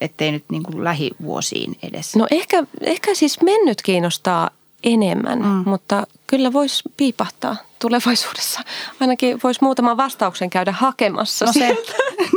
ettei 0.00 0.32
nyt 0.32 0.44
niin 0.50 0.62
kuin 0.62 0.84
lähivuosiin 0.84 1.76
edes? 1.82 2.16
No 2.16 2.26
ehkä, 2.30 2.64
ehkä 2.80 3.14
siis 3.14 3.42
mennyt 3.42 3.82
kiinnostaa 3.82 4.50
enemmän, 4.84 5.38
mm. 5.38 5.62
mutta 5.66 6.06
kyllä 6.26 6.52
voisi 6.52 6.82
piipahtaa 6.96 7.56
tulevaisuudessa. 7.78 8.60
Ainakin 9.00 9.40
voisi 9.44 9.60
muutaman 9.62 9.96
vastauksen 9.96 10.50
käydä 10.50 10.72
hakemassa. 10.72 11.44
No 11.44 11.52
se, 11.52 11.66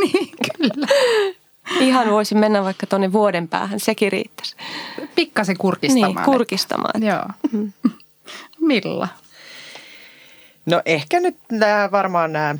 niin 0.04 0.30
kyllä. 0.58 0.88
Ihan 1.80 2.10
voisin 2.10 2.38
mennä 2.38 2.64
vaikka 2.64 2.88
tuonne 2.88 3.12
vuoden 3.12 3.48
päähän, 3.48 3.80
sekin 3.80 4.12
riittäisi. 4.12 4.56
Pikkasen 5.16 5.58
kurkistamaan. 5.58 6.16
Niin, 6.16 6.26
kurkistamaan. 6.26 7.04
Joo. 7.04 7.26
Mm. 7.52 7.74
Milla? 8.60 9.08
No 10.66 10.82
ehkä 10.86 11.20
nyt 11.20 11.38
nämä 11.52 11.90
varmaan 11.92 12.34
nämä, 12.34 12.56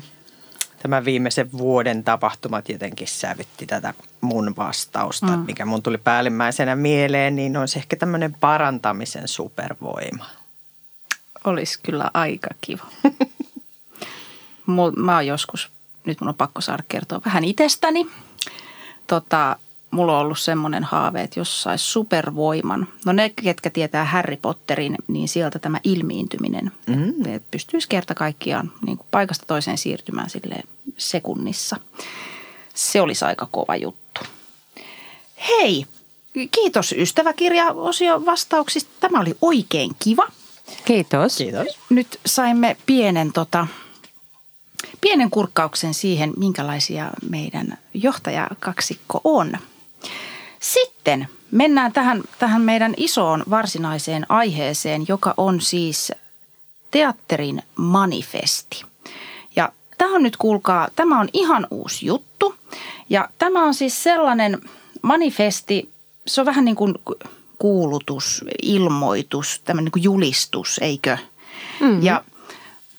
tämän 0.82 1.04
viimeisen 1.04 1.52
vuoden 1.52 2.04
tapahtumat 2.04 2.68
jotenkin 2.68 3.08
sävytti 3.08 3.66
tätä 3.66 3.94
mun 4.20 4.54
vastausta. 4.56 5.36
Mm. 5.36 5.44
Mikä 5.46 5.64
mun 5.64 5.82
tuli 5.82 5.98
päällimmäisenä 5.98 6.76
mieleen, 6.76 7.36
niin 7.36 7.56
olisi 7.56 7.78
ehkä 7.78 7.96
tämmöinen 7.96 8.34
parantamisen 8.40 9.28
supervoima. 9.28 10.26
Olisi 11.44 11.80
kyllä 11.82 12.10
aika 12.14 12.48
kiva. 12.60 12.86
Mä 14.96 15.14
oon 15.14 15.26
joskus, 15.26 15.70
nyt 16.04 16.20
mun 16.20 16.28
on 16.28 16.34
pakko 16.34 16.60
saada 16.60 16.82
kertoa 16.88 17.20
vähän 17.24 17.44
itsestäni. 17.44 18.06
Tota, 19.06 19.56
mulla 19.90 20.18
on 20.18 20.24
ollut 20.24 20.38
semmoinen 20.38 20.84
haave, 20.84 21.22
että 21.22 21.40
jos 21.40 21.62
saisi 21.62 21.84
supervoiman. 21.84 22.88
No 23.06 23.12
ne, 23.12 23.28
ketkä 23.28 23.70
tietää 23.70 24.04
Harry 24.04 24.36
Potterin, 24.36 24.96
niin 25.08 25.28
sieltä 25.28 25.58
tämä 25.58 25.80
ilmiintyminen. 25.84 26.72
Mm. 26.86 27.26
Että 27.26 27.48
pystyisi 27.50 27.88
kerta 27.88 28.14
kaikkiaan 28.14 28.72
niin 28.86 28.96
kuin 28.96 29.06
paikasta 29.10 29.46
toiseen 29.46 29.78
siirtymään 29.78 30.30
sille 30.30 30.56
sekunnissa. 30.98 31.76
Se 32.74 33.00
olisi 33.00 33.24
aika 33.24 33.48
kova 33.50 33.76
juttu. 33.76 34.20
Hei, 35.48 35.86
kiitos 36.50 36.92
ystäväkirja-osio 36.92 38.26
vastauksista. 38.26 38.90
Tämä 39.00 39.20
oli 39.20 39.36
oikein 39.40 39.90
kiva. 39.98 40.26
Kiitos. 40.84 41.36
Kiitos. 41.36 41.66
Nyt 41.90 42.20
saimme 42.26 42.76
pienen, 42.86 43.32
tota, 43.32 43.66
pienen 45.00 45.30
kurkkauksen 45.30 45.94
siihen, 45.94 46.32
minkälaisia 46.36 47.10
meidän 47.30 47.78
johtajakaksikko 47.94 49.20
on. 49.24 49.52
Sitten 50.60 51.28
mennään 51.50 51.92
tähän, 51.92 52.22
tähän 52.38 52.62
meidän 52.62 52.94
isoon 52.96 53.42
varsinaiseen 53.50 54.26
aiheeseen, 54.28 55.04
joka 55.08 55.34
on 55.36 55.60
siis 55.60 56.12
teatterin 56.90 57.62
manifesti. 57.76 58.82
Ja 59.56 59.72
tämä 59.98 60.14
on 60.14 60.22
nyt, 60.22 60.36
kuulkaa, 60.36 60.88
tämä 60.96 61.20
on 61.20 61.28
ihan 61.32 61.66
uusi 61.70 62.06
juttu. 62.06 62.54
Ja 63.08 63.28
tämä 63.38 63.64
on 63.64 63.74
siis 63.74 64.02
sellainen 64.02 64.58
manifesti, 65.02 65.90
se 66.26 66.40
on 66.40 66.46
vähän 66.46 66.64
niin 66.64 66.76
kuin 66.76 66.94
kuulutus, 67.58 68.44
ilmoitus, 68.62 69.60
tämmöinen 69.64 69.84
niin 69.84 69.92
kuin 69.92 70.02
julistus, 70.02 70.78
eikö? 70.82 71.18
Mm-hmm. 71.80 72.02
Ja 72.02 72.24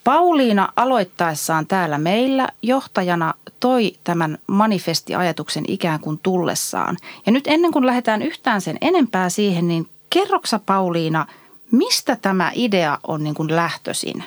Pauliina 0.04 0.74
aloittaessaan 0.76 1.67
täällä 1.67 1.97
meillä 1.97 2.47
johtajana 2.62 3.34
toi 3.62 3.93
tämän 4.04 4.38
manifestiajatuksen 4.47 5.63
ikään 5.67 6.00
kuin 6.00 6.19
tullessaan. 6.24 6.97
Ja 7.26 7.32
nyt 7.32 7.47
ennen 7.47 7.71
kuin 7.71 7.86
lähdetään 7.86 8.21
yhtään 8.21 8.62
sen 8.62 8.78
enempää 8.82 9.30
siihen, 9.30 9.67
niin 9.67 9.89
kerroksa 10.10 10.60
Pauliina, 10.65 11.26
mistä 11.71 12.17
tämä 12.21 12.52
idea 12.56 12.97
on 13.08 13.24
niin 13.24 13.36
kuin 13.36 13.56
lähtöisin 13.56 14.24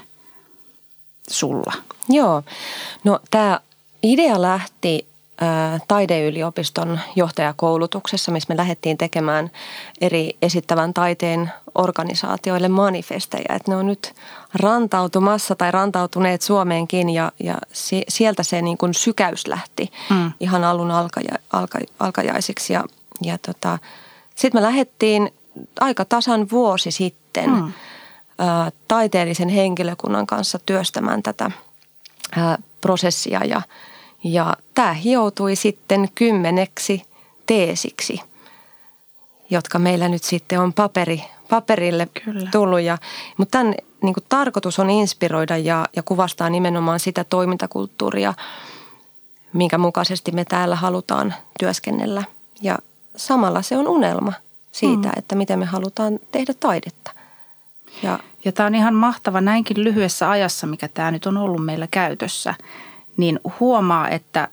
sulla? 1.30 1.72
Joo, 2.08 2.42
no 3.04 3.20
tämä 3.30 3.60
idea 4.02 4.42
lähti 4.42 5.06
taideyliopiston 5.88 7.00
johtajakoulutuksessa, 7.16 8.32
missä 8.32 8.54
me 8.54 8.56
lähdettiin 8.56 8.98
tekemään 8.98 9.50
eri 10.00 10.36
esittävän 10.42 10.94
taiteen 10.94 11.52
organisaatioille 11.74 12.68
manifesteja. 12.68 13.54
Että 13.56 13.70
ne 13.70 13.76
on 13.76 13.86
nyt 13.86 14.14
rantautumassa 14.54 15.54
tai 15.54 15.70
rantautuneet 15.70 16.42
Suomeenkin 16.42 17.10
ja, 17.10 17.32
ja 17.40 17.58
sieltä 18.08 18.42
se 18.42 18.62
niin 18.62 18.78
kuin 18.78 18.94
sykäys 18.94 19.46
lähti 19.46 19.92
mm. 20.10 20.32
ihan 20.40 20.64
alun 20.64 20.90
alkaja, 20.90 21.38
alka, 21.52 21.78
alkajaisiksi. 21.98 22.72
Ja, 22.72 22.84
ja 23.22 23.38
tota, 23.38 23.78
sitten 24.34 24.62
me 24.62 24.66
lähdettiin 24.66 25.34
aika 25.80 26.04
tasan 26.04 26.46
vuosi 26.50 26.90
sitten 26.90 27.50
mm. 27.50 27.72
ä, 28.40 28.72
taiteellisen 28.88 29.48
henkilökunnan 29.48 30.26
kanssa 30.26 30.58
työstämään 30.66 31.22
tätä 31.22 31.44
ä, 31.44 32.58
prosessia 32.80 33.44
ja– 33.44 33.62
ja 34.24 34.56
tämä 34.74 34.92
hioutui 34.92 35.56
sitten 35.56 36.08
kymmeneksi 36.14 37.02
teesiksi, 37.46 38.20
jotka 39.50 39.78
meillä 39.78 40.08
nyt 40.08 40.24
sitten 40.24 40.60
on 40.60 40.72
paperi, 40.72 41.22
paperille 41.54 42.08
Kyllä. 42.24 42.48
tullut. 42.52 42.80
Ja, 42.80 42.98
mutta 43.36 43.58
tämän 43.58 43.74
niin 44.02 44.14
kuin, 44.14 44.24
tarkoitus 44.28 44.78
on 44.78 44.90
inspiroida 44.90 45.56
ja, 45.56 45.86
ja 45.96 46.02
kuvastaa 46.02 46.50
nimenomaan 46.50 47.00
sitä 47.00 47.24
toimintakulttuuria, 47.24 48.34
minkä 49.52 49.78
mukaisesti 49.78 50.32
me 50.32 50.44
täällä 50.44 50.76
halutaan 50.76 51.34
työskennellä. 51.58 52.24
Ja 52.62 52.78
samalla 53.16 53.62
se 53.62 53.76
on 53.76 53.88
unelma 53.88 54.32
siitä, 54.72 55.08
mm. 55.08 55.14
että 55.16 55.34
miten 55.34 55.58
me 55.58 55.64
halutaan 55.64 56.18
tehdä 56.32 56.54
taidetta. 56.60 57.10
Ja, 58.02 58.18
ja 58.44 58.52
tämä 58.52 58.66
on 58.66 58.74
ihan 58.74 58.94
mahtava 58.94 59.40
näinkin 59.40 59.84
lyhyessä 59.84 60.30
ajassa, 60.30 60.66
mikä 60.66 60.88
tämä 60.88 61.10
nyt 61.10 61.26
on 61.26 61.36
ollut 61.36 61.64
meillä 61.64 61.86
käytössä– 61.86 62.54
niin 63.16 63.40
huomaa, 63.60 64.08
että 64.08 64.48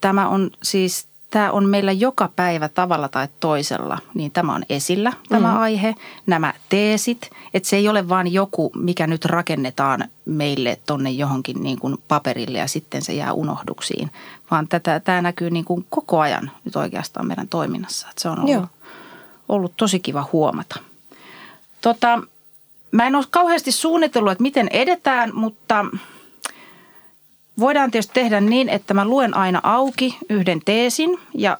tämä 0.00 0.28
on 0.28 0.50
siis 0.62 1.06
tämä 1.30 1.50
on 1.50 1.68
meillä 1.68 1.92
joka 1.92 2.28
päivä 2.36 2.68
tavalla 2.68 3.08
tai 3.08 3.28
toisella, 3.40 3.98
niin 4.14 4.30
tämä 4.30 4.54
on 4.54 4.62
esillä 4.68 5.12
tämä 5.28 5.48
mm. 5.48 5.60
aihe, 5.60 5.94
nämä 6.26 6.54
teesit, 6.68 7.30
että 7.54 7.68
se 7.68 7.76
ei 7.76 7.88
ole 7.88 8.08
vain 8.08 8.32
joku, 8.32 8.70
mikä 8.76 9.06
nyt 9.06 9.24
rakennetaan 9.24 10.04
meille 10.24 10.78
tonne 10.86 11.10
johonkin 11.10 11.62
niin 11.62 11.78
kuin 11.78 11.96
paperille 12.08 12.58
ja 12.58 12.66
sitten 12.66 13.02
se 13.02 13.12
jää 13.12 13.32
unohduksiin, 13.32 14.10
vaan 14.50 14.68
tätä, 14.68 15.00
tämä 15.00 15.22
näkyy 15.22 15.50
niin 15.50 15.64
kuin 15.64 15.86
koko 15.90 16.20
ajan 16.20 16.50
nyt 16.64 16.76
oikeastaan 16.76 17.26
meidän 17.26 17.48
toiminnassa. 17.48 18.06
Että 18.10 18.22
se 18.22 18.28
on 18.28 18.38
ollut, 18.38 18.70
ollut 19.48 19.72
tosi 19.76 20.00
kiva 20.00 20.28
huomata. 20.32 20.80
Tota, 21.80 22.22
mä 22.92 23.06
en 23.06 23.14
ole 23.14 23.24
kauheasti 23.30 23.72
suunnitellut, 23.72 24.32
että 24.32 24.42
miten 24.42 24.68
edetään, 24.68 25.30
mutta– 25.34 25.84
Voidaan 27.58 27.90
tietysti 27.90 28.14
tehdä 28.14 28.40
niin, 28.40 28.68
että 28.68 28.94
mä 28.94 29.04
luen 29.04 29.36
aina 29.36 29.60
auki 29.62 30.18
yhden 30.28 30.60
teesin 30.64 31.18
ja 31.34 31.58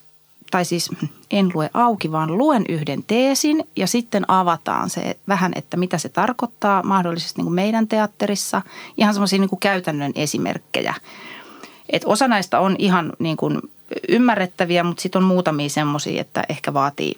tai 0.51 0.65
siis 0.65 0.91
en 1.31 1.51
lue 1.55 1.71
auki, 1.75 2.13
vaan 2.13 2.39
luen 2.39 2.65
yhden 2.69 3.05
teesin 3.07 3.65
ja 3.77 3.87
sitten 3.87 4.25
avataan 4.31 4.91
se 4.91 5.17
vähän, 5.29 5.53
että 5.55 5.77
mitä 5.77 5.99
se 5.99 6.09
tarkoittaa 6.09 6.83
mahdollisesti 6.83 7.35
niin 7.37 7.45
kuin 7.45 7.55
meidän 7.55 7.89
teatterissa. 7.89 8.63
Ihan 8.97 9.15
semmoisia 9.15 9.39
niin 9.39 9.61
käytännön 9.61 10.13
esimerkkejä. 10.15 10.95
Et 11.91 12.03
osa 12.05 12.29
näistä 12.29 12.61
on 12.61 12.77
ihan 12.79 13.13
niin 13.19 13.37
kuin 13.37 13.61
ymmärrettäviä, 14.09 14.85
mutta 14.85 15.03
sitten 15.03 15.23
on 15.23 15.29
muutamia 15.29 15.69
semmoisia, 15.69 16.21
että 16.21 16.45
ehkä 16.49 16.75
vaatii, 16.75 17.15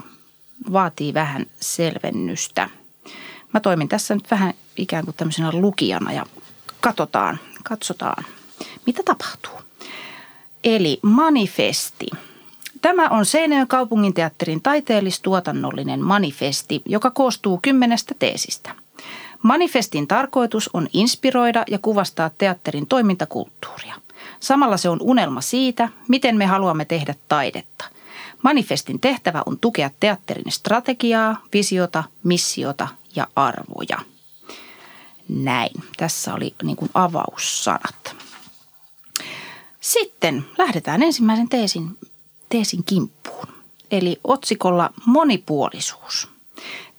vaatii 0.73 1.15
vähän 1.15 1.47
selvennystä. 1.61 2.71
Mä 3.55 3.61
toimin 3.61 3.89
tässä 3.89 4.15
nyt 4.15 4.31
vähän 4.31 4.55
ikään 4.77 5.05
kuin 5.05 5.17
tämmöisenä 5.17 5.51
lukijana 5.53 6.13
ja 6.13 6.27
katsotaan, 6.81 7.39
katsotaan– 7.65 8.25
mitä 8.87 9.03
tapahtuu. 9.03 9.61
Eli 10.65 10.99
manifesti. 11.03 12.07
Tämä 12.83 13.09
on 13.09 13.27
Seinäjoen 13.27 13.69
kaupunginteatterin 13.69 14.63
taiteellistuotannollinen 14.63 16.01
manifesti, 16.01 16.83
joka 16.87 17.11
koostuu 17.11 17.59
kymmenestä 17.63 18.15
teesistä. 18.19 18.75
Manifestin 19.43 20.07
tarkoitus 20.07 20.71
on 20.73 20.89
inspiroida 20.93 21.65
ja 21.71 21.79
kuvastaa 21.79 22.31
teatterin 22.39 22.87
toimintakulttuuria. 22.87 23.95
Samalla 24.41 24.77
se 24.77 24.89
on 24.89 24.99
unelma 25.01 25.41
siitä, 25.41 25.89
miten 26.09 26.37
me 26.37 26.47
haluamme 26.47 26.85
tehdä 26.85 27.15
taidetta. 27.29 27.85
Manifestin 28.43 29.01
tehtävä 29.01 29.43
on 29.47 29.59
tukea 29.59 29.91
teatterin 30.01 30.53
strategiaa, 30.53 31.43
visiota, 31.53 32.05
missiota 32.23 32.89
ja 33.17 33.27
arvoja. 33.37 33.99
Näin. 35.29 35.83
Tässä 35.97 36.35
oli 36.35 36.55
niin 36.63 36.77
kuin 36.77 36.91
avaussanat. 36.95 38.10
Sitten 39.81 40.45
lähdetään 40.59 41.03
ensimmäisen 41.03 41.49
teesin, 41.49 41.99
teesin 42.49 42.85
kimppuun, 42.85 43.47
eli 43.91 44.21
otsikolla 44.25 44.91
monipuolisuus. 45.07 46.29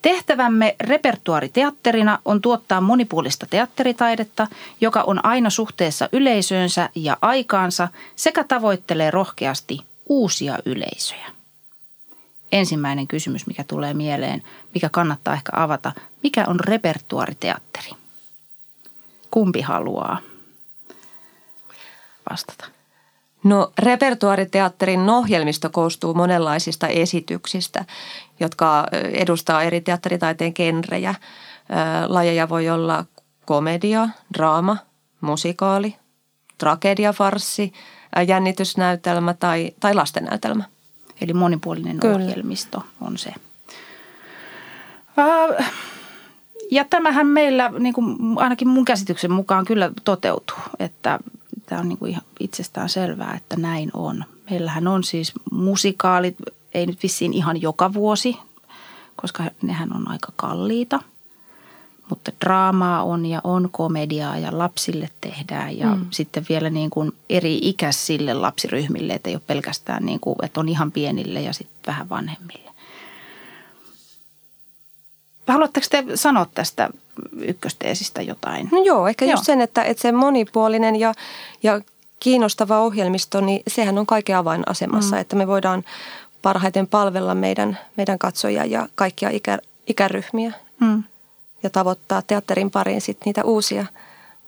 Tehtävämme 0.02 0.76
repertuariteatterina 0.80 2.18
on 2.24 2.40
tuottaa 2.42 2.80
monipuolista 2.80 3.46
teatteritaidetta, 3.50 4.46
joka 4.80 5.02
on 5.02 5.24
aina 5.24 5.50
suhteessa 5.50 6.08
yleisöönsä 6.12 6.90
ja 6.94 7.16
aikaansa 7.20 7.88
sekä 8.16 8.44
tavoittelee 8.44 9.10
rohkeasti 9.10 9.78
uusia 10.08 10.58
yleisöjä. 10.66 11.26
Ensimmäinen 12.52 13.08
kysymys, 13.08 13.46
mikä 13.46 13.64
tulee 13.64 13.94
mieleen, 13.94 14.42
mikä 14.74 14.88
kannattaa 14.88 15.34
ehkä 15.34 15.52
avata, 15.52 15.92
mikä 16.22 16.44
on 16.48 16.60
repertuariteatteri? 16.60 17.90
Kumpi 19.30 19.60
haluaa 19.60 20.18
vastata? 22.32 22.64
No 23.44 23.72
repertuariteatterin 23.78 25.10
ohjelmisto 25.10 25.70
koostuu 25.70 26.14
monenlaisista 26.14 26.88
esityksistä, 26.88 27.84
jotka 28.40 28.86
edustaa 29.12 29.62
eri 29.62 29.80
teatteritaiteen 29.80 30.52
genrejä. 30.54 31.14
Lajeja 32.06 32.48
voi 32.48 32.70
olla 32.70 33.04
komedia, 33.44 34.08
draama, 34.34 34.76
musikaali, 35.20 35.96
tragedia, 36.58 37.12
farssi, 37.12 37.72
jännitysnäytelmä 38.26 39.34
tai, 39.34 39.70
tai 39.80 39.94
lastennäytelmä. 39.94 40.64
Eli 41.20 41.32
monipuolinen 41.32 42.00
Kyllä. 42.00 42.14
ohjelmisto 42.16 42.82
on 43.00 43.18
se. 43.18 43.34
Ja 46.70 46.84
tämähän 46.84 47.26
meillä, 47.26 47.72
niin 47.78 47.94
kuin 47.94 48.16
ainakin 48.36 48.68
mun 48.68 48.84
käsityksen 48.84 49.32
mukaan, 49.32 49.64
kyllä 49.64 49.90
toteutuu, 50.04 50.58
että 50.78 51.18
tämä 51.72 51.80
on 51.80 51.88
niin 51.88 51.98
kuin 51.98 52.10
ihan 52.10 52.22
itsestään 52.40 52.88
selvää, 52.88 53.34
että 53.34 53.56
näin 53.56 53.90
on. 53.94 54.24
Meillähän 54.50 54.88
on 54.88 55.04
siis 55.04 55.32
musikaalit, 55.50 56.36
ei 56.74 56.86
nyt 56.86 57.02
vissiin 57.02 57.32
ihan 57.32 57.62
joka 57.62 57.94
vuosi, 57.94 58.36
koska 59.16 59.44
nehän 59.62 59.96
on 59.96 60.08
aika 60.08 60.32
kalliita. 60.36 61.00
Mutta 62.08 62.32
draamaa 62.40 63.02
on 63.02 63.26
ja 63.26 63.40
on 63.44 63.68
komediaa 63.72 64.38
ja 64.38 64.58
lapsille 64.58 65.10
tehdään 65.20 65.78
ja 65.78 65.86
mm. 65.86 66.06
sitten 66.10 66.46
vielä 66.48 66.70
niin 66.70 66.90
kuin 66.90 67.12
eri 67.30 67.58
ikäisille 67.62 68.34
lapsiryhmille, 68.34 69.14
että 69.14 69.30
ei 69.30 69.36
ole 69.36 69.42
pelkästään 69.46 70.06
niin 70.06 70.20
kuin, 70.20 70.36
että 70.42 70.60
on 70.60 70.68
ihan 70.68 70.92
pienille 70.92 71.40
ja 71.40 71.52
sitten 71.52 71.92
vähän 71.92 72.08
vanhemmille. 72.08 72.70
Haluatteko 75.48 75.86
te 75.90 76.04
sanoa 76.14 76.46
tästä 76.54 76.90
ykkösteesistä 77.38 78.22
jotain? 78.22 78.68
No 78.72 78.82
joo, 78.82 79.08
ehkä 79.08 79.24
joo. 79.24 79.32
just 79.32 79.44
sen, 79.44 79.60
että, 79.60 79.82
että 79.82 80.00
se 80.00 80.12
monipuolinen 80.12 80.96
ja, 80.96 81.14
ja 81.62 81.80
kiinnostava 82.20 82.80
ohjelmisto, 82.80 83.40
niin 83.40 83.62
sehän 83.68 83.98
on 83.98 84.06
kaiken 84.06 84.36
avainasemassa, 84.36 85.16
mm. 85.16 85.20
että 85.20 85.36
me 85.36 85.46
voidaan 85.46 85.84
parhaiten 86.42 86.86
palvella 86.86 87.34
meidän, 87.34 87.78
meidän 87.96 88.18
katsojia 88.18 88.64
ja 88.64 88.88
kaikkia 88.94 89.30
ikä, 89.30 89.58
ikäryhmiä 89.86 90.52
mm. 90.80 91.02
ja 91.62 91.70
tavoittaa 91.70 92.22
teatterin 92.22 92.70
pariin 92.70 93.00
sitten 93.00 93.26
niitä 93.26 93.44
uusia, 93.44 93.86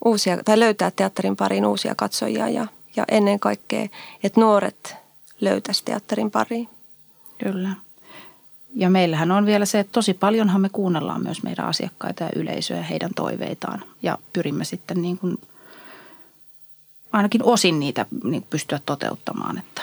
uusia, 0.05 0.39
tai 0.45 0.61
löytää 0.61 0.91
teatterin 0.97 1.37
pariin 1.37 1.67
uusia 1.67 1.95
katsojia 1.95 2.49
ja, 2.49 2.67
ja 2.97 3.05
ennen 3.09 3.41
kaikkea, 3.41 3.89
että 4.23 4.41
nuoret 4.41 4.97
löytäisi 5.41 5.85
teatterin 5.85 6.31
pariin. 6.31 6.69
Kyllä. 7.39 7.71
Ja 8.75 8.91
meillähän 8.91 9.31
on 9.31 9.47
vielä 9.47 9.65
se, 9.65 9.79
että 9.79 9.93
tosi 9.93 10.15
paljonhan 10.15 10.61
me 10.61 10.69
kuunnellaan 10.69 11.23
myös 11.23 11.43
meidän 11.43 11.67
asiakkaita 11.67 12.25
ja 12.25 12.31
yleisöä 12.37 12.77
ja 12.77 12.83
heidän 12.83 13.11
toiveitaan. 13.17 13.83
Ja 14.03 14.19
pyrimme 14.33 14.65
sitten 14.65 15.03
niin 15.03 15.19
kuin 15.19 15.39
ainakin 17.13 17.43
osin 17.43 17.81
niitä 17.81 18.07
niin 18.25 18.47
pystyä 18.51 18.81
toteuttamaan, 18.87 19.59
että, 19.59 19.83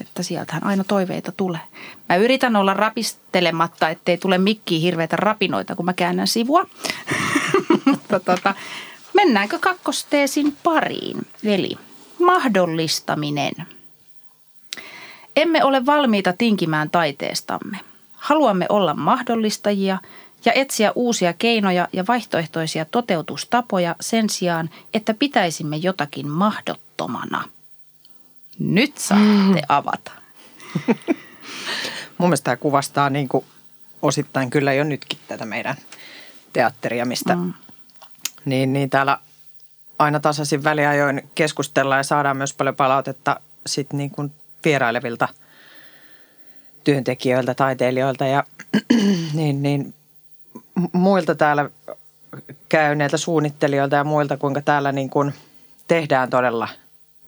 että 0.00 0.22
sieltähän 0.22 0.64
aina 0.64 0.84
toiveita 0.84 1.32
tulee. 1.32 1.60
Mä 2.08 2.16
yritän 2.16 2.56
olla 2.56 2.74
rapistelematta, 2.74 3.88
ettei 3.88 4.18
tule 4.18 4.38
mikkiin 4.38 4.82
hirveitä 4.82 5.16
rapinoita, 5.16 5.74
kun 5.74 5.84
mä 5.84 5.92
käännän 5.92 6.28
sivua. 6.28 6.66
Mutta 7.84 8.20
tota, 8.20 8.54
mennäänkö 9.14 9.58
kakkosteesin 9.58 10.56
pariin? 10.62 11.26
Eli 11.44 11.78
mahdollistaminen. 12.18 13.52
Emme 15.36 15.64
ole 15.64 15.86
valmiita 15.86 16.32
tinkimään 16.38 16.90
taiteestamme. 16.90 17.78
Haluamme 18.28 18.66
olla 18.68 18.94
mahdollistajia 18.94 19.98
ja 20.44 20.52
etsiä 20.52 20.92
uusia 20.94 21.32
keinoja 21.32 21.88
ja 21.92 22.04
vaihtoehtoisia 22.08 22.84
toteutustapoja 22.84 23.96
sen 24.00 24.30
sijaan, 24.30 24.70
että 24.94 25.14
pitäisimme 25.14 25.76
jotakin 25.76 26.28
mahdottomana. 26.28 27.44
Nyt 28.58 28.98
saatte 28.98 29.60
mm. 29.60 29.60
avata. 29.68 30.12
Mun 32.18 32.28
mielestä 32.28 32.44
tämä 32.44 32.56
kuvastaa 32.56 33.10
niin 33.10 33.28
kuin 33.28 33.44
osittain 34.02 34.50
kyllä 34.50 34.72
jo 34.72 34.84
nytkin 34.84 35.18
tätä 35.28 35.44
meidän 35.44 35.76
teatteria, 36.52 37.04
mistä 37.04 37.36
mm. 37.36 37.52
niin, 38.44 38.72
niin 38.72 38.90
täällä 38.90 39.18
aina 39.98 40.20
tasaisin 40.20 40.64
väliajoin 40.64 41.28
keskustellaan 41.34 41.98
ja 41.98 42.02
saadaan 42.02 42.36
myös 42.36 42.54
paljon 42.54 42.76
palautetta 42.76 43.40
sit 43.66 43.92
niin 43.92 44.10
kuin 44.10 44.32
vierailevilta– 44.64 45.28
työntekijöiltä, 46.88 47.54
taiteilijoilta 47.54 48.26
ja 48.26 48.44
niin, 49.34 49.62
niin, 49.62 49.94
muilta 50.92 51.34
täällä 51.34 51.70
käyneiltä 52.68 53.16
suunnittelijoilta 53.16 53.96
ja 53.96 54.04
muilta, 54.04 54.36
kuinka 54.36 54.62
täällä 54.62 54.92
niin 54.92 55.10
kuin 55.10 55.34
tehdään 55.88 56.30
todella 56.30 56.68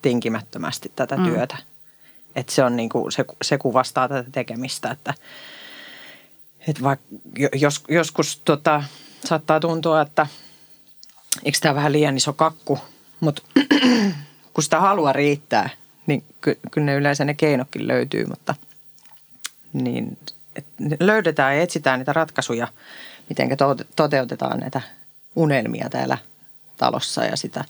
tinkimättömästi 0.03 0.93
tätä 0.97 1.17
mm. 1.17 1.25
työtä. 1.25 1.57
Että 2.37 2.53
se, 2.53 2.65
on 2.65 2.77
niin 2.77 2.89
kuin, 2.89 3.13
se, 3.13 3.25
se 3.43 3.59
kuvastaa 3.59 4.09
tätä 4.09 4.31
tekemistä, 4.33 4.91
että, 4.91 5.15
että 6.69 6.83
vaikka 6.83 7.07
jos, 7.55 7.85
joskus 7.89 8.43
tota, 8.45 8.83
saattaa 9.25 9.61
tuntua, 9.61 10.01
että 10.01 10.27
eikö 11.45 11.59
tämä 11.61 11.75
vähän 11.75 11.93
liian 11.93 12.17
iso 12.17 12.33
kakku, 12.33 12.79
mutta 13.21 13.43
kun 14.55 14.65
sitä 14.65 14.81
halua 14.81 15.13
riittää, 15.13 15.71
niin 16.07 16.25
ky, 16.41 16.59
kyllä 16.71 16.85
ne 16.85 16.95
yleensä 16.95 17.25
ne 17.25 17.35
keinokin 17.35 17.89
löytyy, 17.89 18.27
mutta– 18.27 18.55
niin 19.73 20.19
löydetään 21.01 21.57
ja 21.57 21.63
etsitään 21.63 21.99
niitä 21.99 22.13
ratkaisuja, 22.13 22.69
miten 23.29 23.49
toteutetaan 23.97 24.61
näitä 24.61 24.81
unelmia 25.37 25.91
täällä 25.91 26.19
talossa 26.77 27.25
ja 27.25 27.37
sitä 27.37 27.65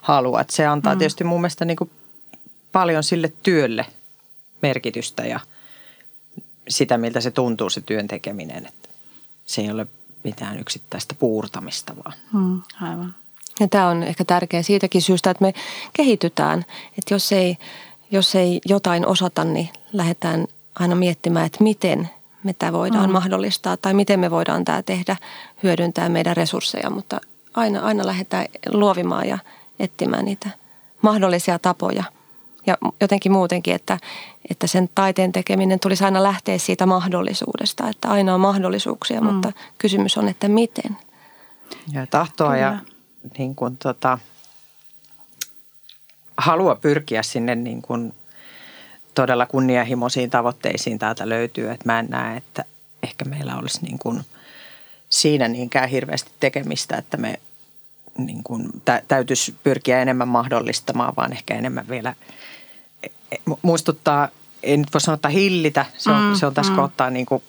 halua. 0.00 0.40
Että 0.40 0.52
se 0.52 0.66
antaa 0.66 0.94
mm. 0.94 0.98
tietysti 0.98 1.24
mun 1.24 1.40
mielestä 1.40 1.64
niin 1.64 1.76
kuin 1.76 1.90
paljon 2.72 3.04
sille 3.04 3.32
työlle 3.42 3.86
merkitystä 4.62 5.22
ja 5.22 5.40
sitä, 6.68 6.98
miltä 6.98 7.20
se 7.20 7.30
tuntuu 7.30 7.70
se 7.70 7.80
työn 7.80 8.08
tekeminen. 8.08 8.66
Että 8.66 8.88
se 9.46 9.62
ei 9.62 9.70
ole 9.70 9.86
mitään 10.24 10.58
yksittäistä 10.58 11.14
puurtamista 11.18 11.96
vaan. 11.96 12.14
Mm, 12.32 12.62
aivan. 12.80 13.14
Ja 13.60 13.68
tämä 13.68 13.88
on 13.88 14.02
ehkä 14.02 14.24
tärkeä 14.24 14.62
siitäkin 14.62 15.02
syystä, 15.02 15.30
että 15.30 15.44
me 15.44 15.54
kehitytään. 15.92 16.64
Että 16.98 17.14
jos 17.14 17.32
ei, 17.32 17.58
jos 18.10 18.34
ei 18.34 18.60
jotain 18.64 19.06
osata, 19.06 19.44
niin 19.44 19.68
lähdetään 19.92 20.46
aina 20.74 20.94
miettimään, 20.94 21.46
että 21.46 21.64
miten 21.64 22.10
me 22.42 22.52
tämä 22.52 22.72
voidaan 22.72 23.10
mm. 23.10 23.12
mahdollistaa 23.12 23.76
tai 23.76 23.94
miten 23.94 24.20
me 24.20 24.30
voidaan 24.30 24.64
tämä 24.64 24.82
tehdä, 24.82 25.16
hyödyntää 25.62 26.08
meidän 26.08 26.36
resursseja, 26.36 26.90
mutta 26.90 27.20
aina, 27.54 27.80
aina 27.80 28.06
lähdetään 28.06 28.46
luovimaan 28.72 29.28
ja 29.28 29.38
etsimään 29.78 30.24
niitä 30.24 30.50
mahdollisia 31.02 31.58
tapoja. 31.58 32.04
Ja 32.66 32.78
jotenkin 33.00 33.32
muutenkin, 33.32 33.74
että, 33.74 33.98
että 34.50 34.66
sen 34.66 34.90
taiteen 34.94 35.32
tekeminen 35.32 35.80
tulisi 35.80 36.04
aina 36.04 36.22
lähteä 36.22 36.58
siitä 36.58 36.86
mahdollisuudesta, 36.86 37.88
että 37.88 38.08
aina 38.08 38.34
on 38.34 38.40
mahdollisuuksia, 38.40 39.20
mm. 39.20 39.26
mutta 39.26 39.52
kysymys 39.78 40.18
on, 40.18 40.28
että 40.28 40.48
miten. 40.48 40.96
Ja 41.92 42.06
tahtoa 42.06 42.46
Kyllä. 42.46 42.60
ja 42.60 42.78
niin 43.38 43.54
kuin 43.54 43.76
tota, 43.76 44.18
halua 46.36 46.74
pyrkiä 46.74 47.22
sinne 47.22 47.54
niin 47.54 47.82
kuin 47.82 48.14
todella 49.14 49.46
kunnianhimoisiin 49.46 50.30
tavoitteisiin 50.30 50.98
täältä 50.98 51.28
löytyy. 51.28 51.70
Että 51.70 51.84
mä 51.84 51.98
en 51.98 52.06
näe, 52.10 52.36
että 52.36 52.64
ehkä 53.02 53.24
meillä 53.24 53.56
olisi 53.56 53.82
niin 53.82 53.98
kuin 53.98 54.20
siinä 55.08 55.48
niinkään 55.48 55.88
hirveästi 55.88 56.30
tekemistä, 56.40 56.96
että 56.96 57.16
me 57.16 57.40
niin 58.18 58.42
kuin 58.42 58.70
täytyisi 59.08 59.54
pyrkiä 59.64 60.02
enemmän 60.02 60.28
mahdollistamaan, 60.28 61.12
vaan 61.16 61.32
ehkä 61.32 61.54
enemmän 61.54 61.88
vielä 61.88 62.14
e, 63.02 63.08
muistuttaa, 63.62 64.28
ei 64.62 64.76
nyt 64.76 64.94
voi 64.94 65.00
sanoa, 65.00 65.14
että 65.14 65.28
hillitä, 65.28 65.86
se 65.98 66.10
on, 66.10 66.22
mm, 66.22 66.34
se 66.34 66.46
on 66.46 66.54
tässä 66.54 66.72
mm. 66.72 66.76
kohtaa 66.76 67.10
niin 67.10 67.26
kuin 67.26 67.42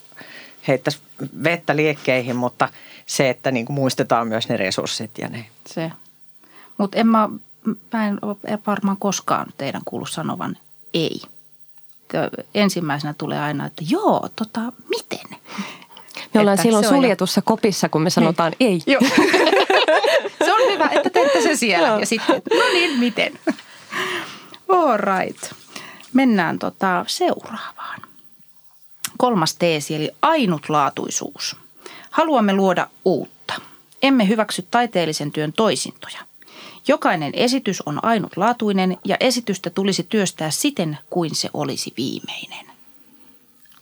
heittäisi 0.67 0.99
vettä 1.43 1.75
liekkeihin, 1.75 2.35
mutta 2.35 2.69
se, 3.05 3.29
että 3.29 3.51
niin 3.51 3.65
kuin 3.65 3.75
muistetaan 3.75 4.27
myös 4.27 4.49
ne 4.49 4.57
resurssit 4.57 5.17
ja 5.17 5.29
ne. 5.29 5.45
Se. 5.65 5.91
Mutta 6.77 6.97
en 6.97 7.07
mä, 7.07 7.29
mä 7.93 8.07
en 8.07 8.19
ole 8.21 8.59
varmaan 8.67 8.97
koskaan 8.97 9.53
teidän 9.57 9.81
kuullut 9.85 10.09
sanovan 10.09 10.57
ei 10.93 11.21
ensimmäisenä 12.53 13.13
tulee 13.17 13.39
aina, 13.39 13.65
että 13.65 13.83
joo, 13.89 14.29
tota, 14.35 14.61
miten? 14.89 15.39
Me 16.33 16.39
ollaan 16.39 16.55
että 16.55 16.63
silloin 16.63 16.85
suljetussa 16.85 17.39
jo... 17.39 17.43
kopissa, 17.45 17.89
kun 17.89 18.01
me 18.01 18.09
sanotaan 18.09 18.53
niin. 18.59 18.71
ei. 18.71 18.93
Joo. 18.93 19.01
se 20.45 20.53
on 20.53 20.71
hyvä, 20.73 20.89
että 20.91 21.09
teette 21.09 21.41
se 21.41 21.55
siellä. 21.55 21.87
Joo. 21.87 21.99
Ja 21.99 22.05
sitten, 22.05 22.41
no 22.53 22.63
niin, 22.73 22.99
miten? 22.99 23.39
All 24.69 24.97
right. 24.97 25.53
Mennään 26.13 26.59
tota 26.59 27.05
seuraavaan. 27.07 28.01
Kolmas 29.17 29.55
teesi, 29.55 29.95
eli 29.95 30.11
ainutlaatuisuus. 30.21 31.55
Haluamme 32.11 32.53
luoda 32.53 32.87
uutta. 33.05 33.53
Emme 34.01 34.27
hyväksy 34.27 34.67
taiteellisen 34.71 35.31
työn 35.31 35.53
toisintoja– 35.53 36.19
Jokainen 36.87 37.31
esitys 37.35 37.81
on 37.81 37.99
ainutlaatuinen 38.05 38.97
ja 39.05 39.17
esitystä 39.19 39.69
tulisi 39.69 40.05
työstää 40.09 40.51
siten 40.51 40.97
kuin 41.09 41.35
se 41.35 41.49
olisi 41.53 41.93
viimeinen. 41.97 42.65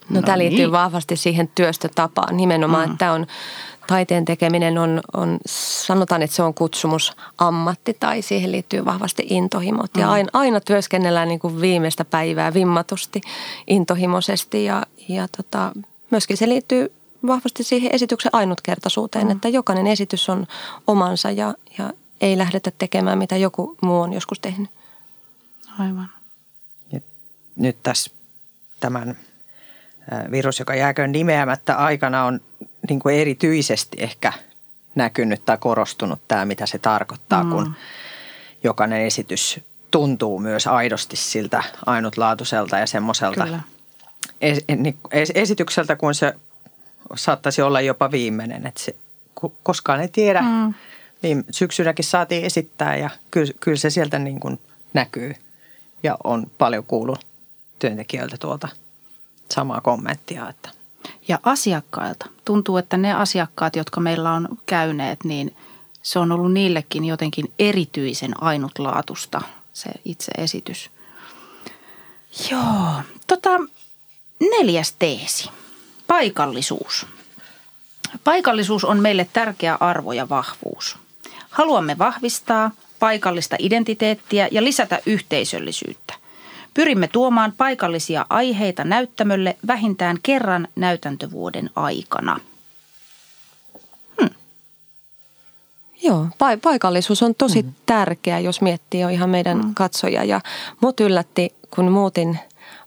No, 0.10 0.20
no 0.20 0.22
tämä 0.22 0.38
liittyy 0.38 0.60
niin. 0.60 0.72
vahvasti 0.72 1.18
siihen 1.18 1.52
työstötapaan 1.56 2.38
nimenomaan, 2.38 2.88
mm. 2.88 2.92
että 2.92 3.12
on 3.12 3.28
taiteen 3.88 4.26
tekeminen 4.26 4.78
on, 4.78 5.02
on, 5.14 5.38
sanotaan, 5.48 6.22
että 6.22 6.36
se 6.36 6.44
on 6.44 6.54
kutsumus 6.54 7.16
ammatti 7.38 7.98
tai 8.00 8.22
siihen 8.22 8.52
liittyy 8.52 8.86
vahvasti 8.86 9.26
intohimot. 9.30 9.92
Ja 9.98 10.12
aina, 10.12 10.30
aina 10.34 10.60
työskennellään 10.60 11.28
niin 11.28 11.40
kuin 11.40 11.62
viimeistä 11.62 12.06
päivää 12.06 12.54
vimmatusti, 12.54 13.22
intohimoisesti 13.68 14.66
ja, 14.66 14.86
ja 15.08 15.28
tota, 15.38 15.72
myöskin 16.10 16.38
se 16.38 16.50
liittyy 16.50 16.92
vahvasti 17.28 17.64
siihen 17.64 17.96
esityksen 17.96 18.36
ainutkertaisuuteen, 18.36 19.26
mm. 19.26 19.32
että 19.32 19.50
jokainen 19.50 19.88
esitys 19.88 20.30
on 20.30 20.48
omansa 20.88 21.32
ja, 21.32 21.54
ja 21.78 21.94
ei 22.22 22.38
lähdetä 22.38 22.72
tekemään, 22.78 23.18
mitä 23.18 23.38
joku 23.38 23.78
muu 23.82 24.02
on 24.02 24.14
joskus 24.14 24.40
tehnyt. 24.40 24.70
Aivan. 25.80 26.10
Nyt, 26.92 27.04
nyt 27.56 27.78
tässä 27.84 28.12
tämän 28.80 29.18
virus, 30.32 30.60
joka 30.60 30.76
jääköön 30.76 31.12
nimeämättä 31.12 31.76
aikana, 31.76 32.24
on 32.24 32.40
niin 32.90 33.00
kuin 33.00 33.16
erityisesti 33.16 33.98
ehkä 34.00 34.34
näkynyt 34.96 35.46
tai 35.46 35.58
korostunut 35.58 36.20
tämä, 36.28 36.46
mitä 36.46 36.66
se 36.66 36.80
tarkoittaa, 36.80 37.44
mm. 37.44 37.50
kun 37.50 37.76
jokainen 38.64 39.02
esitys 39.02 39.60
tuntuu 39.92 40.40
myös 40.40 40.68
aidosti 40.68 41.16
siltä 41.16 41.64
ainutlaatuiselta 41.86 42.78
ja 42.78 42.88
semmoiselta 42.88 43.48
es, 44.42 44.64
niin, 44.76 44.98
esitykseltä, 45.36 45.96
kun 45.96 46.16
se 46.16 46.34
saattaisi 47.16 47.62
olla 47.62 47.82
jopa 47.82 48.12
viimeinen. 48.12 48.68
Että 48.68 48.82
se, 48.84 48.96
koskaan 49.64 50.02
ei 50.02 50.08
tiedä. 50.08 50.42
Mm. 50.42 50.74
Niin 51.22 51.46
syksynäkin 51.52 52.06
saatiin 52.06 52.46
esittää 52.46 52.96
ja 52.98 53.10
kyllä, 53.32 53.54
kyllä 53.60 53.78
se 53.78 53.90
sieltä 53.90 54.20
niin 54.20 54.40
kuin 54.40 54.60
näkyy 54.94 55.36
ja 56.04 56.18
on 56.24 56.52
paljon 56.58 56.84
kuullut 56.84 57.26
työntekijöiltä 57.80 58.38
tuolta 58.38 58.68
samaa 59.52 59.82
kommenttia. 59.82 60.50
Että. 60.50 60.70
Ja 61.28 61.40
asiakkailta. 61.44 62.26
Tuntuu, 62.46 62.78
että 62.78 62.98
ne 62.98 63.14
asiakkaat, 63.14 63.76
jotka 63.76 64.02
meillä 64.02 64.34
on 64.34 64.48
käyneet, 64.66 65.24
niin 65.24 65.56
se 66.02 66.20
on 66.20 66.32
ollut 66.32 66.54
niillekin 66.54 67.06
jotenkin 67.06 67.52
erityisen 67.60 68.44
ainutlaatusta 68.44 69.42
se 69.74 69.90
itse 70.06 70.32
esitys. 70.38 70.90
Joo, 72.52 73.02
tota, 73.28 73.50
neljäs 74.40 74.96
teesi. 75.00 75.50
Paikallisuus. 76.08 77.06
Paikallisuus 78.24 78.86
on 78.86 79.00
meille 79.00 79.28
tärkeä 79.34 79.78
arvo 79.80 80.14
ja 80.14 80.30
vahvuus. 80.30 80.98
Haluamme 81.52 81.98
vahvistaa 81.98 82.72
paikallista 83.00 83.56
identiteettiä 83.60 84.48
ja 84.52 84.64
lisätä 84.64 85.00
yhteisöllisyyttä. 85.06 86.14
Pyrimme 86.74 87.08
tuomaan 87.08 87.54
paikallisia 87.58 88.26
aiheita 88.30 88.84
näyttämölle 88.84 89.58
vähintään 89.68 90.18
kerran 90.24 90.68
näytäntövuoden 90.76 91.70
aikana. 91.76 92.40
Hmm. 94.22 94.30
Joo, 96.04 96.28
paikallisuus 96.62 97.24
on 97.24 97.36
tosi 97.36 97.62
mm. 97.62 97.74
tärkeä, 97.86 98.40
jos 98.40 98.62
miettii 98.62 99.02
jo 99.02 99.10
ihan 99.10 99.30
meidän 99.30 99.58
mm. 99.58 99.76
katsoja. 99.76 100.24
Ja 100.24 100.42
mut 100.82 101.00
yllätti, 101.00 101.54
kun 101.76 101.92
muutin, 101.92 102.40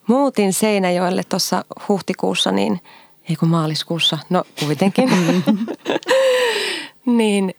muutin 0.06 0.52
Seinäjoelle 0.52 1.22
tuossa 1.28 1.64
huhtikuussa, 1.88 2.50
niin 2.52 2.80
ei 3.28 3.36
kun 3.36 3.48
maaliskuussa, 3.48 4.18
no 4.30 4.44
kuitenkin, 4.66 5.10
niin, 7.06 7.54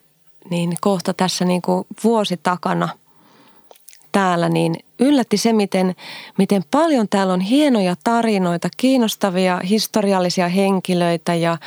niin 0.50 0.74
kohta 0.82 1.14
tässä 1.14 1.46
niin 1.46 1.62
kuin 1.62 1.88
vuosi 2.04 2.38
takana– 2.44 2.90
täällä, 4.16 4.50
niin 4.50 4.76
yllätti 5.00 5.38
se, 5.38 5.54
miten, 5.54 5.96
miten 6.38 6.64
paljon 6.72 7.08
täällä 7.10 7.34
on 7.34 7.42
hienoja 7.42 7.96
tarinoita, 8.04 8.70
kiinnostavia 8.78 9.62
historiallisia 9.70 10.48
henkilöitä 10.48 11.36
ja, 11.36 11.58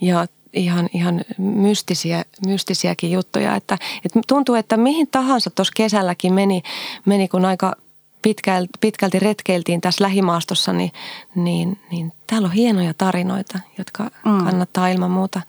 ja 0.00 0.26
ihan, 0.52 0.88
ihan 0.94 1.24
mystisiä, 1.38 2.24
mystisiäkin 2.46 3.10
juttuja. 3.10 3.56
Että, 3.56 3.78
että 4.04 4.20
tuntuu, 4.26 4.54
että 4.54 4.76
mihin 4.76 5.08
tahansa 5.10 5.50
tuossa 5.50 5.72
kesälläkin 5.76 6.34
meni, 6.34 6.62
meni 7.04 7.28
kun 7.28 7.44
aika 7.44 7.76
pitkälti, 8.22 8.70
pitkälti 8.80 9.18
retkeiltiin 9.18 9.80
tässä 9.80 10.04
lähimaastossa, 10.04 10.72
niin, 10.72 10.92
niin, 11.34 11.78
niin 11.90 12.12
täällä 12.26 12.46
on 12.46 12.52
hienoja 12.52 12.94
tarinoita, 12.94 13.58
jotka 13.78 14.10
mm. 14.24 14.44
kannattaa 14.44 14.88
ilman 14.88 15.10
muuta 15.10 15.40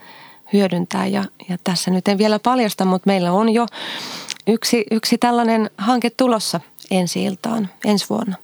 hyödyntää. 0.54 1.08
Ja, 1.08 1.24
ja 1.50 1.58
tässä 1.64 1.92
nyt 1.92 2.08
en 2.08 2.18
vielä 2.18 2.40
paljasta, 2.40 2.86
mutta 2.86 3.08
meillä 3.08 3.32
on 3.32 3.50
jo 3.50 3.66
yksi, 4.48 4.86
yksi 4.92 5.18
tällainen 5.18 5.70
hanke 5.78 6.10
tulossa 6.10 6.60
ensi 6.92 7.24
iltaan, 7.24 7.70
ensi 7.86 8.06
vuonna. 8.10 8.36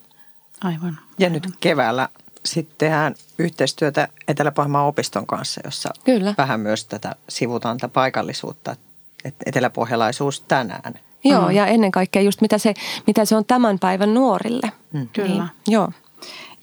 Aivan. 0.64 0.98
Ja 1.18 1.30
nyt 1.30 1.46
keväällä 1.60 2.08
sitten 2.44 2.74
tehdään 2.78 3.14
yhteistyötä 3.38 4.08
Etelä-Pohjanmaan 4.28 4.86
opiston 4.86 5.26
kanssa, 5.26 5.60
jossa 5.64 5.90
Kyllä. 6.04 6.34
vähän 6.38 6.60
myös 6.60 6.84
tätä 6.84 7.14
sivutaan 7.28 7.76
tätä 7.76 7.92
paikallisuutta, 7.92 8.76
että 9.24 9.44
eteläpohjalaisuus 9.46 10.40
tänään. 10.40 10.94
Joo, 11.24 11.48
mm. 11.48 11.50
ja 11.50 11.66
ennen 11.66 11.90
kaikkea 11.90 12.22
just 12.22 12.40
mitä 12.40 12.58
se, 12.58 12.74
mitä 13.06 13.24
se 13.24 13.36
on 13.36 13.44
tämän 13.44 13.78
päivän 13.78 14.14
nuorille. 14.14 14.72
Mm. 14.92 15.08
Kyllä. 15.12 15.28
Niin, 15.28 15.50
joo. 15.66 15.92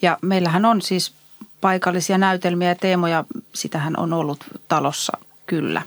Ja 0.02 0.18
meillähän 0.22 0.66
on 0.66 0.82
siis 0.82 1.14
paikallisia 1.62 2.18
näytelmiä 2.18 2.70
ja 2.70 2.76
teemoja, 2.76 3.26
sitähän 3.54 4.00
on 4.00 4.14
ollut 4.14 4.46
talossa 4.68 5.18
kyllä. 5.46 5.82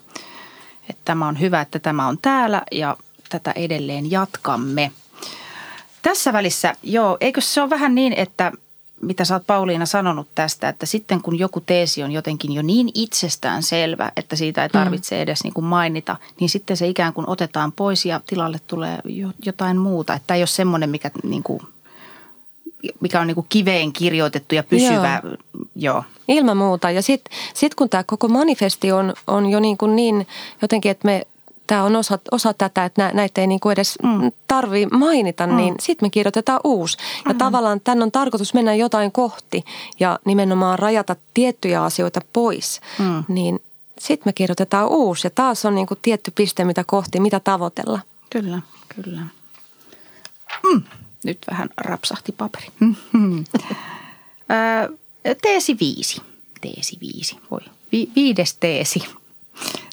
Että 0.91 1.03
tämä 1.05 1.29
on 1.29 1.41
hyvä, 1.41 1.61
että 1.61 1.79
tämä 1.79 2.07
on 2.07 2.19
täällä 2.23 2.63
ja 2.73 2.97
tätä 3.29 3.53
edelleen 3.53 4.11
jatkamme. 4.11 4.93
Tässä 6.03 6.33
välissä, 6.33 6.75
joo, 6.83 7.17
eikö 7.21 7.41
se 7.41 7.63
ole 7.63 7.71
vähän 7.71 7.95
niin, 7.95 8.13
että 8.13 8.53
mitä 9.03 9.25
sä 9.25 9.35
oot 9.35 9.47
Pauliina 9.47 9.87
sanonut 9.87 10.29
tästä, 10.35 10.69
että 10.69 10.87
sitten 10.87 11.21
kun 11.21 11.39
joku 11.39 11.61
teesi 11.61 12.03
on 12.03 12.13
jotenkin 12.13 12.53
jo 12.53 12.63
niin 12.63 12.91
itsestään 12.95 13.63
selvä, 13.63 14.13
että 14.17 14.37
siitä 14.37 14.63
ei 14.63 14.69
mm. 14.69 14.73
tarvitse 14.73 15.23
edes 15.23 15.45
niin 15.45 15.55
kuin 15.55 15.65
mainita, 15.65 16.17
niin 16.41 16.51
sitten 16.51 16.77
se 16.77 16.87
ikään 16.87 17.13
kuin 17.13 17.29
otetaan 17.29 17.73
pois 17.73 18.07
ja 18.07 18.21
tilalle 18.27 18.61
tulee 18.67 18.99
jotain 19.45 19.77
muuta. 19.77 20.15
Että 20.15 20.35
ei 20.35 20.41
ole 20.41 20.47
semmoinen, 20.47 20.91
mikä, 20.91 21.11
niin 21.23 21.43
kuin, 21.43 21.63
mikä 23.01 23.20
on 23.20 23.26
niin 23.26 23.34
kuin 23.34 23.47
kiveen 23.49 23.93
kirjoitettu 23.93 24.55
ja 24.55 24.62
pysyvä. 24.62 25.22
Joo. 25.24 25.37
joo. 25.76 26.05
Ilman 26.28 26.57
muuta. 26.57 26.91
Ja 26.91 27.03
sitten 27.03 27.39
sit 27.55 27.74
kun 27.74 27.89
tämä 27.89 28.05
koko 28.05 28.28
manifesti 28.28 28.93
on, 28.93 29.14
on 29.26 29.51
jo 29.51 29.61
niin, 29.61 29.76
kuin 29.76 29.97
niin 29.97 30.26
jotenkin, 30.62 30.91
että 30.91 31.07
me 31.07 31.26
tämä 31.66 31.82
on 31.82 31.97
osa, 31.97 32.18
osa 32.30 32.55
tätä, 32.55 32.84
että 32.84 33.11
näitä 33.14 33.41
ei 33.41 33.47
niinku 33.47 33.70
edes 33.70 33.99
mm. 34.03 34.32
tarvi 34.49 34.87
mainita, 34.87 35.47
mm. 35.47 35.57
niin 35.57 35.74
sitten 35.80 36.07
me 36.07 36.11
kirjoitetaan 36.11 36.61
uusi. 36.64 36.99
Ja 37.24 37.32
mm. 37.32 37.39
tavallaan 37.39 37.80
tämän 37.80 38.03
on 38.03 38.12
tarkoitus 38.12 38.55
mennä 38.55 38.74
jotain 38.74 39.12
kohti 39.12 39.64
ja 40.01 40.18
nimenomaan 40.24 40.78
rajata 40.78 41.16
tiettyjä 41.34 41.84
asioita 41.84 42.20
pois. 42.32 42.80
Mm. 42.99 43.24
Niin 43.28 43.62
sitten 43.99 44.28
me 44.28 44.32
kirjoitetaan 44.32 44.89
uusi 44.89 45.26
ja 45.26 45.30
taas 45.30 45.64
on 45.64 45.74
niinku 45.74 45.95
tietty 46.03 46.30
piste, 46.34 46.64
mitä 46.64 46.84
kohti, 46.84 47.20
mitä 47.20 47.41
tavoitella. 47.41 48.01
Kyllä, 48.30 48.62
kyllä. 48.95 49.20
Mm. 50.72 50.82
Nyt 51.27 51.39
vähän 51.51 51.68
rapsahti 51.77 52.33
paperi. 52.33 52.66
Mm-hmm. 52.81 53.45
teesi 55.43 55.77
viisi. 55.81 56.22
Teesi 56.61 56.99
viisi. 57.01 57.37
Voi. 57.51 57.61
Vi- 57.93 58.11
viides 58.16 58.55
teesi. 58.55 59.03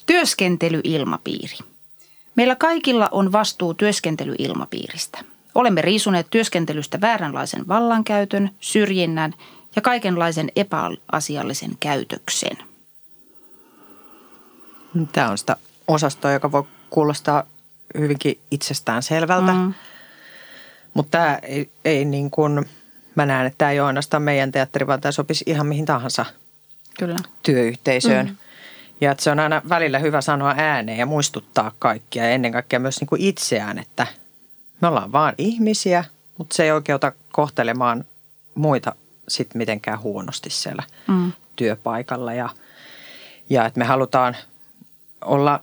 Työskentelyilmapiiri. 0.06 1.58
Meillä 2.36 2.56
kaikilla 2.56 3.10
on 3.12 3.32
vastuu 3.32 3.74
työskentelyilmapiiristä. 3.74 5.24
Olemme 5.56 5.82
riisuneet 5.82 6.28
työskentelystä 6.30 7.02
vääränlaisen 7.02 7.68
vallankäytön, 7.68 8.50
syrjinnän 8.60 9.34
ja 9.76 9.82
kaikenlaisen 9.82 10.52
epäasiallisen 10.56 11.72
käytöksen. 11.80 12.58
Tämä 15.12 15.30
on 15.30 15.38
sitä 15.38 15.56
osastoa, 15.88 16.32
joka 16.32 16.52
voi 16.52 16.64
kuulostaa 16.90 17.44
hyvinkin 17.98 18.40
itsestään 18.52 19.04
selvältä. 19.04 19.54
Mm. 19.54 19.74
Mutta 20.94 21.12
tämä 21.12 21.40
ei, 21.44 21.70
ei 21.86 22.06
niin 22.06 22.32
kuin, 22.32 22.66
mä 23.16 23.26
näen, 23.26 23.48
että 23.48 23.58
tämä 23.58 23.72
ei 23.72 23.80
ole 23.80 23.88
ainoastaan 23.88 24.24
meidän 24.24 24.52
teatteri, 24.52 24.88
vaan 24.88 25.02
tämä 25.02 25.12
sopisi 25.12 25.44
ihan 25.48 25.68
mihin 25.68 25.86
tahansa 25.86 26.26
Kyllä. 27.00 27.18
työyhteisöön. 27.44 28.26
Mm. 28.26 28.36
Ja 29.02 29.12
että 29.12 29.24
se 29.24 29.32
on 29.32 29.40
aina 29.40 29.62
välillä 29.70 30.00
hyvä 30.00 30.22
sanoa 30.22 30.56
ääneen 30.58 30.98
ja 30.98 31.06
muistuttaa 31.06 31.72
kaikkia 31.80 32.24
ja 32.24 32.32
ennen 32.32 32.52
kaikkea 32.52 32.80
myös 32.80 33.00
niin 33.00 33.08
kuin 33.08 33.22
itseään, 33.22 33.80
että 33.80 34.08
me 34.82 34.88
ollaan 34.88 35.12
vaan 35.12 35.34
ihmisiä, 35.38 36.04
mutta 36.38 36.56
se 36.56 36.64
ei 36.64 36.72
oikeuta 36.72 37.12
kohtelemaan 37.32 38.06
muita 38.56 38.96
sitten 39.28 39.58
mitenkään 39.58 40.00
huonosti 40.00 40.50
siellä 40.50 40.84
mm. 41.08 41.32
työpaikalla. 41.56 42.34
Ja, 42.34 42.50
ja 43.50 43.66
että 43.66 43.80
me 43.80 43.86
halutaan 43.86 44.36
olla 45.22 45.60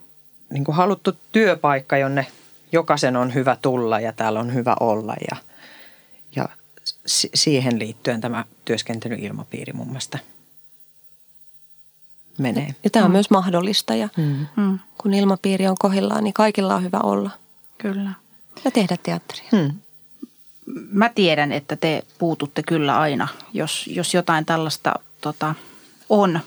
niin 0.50 0.64
kuin 0.64 0.76
haluttu 0.76 1.16
työpaikka, 1.32 1.98
jonne 1.98 2.26
jokaisen 2.72 3.16
on 3.16 3.34
hyvä 3.34 3.56
tulla 3.62 4.00
ja 4.00 4.12
täällä 4.12 4.40
on 4.40 4.54
hyvä 4.54 4.76
olla 4.80 5.14
ja, 5.30 5.36
ja 6.36 6.48
siihen 7.34 7.78
liittyen 7.78 8.20
tämä 8.20 8.44
työskentelyilmapiiri 8.64 9.72
mun 9.72 9.86
mielestä– 9.86 10.18
menee. 12.40 12.74
Ja 12.84 12.90
tämä 12.90 13.04
on 13.04 13.10
mm. 13.10 13.12
myös 13.12 13.30
mahdollista 13.30 13.94
ja 13.94 14.08
mm. 14.16 14.46
mm. 14.56 14.78
kun 14.98 15.14
ilmapiiri 15.14 15.66
on 15.66 15.76
kohillaan, 15.78 16.24
niin 16.24 16.34
kaikilla 16.34 16.74
on 16.74 16.82
hyvä 16.82 17.00
olla. 17.02 17.30
Kyllä. 17.78 18.10
Ja 18.64 18.70
tehdä 18.70 18.96
teatteria. 19.02 19.48
Mm. 19.52 19.70
Mä 20.92 21.08
tiedän, 21.08 21.52
että 21.52 21.76
te 21.76 22.02
puututte 22.18 22.62
kyllä 22.62 23.00
aina, 23.00 23.28
jos, 23.52 23.86
jos 23.86 24.14
jotain 24.14 24.44
tällaista 24.44 24.94
tota, 25.20 25.54
on. 26.08 26.40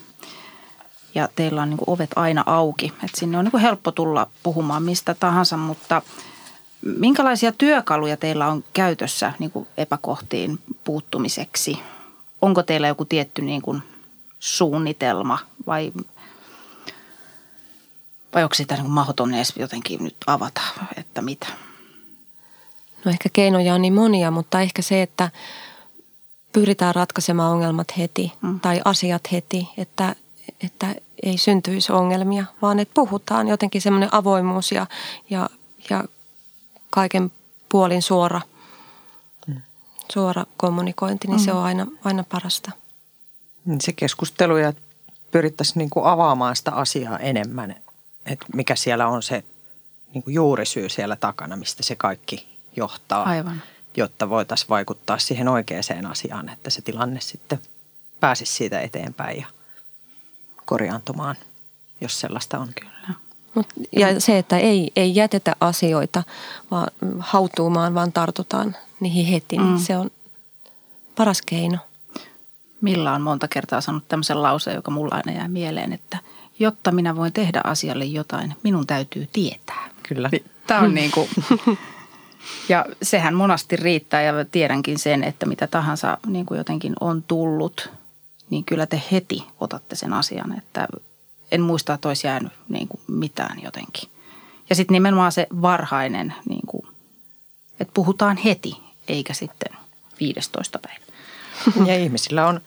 Ja 1.15 1.29
teillä 1.35 1.61
on 1.61 1.69
niin 1.69 1.77
kuin 1.77 1.89
ovet 1.89 2.11
aina 2.15 2.43
auki. 2.45 2.93
Et 3.03 3.15
sinne 3.15 3.37
on 3.37 3.45
niin 3.45 3.51
kuin 3.51 3.61
helppo 3.61 3.91
tulla 3.91 4.29
puhumaan 4.43 4.83
mistä 4.83 5.15
tahansa, 5.19 5.57
mutta 5.57 6.01
minkälaisia 6.81 7.51
työkaluja 7.51 8.17
teillä 8.17 8.47
on 8.47 8.63
käytössä 8.73 9.33
niin 9.39 9.51
kuin 9.51 9.67
epäkohtiin 9.77 10.59
puuttumiseksi? 10.83 11.79
Onko 12.41 12.63
teillä 12.63 12.87
joku 12.87 13.05
tietty 13.05 13.41
niin 13.41 13.61
kuin 13.61 13.83
suunnitelma 14.39 15.39
vai, 15.67 15.91
vai 18.33 18.43
onko 18.43 18.55
sitä 18.55 18.75
niin 18.75 18.83
kuin 18.83 18.93
mahdoton 18.93 19.33
edes 19.33 19.53
jotenkin 19.57 20.03
nyt 20.03 20.15
avata, 20.27 20.61
että 20.97 21.21
mitä? 21.21 21.47
No 23.05 23.11
ehkä 23.11 23.29
keinoja 23.33 23.73
on 23.73 23.81
niin 23.81 23.93
monia, 23.93 24.31
mutta 24.31 24.61
ehkä 24.61 24.81
se, 24.81 25.01
että 25.01 25.29
pyritään 26.53 26.95
ratkaisemaan 26.95 27.51
ongelmat 27.51 27.97
heti 27.97 28.33
mm. 28.41 28.59
tai 28.59 28.81
asiat 28.85 29.31
heti, 29.31 29.69
että, 29.77 30.15
että 30.61 30.95
ei 31.23 31.37
syntyisi 31.37 31.91
ongelmia, 31.91 32.45
vaan 32.61 32.79
että 32.79 32.93
puhutaan 32.93 33.47
jotenkin 33.47 33.81
semmoinen 33.81 34.13
avoimuus 34.13 34.71
ja, 34.71 34.87
ja, 35.29 35.49
ja 35.89 36.03
kaiken 36.89 37.31
puolin 37.69 38.01
suora, 38.01 38.41
mm. 39.47 39.61
suora 40.11 40.45
kommunikointi, 40.57 41.27
niin 41.27 41.39
mm. 41.39 41.45
se 41.45 41.53
on 41.53 41.63
aina, 41.63 41.87
aina 42.03 42.23
parasta. 42.23 42.71
Niin 43.65 43.81
se 43.81 43.93
keskustelu 43.93 44.57
ja 44.57 44.73
pyrittäisiin 45.31 45.77
niin 45.77 45.89
kuin 45.89 46.05
avaamaan 46.05 46.55
sitä 46.55 46.71
asiaa 46.71 47.19
enemmän, 47.19 47.75
että 48.25 48.45
mikä 48.55 48.75
siellä 48.75 49.07
on 49.07 49.23
se 49.23 49.43
niin 50.13 50.23
kuin 50.23 50.33
juurisyy 50.33 50.89
siellä 50.89 51.15
takana, 51.15 51.55
mistä 51.55 51.83
se 51.83 51.95
kaikki 51.95 52.47
johtaa. 52.75 53.23
Aivan. 53.23 53.61
Jotta 53.97 54.29
voitaisiin 54.29 54.69
vaikuttaa 54.69 55.17
siihen 55.17 55.47
oikeaan 55.47 56.05
asiaan, 56.11 56.49
että 56.49 56.69
se 56.69 56.81
tilanne 56.81 57.21
sitten 57.21 57.59
pääsisi 58.19 58.55
siitä 58.55 58.81
eteenpäin 58.81 59.41
ja 59.41 59.47
korjaantumaan, 60.65 61.35
jos 62.01 62.19
sellaista 62.19 62.59
on. 62.59 62.69
Kyllä. 62.81 62.93
Mut, 63.53 63.67
ja 63.91 64.19
se, 64.19 64.37
että 64.37 64.57
ei, 64.57 64.91
ei 64.95 65.15
jätetä 65.15 65.55
asioita 65.59 66.23
vaan 66.71 66.87
hautuumaan, 67.19 67.93
vaan 67.95 68.11
tartutaan 68.11 68.75
niihin 68.99 69.25
heti, 69.25 69.57
niin 69.57 69.71
mm. 69.71 69.77
se 69.77 69.97
on 69.97 70.11
paras 71.15 71.41
keino. 71.41 71.77
Milla 72.81 73.13
on 73.13 73.21
monta 73.21 73.47
kertaa 73.47 73.81
sanonut 73.81 74.07
tämmöisen 74.07 74.43
lauseen, 74.43 74.75
joka 74.75 74.91
mulla 74.91 75.15
aina 75.15 75.31
jää 75.31 75.47
mieleen, 75.47 75.93
että 75.93 76.17
jotta 76.59 76.91
minä 76.91 77.15
voin 77.15 77.33
tehdä 77.33 77.61
asialle 77.63 78.05
jotain, 78.05 78.55
minun 78.63 78.87
täytyy 78.87 79.27
tietää. 79.33 79.89
Kyllä. 80.03 80.29
Tämä 80.67 80.79
on 80.79 80.93
niin 80.99 81.11
kuin, 81.11 81.29
ja 82.69 82.85
sehän 83.01 83.33
monasti 83.33 83.75
riittää 83.75 84.21
ja 84.21 84.45
tiedänkin 84.51 84.99
sen, 84.99 85.23
että 85.23 85.45
mitä 85.45 85.67
tahansa 85.67 86.17
niin 86.27 86.45
kuin 86.45 86.57
jotenkin 86.57 86.93
on 86.99 87.23
tullut, 87.27 87.89
niin 88.53 88.65
kyllä 88.65 88.85
te 88.85 89.01
heti 89.11 89.43
otatte 89.59 89.95
sen 89.95 90.13
asian, 90.13 90.57
että 90.57 90.87
en 91.51 91.61
muista, 91.61 91.93
että 91.93 92.07
olisi 92.07 92.27
jäänyt 92.27 92.51
niin 92.69 92.87
kuin 92.87 93.01
mitään 93.07 93.63
jotenkin. 93.63 94.09
Ja 94.69 94.75
sitten 94.75 94.93
nimenomaan 94.93 95.31
se 95.31 95.47
varhainen, 95.61 96.33
niin 96.49 96.67
kuin, 96.67 96.87
että 97.79 97.91
puhutaan 97.93 98.37
heti, 98.37 98.77
eikä 99.07 99.33
sitten 99.33 99.77
15 100.19 100.79
päivä. 100.79 101.03
Ja 101.87 101.95
ihmisillä 101.95 102.47
on, 102.47 102.61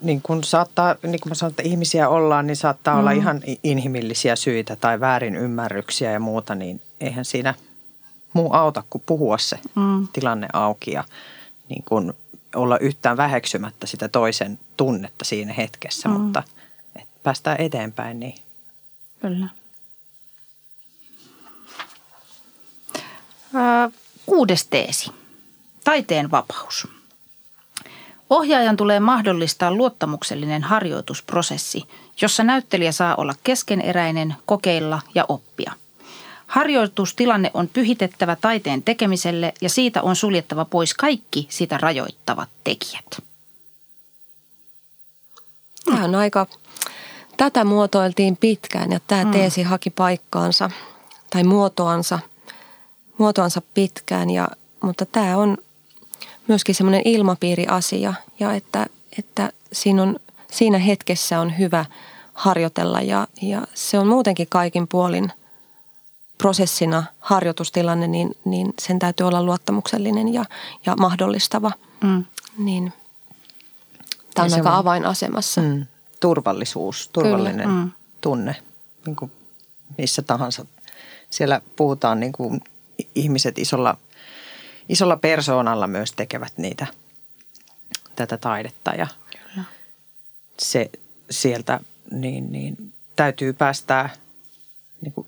niin 0.00 0.22
kuin 0.22 0.44
saattaa, 0.44 0.96
niin 1.02 1.20
kuin 1.20 1.30
mä 1.30 1.34
sanon, 1.34 1.50
että 1.50 1.62
ihmisiä 1.62 2.08
ollaan, 2.08 2.46
niin 2.46 2.56
saattaa 2.56 2.94
mm. 2.94 3.00
olla 3.00 3.10
ihan 3.10 3.40
inhimillisiä 3.64 4.36
syitä 4.36 4.76
tai 4.76 5.00
väärin 5.00 5.36
ymmärryksiä 5.36 6.12
ja 6.12 6.20
muuta, 6.20 6.54
niin 6.54 6.80
eihän 7.00 7.24
siinä 7.24 7.54
muu 8.32 8.52
auta 8.52 8.82
kuin 8.90 9.02
puhua 9.06 9.38
se 9.38 9.58
mm. 9.74 10.08
tilanne 10.12 10.48
auki 10.52 10.90
ja 10.90 11.04
niin 11.68 11.84
kuin 11.88 12.12
olla 12.54 12.78
yhtään 12.78 13.16
väheksymättä 13.16 13.86
sitä 13.86 14.08
toisen 14.08 14.58
tunnetta 14.76 15.24
siinä 15.24 15.52
hetkessä, 15.52 16.08
mm. 16.08 16.14
mutta– 16.14 16.42
päästään 17.22 17.60
eteenpäin. 17.60 18.20
Niin. 18.20 18.34
Kyllä. 19.20 19.48
Kuudes 24.26 24.66
teesi. 24.66 25.10
Taiteen 25.84 26.30
vapaus. 26.30 26.88
Ohjaajan 28.30 28.76
tulee 28.76 29.00
mahdollistaa 29.00 29.72
luottamuksellinen 29.72 30.62
harjoitusprosessi, 30.62 31.88
jossa 32.22 32.44
näyttelijä 32.44 32.92
saa 32.92 33.14
olla 33.16 33.34
keskeneräinen, 33.44 34.36
kokeilla 34.46 35.02
ja 35.14 35.24
oppia. 35.28 35.72
Harjoitustilanne 36.50 37.50
on 37.54 37.68
pyhitettävä 37.68 38.36
taiteen 38.36 38.82
tekemiselle 38.82 39.54
ja 39.60 39.68
siitä 39.68 40.02
on 40.02 40.16
suljettava 40.16 40.64
pois 40.64 40.94
kaikki 40.94 41.46
sitä 41.50 41.78
rajoittavat 41.78 42.48
tekijät. 42.64 43.22
Tämä 45.84 46.04
on 46.04 46.14
aika 46.14 46.46
Tätä 47.40 47.64
muotoiltiin 47.64 48.36
pitkään 48.36 48.92
ja 48.92 49.00
tämä 49.06 49.24
mm. 49.24 49.30
teesi 49.30 49.62
haki 49.62 49.90
paikkaansa 49.90 50.70
tai 51.30 51.44
muotoansa, 51.44 52.18
muotoansa 53.18 53.62
pitkään, 53.74 54.30
ja, 54.30 54.48
mutta 54.80 55.06
tämä 55.06 55.36
on 55.36 55.58
myöskin 56.46 56.74
semmoinen 56.74 57.02
ilmapiiriasia 57.04 58.14
ja 58.40 58.52
että, 58.52 58.86
että 59.18 59.52
siinä, 59.72 60.02
on, 60.02 60.16
siinä 60.50 60.78
hetkessä 60.78 61.40
on 61.40 61.58
hyvä 61.58 61.84
harjoitella 62.34 63.00
ja, 63.00 63.26
ja 63.42 63.62
se 63.74 63.98
on 63.98 64.06
muutenkin 64.06 64.46
kaikin 64.50 64.88
puolin 64.88 65.32
prosessina 66.40 67.04
harjoitustilanne, 67.20 68.06
niin, 68.06 68.36
niin 68.44 68.74
sen 68.80 68.98
täytyy 68.98 69.26
olla 69.26 69.42
luottamuksellinen 69.42 70.34
ja, 70.34 70.44
ja 70.86 70.96
mahdollistava. 70.96 71.72
Mm. 72.04 72.24
Niin, 72.58 72.92
tämä 74.34 74.46
on 74.46 74.54
aika 74.54 74.76
avainasemassa. 74.76 75.60
Mm 75.60 75.86
turvallisuus, 76.20 77.08
turvallinen 77.12 77.68
mm. 77.68 77.90
tunne 78.20 78.56
niin 79.06 79.16
kuin 79.16 79.32
missä 79.98 80.22
tahansa. 80.22 80.66
Siellä 81.30 81.60
puhutaan 81.76 82.20
niin 82.20 82.32
kuin 82.32 82.60
ihmiset 83.14 83.58
isolla, 83.58 83.96
isolla 84.88 85.16
persoonalla 85.16 85.86
myös 85.86 86.12
tekevät 86.12 86.52
niitä, 86.56 86.86
tätä 88.16 88.36
taidetta 88.36 88.90
ja 88.90 89.06
Kyllä. 89.30 89.64
se 90.58 90.90
sieltä 91.30 91.80
niin, 92.10 92.52
niin 92.52 92.92
täytyy 93.16 93.52
päästää, 93.52 94.10
niin 95.00 95.12
kuin, 95.12 95.26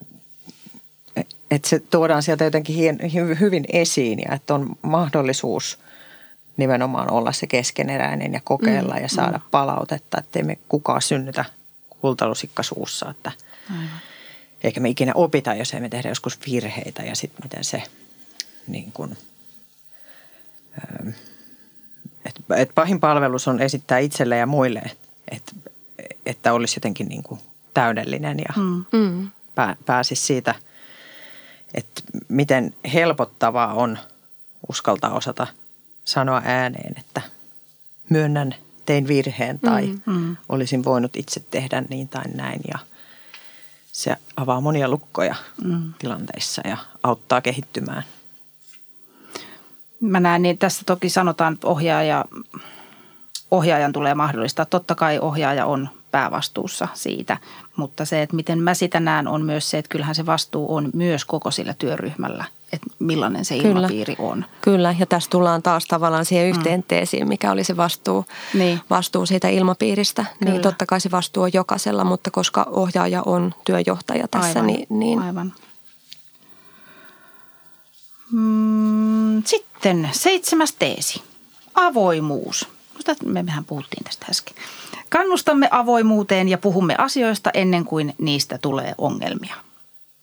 että 1.54 1.68
se 1.68 1.80
tuodaan 1.80 2.22
sieltä 2.22 2.44
jotenkin 2.44 2.76
hien, 2.76 2.98
hyvin 3.40 3.64
esiin 3.68 4.18
ja 4.28 4.34
että 4.34 4.54
on 4.54 4.76
mahdollisuus– 4.82 5.78
nimenomaan 6.56 7.10
olla 7.10 7.32
se 7.32 7.46
keskeneräinen 7.46 8.32
ja 8.32 8.40
kokeilla 8.44 8.94
mm, 8.94 9.02
ja 9.02 9.08
saada 9.08 9.38
mm. 9.38 9.44
palautetta, 9.50 10.18
että 10.18 10.42
me 10.42 10.58
kukaan 10.68 11.02
synnytä 11.02 11.44
kultalusikka 12.00 12.62
suussa, 12.62 13.10
että 13.10 13.32
Aivan. 13.70 13.88
eikä 14.64 14.80
me 14.80 14.88
ikinä 14.88 15.12
opita, 15.14 15.54
jos 15.54 15.74
emme 15.74 15.88
tehdä 15.88 16.08
joskus 16.08 16.38
virheitä 16.46 17.02
ja 17.02 17.14
sitten 17.16 17.44
miten 17.44 17.64
se 17.64 17.82
niin 18.66 18.92
kuin, 18.92 19.16
ähm, 20.78 21.08
että 22.24 22.40
et 22.56 22.70
pahin 22.74 23.00
palvelus 23.00 23.48
on 23.48 23.60
esittää 23.60 23.98
itselle 23.98 24.36
ja 24.36 24.46
muille, 24.46 24.82
että, 25.30 25.52
että 26.26 26.52
olisi 26.52 26.76
jotenkin 26.76 27.08
niin 27.08 27.22
kuin 27.22 27.40
täydellinen 27.74 28.38
ja 28.38 28.54
mm. 28.56 28.84
mm. 28.92 29.30
pää, 29.54 29.76
pääsisi 29.86 30.26
siitä, 30.26 30.54
että 31.74 32.02
miten 32.28 32.74
helpottavaa 32.92 33.74
on 33.74 33.98
uskaltaa 34.68 35.14
osata– 35.14 35.46
sanoa 36.04 36.42
ääneen, 36.44 36.94
että 36.98 37.22
myönnän, 38.08 38.54
tein 38.86 39.08
virheen 39.08 39.58
tai 39.58 39.86
mm, 39.86 40.12
mm. 40.12 40.36
olisin 40.48 40.84
voinut 40.84 41.16
itse 41.16 41.40
tehdä 41.50 41.82
niin 41.88 42.08
tai 42.08 42.24
näin. 42.34 42.60
Ja 42.68 42.78
se 43.92 44.16
avaa 44.36 44.60
monia 44.60 44.88
lukkoja 44.88 45.34
mm. 45.64 45.92
tilanteissa 45.98 46.68
ja 46.68 46.76
auttaa 47.02 47.40
kehittymään. 47.40 48.02
Mä 50.00 50.20
näen, 50.20 50.42
niin 50.42 50.58
tässä 50.58 50.82
toki 50.86 51.08
sanotaan, 51.08 51.52
että 51.54 51.66
ohjaaja, 51.66 52.24
ohjaajan 53.50 53.92
tulee 53.92 54.14
mahdollistaa. 54.14 54.64
Totta 54.64 54.94
kai 54.94 55.18
ohjaaja 55.18 55.66
on 55.66 55.88
päävastuussa 56.12 56.88
siitä, 56.94 57.36
mutta 57.76 58.04
se, 58.04 58.22
että 58.22 58.36
miten 58.36 58.62
mä 58.62 58.74
sitä 58.74 59.00
näen, 59.00 59.28
on 59.28 59.42
myös 59.42 59.70
se, 59.70 59.78
että 59.78 59.88
kyllähän 59.88 60.14
se 60.14 60.26
vastuu 60.26 60.74
on 60.74 60.90
myös 60.94 61.24
koko 61.24 61.50
sillä 61.50 61.74
työryhmällä– 61.78 62.44
että 62.72 62.86
millainen 62.98 63.44
se 63.44 63.58
Kyllä. 63.58 63.68
ilmapiiri 63.68 64.16
on. 64.18 64.44
Kyllä, 64.60 64.94
ja 64.98 65.06
tässä 65.06 65.30
tullaan 65.30 65.62
taas 65.62 65.84
tavallaan 65.84 66.24
siihen 66.24 66.46
mm. 66.46 66.50
yhteen 66.50 66.82
teesiin, 66.82 67.28
mikä 67.28 67.52
oli 67.52 67.64
se 67.64 67.76
vastuu, 67.76 68.24
niin. 68.54 68.80
vastuu 68.90 69.26
siitä 69.26 69.48
ilmapiiristä. 69.48 70.22
Niin 70.22 70.38
Kyllä. 70.38 70.52
Niin 70.52 70.62
totta 70.62 70.86
kai 70.86 71.00
se 71.00 71.10
vastuu 71.10 71.42
on 71.42 71.50
jokaisella, 71.52 72.04
mutta 72.04 72.30
koska 72.30 72.66
ohjaaja 72.70 73.22
on 73.26 73.54
työjohtaja 73.64 74.28
tässä, 74.28 74.48
Aivan. 74.48 74.66
niin... 74.66 74.86
niin 74.90 75.18
Aivan. 75.18 75.52
Mm, 78.32 79.42
sitten 79.46 80.08
seitsemäs 80.12 80.72
teesi. 80.72 81.22
Avoimuus. 81.74 82.68
Me 83.24 83.42
mehän 83.42 83.64
puhuttiin 83.64 84.04
tästä 84.04 84.26
äsken. 84.30 84.54
Kannustamme 85.08 85.68
avoimuuteen 85.70 86.48
ja 86.48 86.58
puhumme 86.58 86.94
asioista 86.98 87.50
ennen 87.54 87.84
kuin 87.84 88.14
niistä 88.18 88.58
tulee 88.58 88.94
ongelmia. 88.98 89.54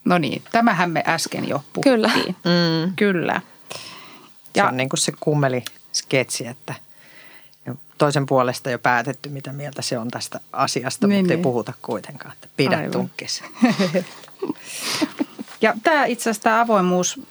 No 0.05 0.17
niin, 0.17 0.41
tämähän 0.51 0.91
me 0.91 1.03
äsken 1.07 1.49
jo 1.49 1.63
puhuttiin. 1.73 1.93
Kyllä. 1.93 2.11
Mm. 2.15 2.93
Kyllä. 2.95 3.41
Ja, 4.55 4.63
se 4.63 4.69
on 4.69 4.77
niin 4.77 4.89
kuin 4.89 4.99
se 4.99 5.11
kummeli 5.19 5.63
sketsi, 5.93 6.47
että 6.47 6.75
toisen 7.99 8.25
puolesta 8.25 8.69
jo 8.69 8.79
päätetty, 8.79 9.29
mitä 9.29 9.53
mieltä 9.53 9.81
se 9.81 9.97
on 9.97 10.07
tästä 10.07 10.39
asiasta, 10.53 11.07
niin, 11.07 11.19
mutta 11.19 11.33
niin. 11.33 11.39
ei 11.39 11.43
puhuta 11.43 11.73
kuitenkaan, 11.81 12.33
että 12.33 12.47
pidä 12.57 12.77
Aivan. 12.77 12.91
tunkkis. 12.91 13.43
ja 15.61 15.73
tämä 15.83 16.05
itse 16.05 16.21
asiassa 16.29 16.43
tämä 16.43 16.61
avoimuus 16.61 17.21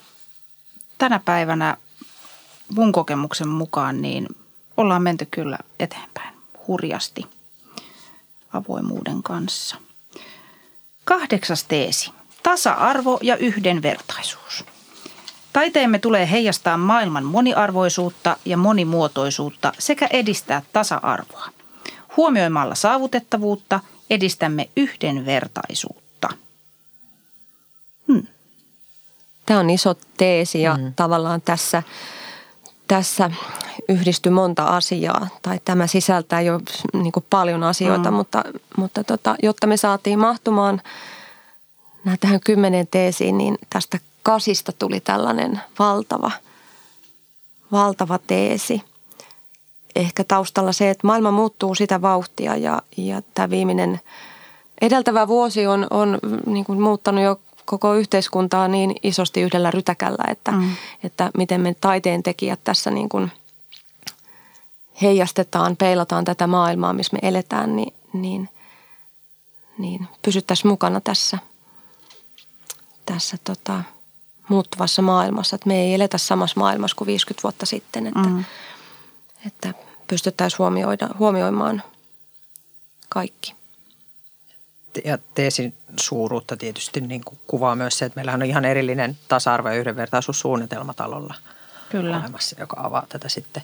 tänä 0.98 1.20
päivänä 1.24 1.76
mun 2.74 2.92
kokemuksen 2.92 3.48
mukaan, 3.48 4.02
niin 4.02 4.26
ollaan 4.78 5.02
menty 5.02 5.28
kyllä 5.30 5.58
eteenpäin 5.78 6.34
hurjasti 6.66 7.26
avoimuuden 8.52 9.22
kanssa. 9.22 9.76
Kahdeksas 11.04 11.64
teesi. 11.64 12.10
Tasa-arvo 12.42 13.18
ja 13.22 13.36
yhdenvertaisuus. 13.36 14.64
Taiteemme 15.52 15.98
tulee 15.98 16.30
heijastaa 16.30 16.76
maailman 16.76 17.24
moniarvoisuutta 17.24 18.36
ja 18.44 18.56
monimuotoisuutta 18.56 19.72
sekä 19.78 20.06
edistää 20.10 20.62
tasa-arvoa. 20.72 21.48
Huomioimalla 22.16 22.74
saavutettavuutta 22.74 23.80
edistämme 24.10 24.68
yhdenvertaisuutta. 24.76 26.28
Hmm. 28.08 28.26
Tämä 29.46 29.60
on 29.60 29.70
iso 29.70 29.94
teesi 30.16 30.62
ja 30.62 30.76
mm. 30.76 30.92
tavallaan 30.96 31.40
tässä, 31.40 31.82
tässä 32.88 33.30
yhdistyy 33.88 34.32
monta 34.32 34.64
asiaa. 34.64 35.26
Tai 35.42 35.60
tämä 35.64 35.86
sisältää 35.86 36.40
jo 36.40 36.60
niin 36.92 37.12
paljon 37.30 37.62
asioita, 37.62 38.10
mm. 38.10 38.16
mutta, 38.16 38.44
mutta 38.76 39.04
tota, 39.04 39.36
jotta 39.42 39.66
me 39.66 39.76
saatiin 39.76 40.18
mahtumaan 40.18 40.82
tähän 42.20 42.40
kymmenen 42.40 42.86
teesiin, 42.90 43.38
niin 43.38 43.58
tästä 43.70 43.98
kasista 44.22 44.72
tuli 44.72 45.00
tällainen 45.00 45.60
valtava, 45.78 46.30
valtava 47.72 48.18
teesi. 48.26 48.82
Ehkä 49.96 50.24
taustalla 50.24 50.72
se, 50.72 50.90
että 50.90 51.06
maailma 51.06 51.30
muuttuu 51.30 51.74
sitä 51.74 52.02
vauhtia 52.02 52.56
ja, 52.56 52.82
ja 52.96 53.22
tämä 53.34 53.50
viimeinen 53.50 54.00
edeltävä 54.80 55.28
vuosi 55.28 55.66
on, 55.66 55.86
on 55.90 56.18
niin 56.46 56.64
kuin 56.64 56.80
muuttanut 56.80 57.24
jo 57.24 57.40
koko 57.68 57.94
yhteiskuntaa 57.94 58.68
niin 58.68 58.96
isosti 59.02 59.40
yhdellä 59.40 59.70
rytäkällä, 59.70 60.24
että, 60.30 60.50
mm. 60.52 60.76
että 61.04 61.30
miten 61.36 61.60
me 61.60 61.74
taiteen 61.80 62.22
tekijät 62.22 62.60
tässä 62.64 62.90
niin 62.90 63.08
kuin 63.08 63.32
heijastetaan, 65.02 65.76
peilataan 65.76 66.24
tätä 66.24 66.46
maailmaa, 66.46 66.92
missä 66.92 67.16
me 67.16 67.28
eletään, 67.28 67.76
niin, 67.76 67.94
niin, 68.12 68.48
niin 69.78 70.08
pysyttäisiin 70.22 70.70
mukana 70.70 71.00
tässä, 71.00 71.38
tässä 73.06 73.36
tota, 73.44 73.82
muuttuvassa 74.48 75.02
maailmassa. 75.02 75.56
Että 75.56 75.68
me 75.68 75.80
ei 75.80 75.94
eletä 75.94 76.18
samassa 76.18 76.60
maailmassa 76.60 76.96
kuin 76.96 77.06
50 77.06 77.42
vuotta 77.42 77.66
sitten, 77.66 78.06
että, 78.06 78.28
mm. 78.28 78.44
että 79.46 79.74
pystyttäisiin 80.06 80.58
huomioimaan 81.18 81.82
kaikki. 83.08 83.57
Ja 85.04 85.18
teesin 85.34 85.74
suuruutta 86.00 86.56
tietysti 86.56 87.00
niin 87.00 87.24
kuin 87.24 87.38
kuvaa 87.46 87.76
myös 87.76 87.98
se, 87.98 88.04
että 88.04 88.16
meillähän 88.16 88.42
on 88.42 88.48
ihan 88.48 88.64
erillinen 88.64 89.18
tasa-arvo- 89.28 89.68
ja 89.68 89.74
yhdenvertaisuussuunnitelma 89.74 90.94
talolla 90.94 91.34
Kyllä. 91.88 92.18
olemassa, 92.18 92.56
joka 92.58 92.80
avaa 92.80 93.06
tätä 93.08 93.28
sitten 93.28 93.62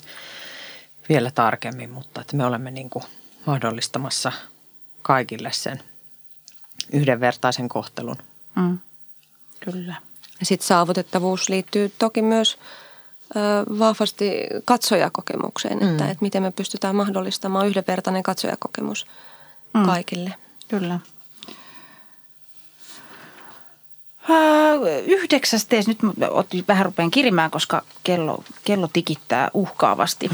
vielä 1.09 1.31
tarkemmin, 1.31 1.91
mutta 1.91 2.21
että 2.21 2.37
me 2.37 2.47
olemme 2.47 2.71
niin 2.71 2.91
kuin 2.91 3.05
mahdollistamassa 3.47 4.33
kaikille 5.03 5.53
sen 5.53 5.83
yhdenvertaisen 6.93 7.69
kohtelun. 7.69 8.17
Mm. 8.57 8.79
Kyllä. 9.61 9.95
Ja 10.41 10.47
sitten 10.47 10.67
saavutettavuus 10.67 11.49
liittyy 11.49 11.93
toki 11.99 12.23
myös 12.23 12.59
ö, 13.37 13.39
vahvasti 13.79 14.33
katsojakokemukseen, 14.65 15.79
mm. 15.79 15.91
että, 15.91 16.05
että 16.05 16.23
miten 16.25 16.43
me 16.43 16.51
pystytään 16.51 16.97
mahdollistamaan 16.97 17.67
yhdenvertainen 17.67 18.23
katsojakokemus 18.23 19.07
mm. 19.75 19.83
kaikille. 19.83 20.35
Kyllä. 20.69 21.01
Yhdeksäs 25.07 25.65
tees, 25.65 25.89
nyt 25.89 25.99
vähän 26.69 26.87
rupean 26.87 27.11
kirimään, 27.11 27.51
koska 27.51 27.83
kello, 28.05 28.45
kello 28.65 28.89
tikittää 28.93 29.51
uhkaavasti. 29.55 30.31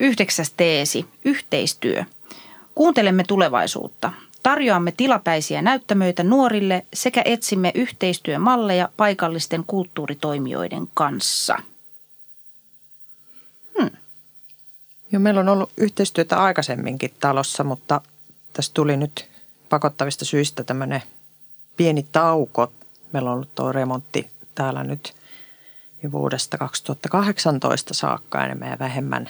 Yhdeksäs 0.00 0.52
teesi, 0.56 1.06
yhteistyö. 1.24 2.04
Kuuntelemme 2.74 3.24
tulevaisuutta. 3.28 4.12
Tarjoamme 4.42 4.92
tilapäisiä 4.92 5.62
näyttämöitä 5.62 6.22
nuorille 6.22 6.86
sekä 6.94 7.22
etsimme 7.24 7.72
yhteistyömalleja 7.74 8.88
paikallisten 8.96 9.64
kulttuuritoimijoiden 9.66 10.88
kanssa. 10.94 11.56
Hmm. 13.78 13.90
Joo, 15.12 15.20
meillä 15.20 15.40
on 15.40 15.48
ollut 15.48 15.70
yhteistyötä 15.76 16.42
aikaisemminkin 16.42 17.14
talossa, 17.20 17.64
mutta 17.64 18.00
tässä 18.52 18.72
tuli 18.74 18.96
nyt 18.96 19.28
pakottavista 19.68 20.24
syistä 20.24 20.64
tämmöinen 20.64 21.02
pieni 21.76 22.06
tauko. 22.12 22.72
Meillä 23.16 23.30
on 23.30 23.34
ollut 23.34 23.54
tuo 23.54 23.72
remontti 23.72 24.30
täällä 24.54 24.84
nyt 24.84 25.14
jo 26.02 26.12
vuodesta 26.12 26.58
2018 26.58 27.94
saakka 27.94 28.44
enemmän 28.44 28.70
ja 28.70 28.78
vähemmän 28.78 29.28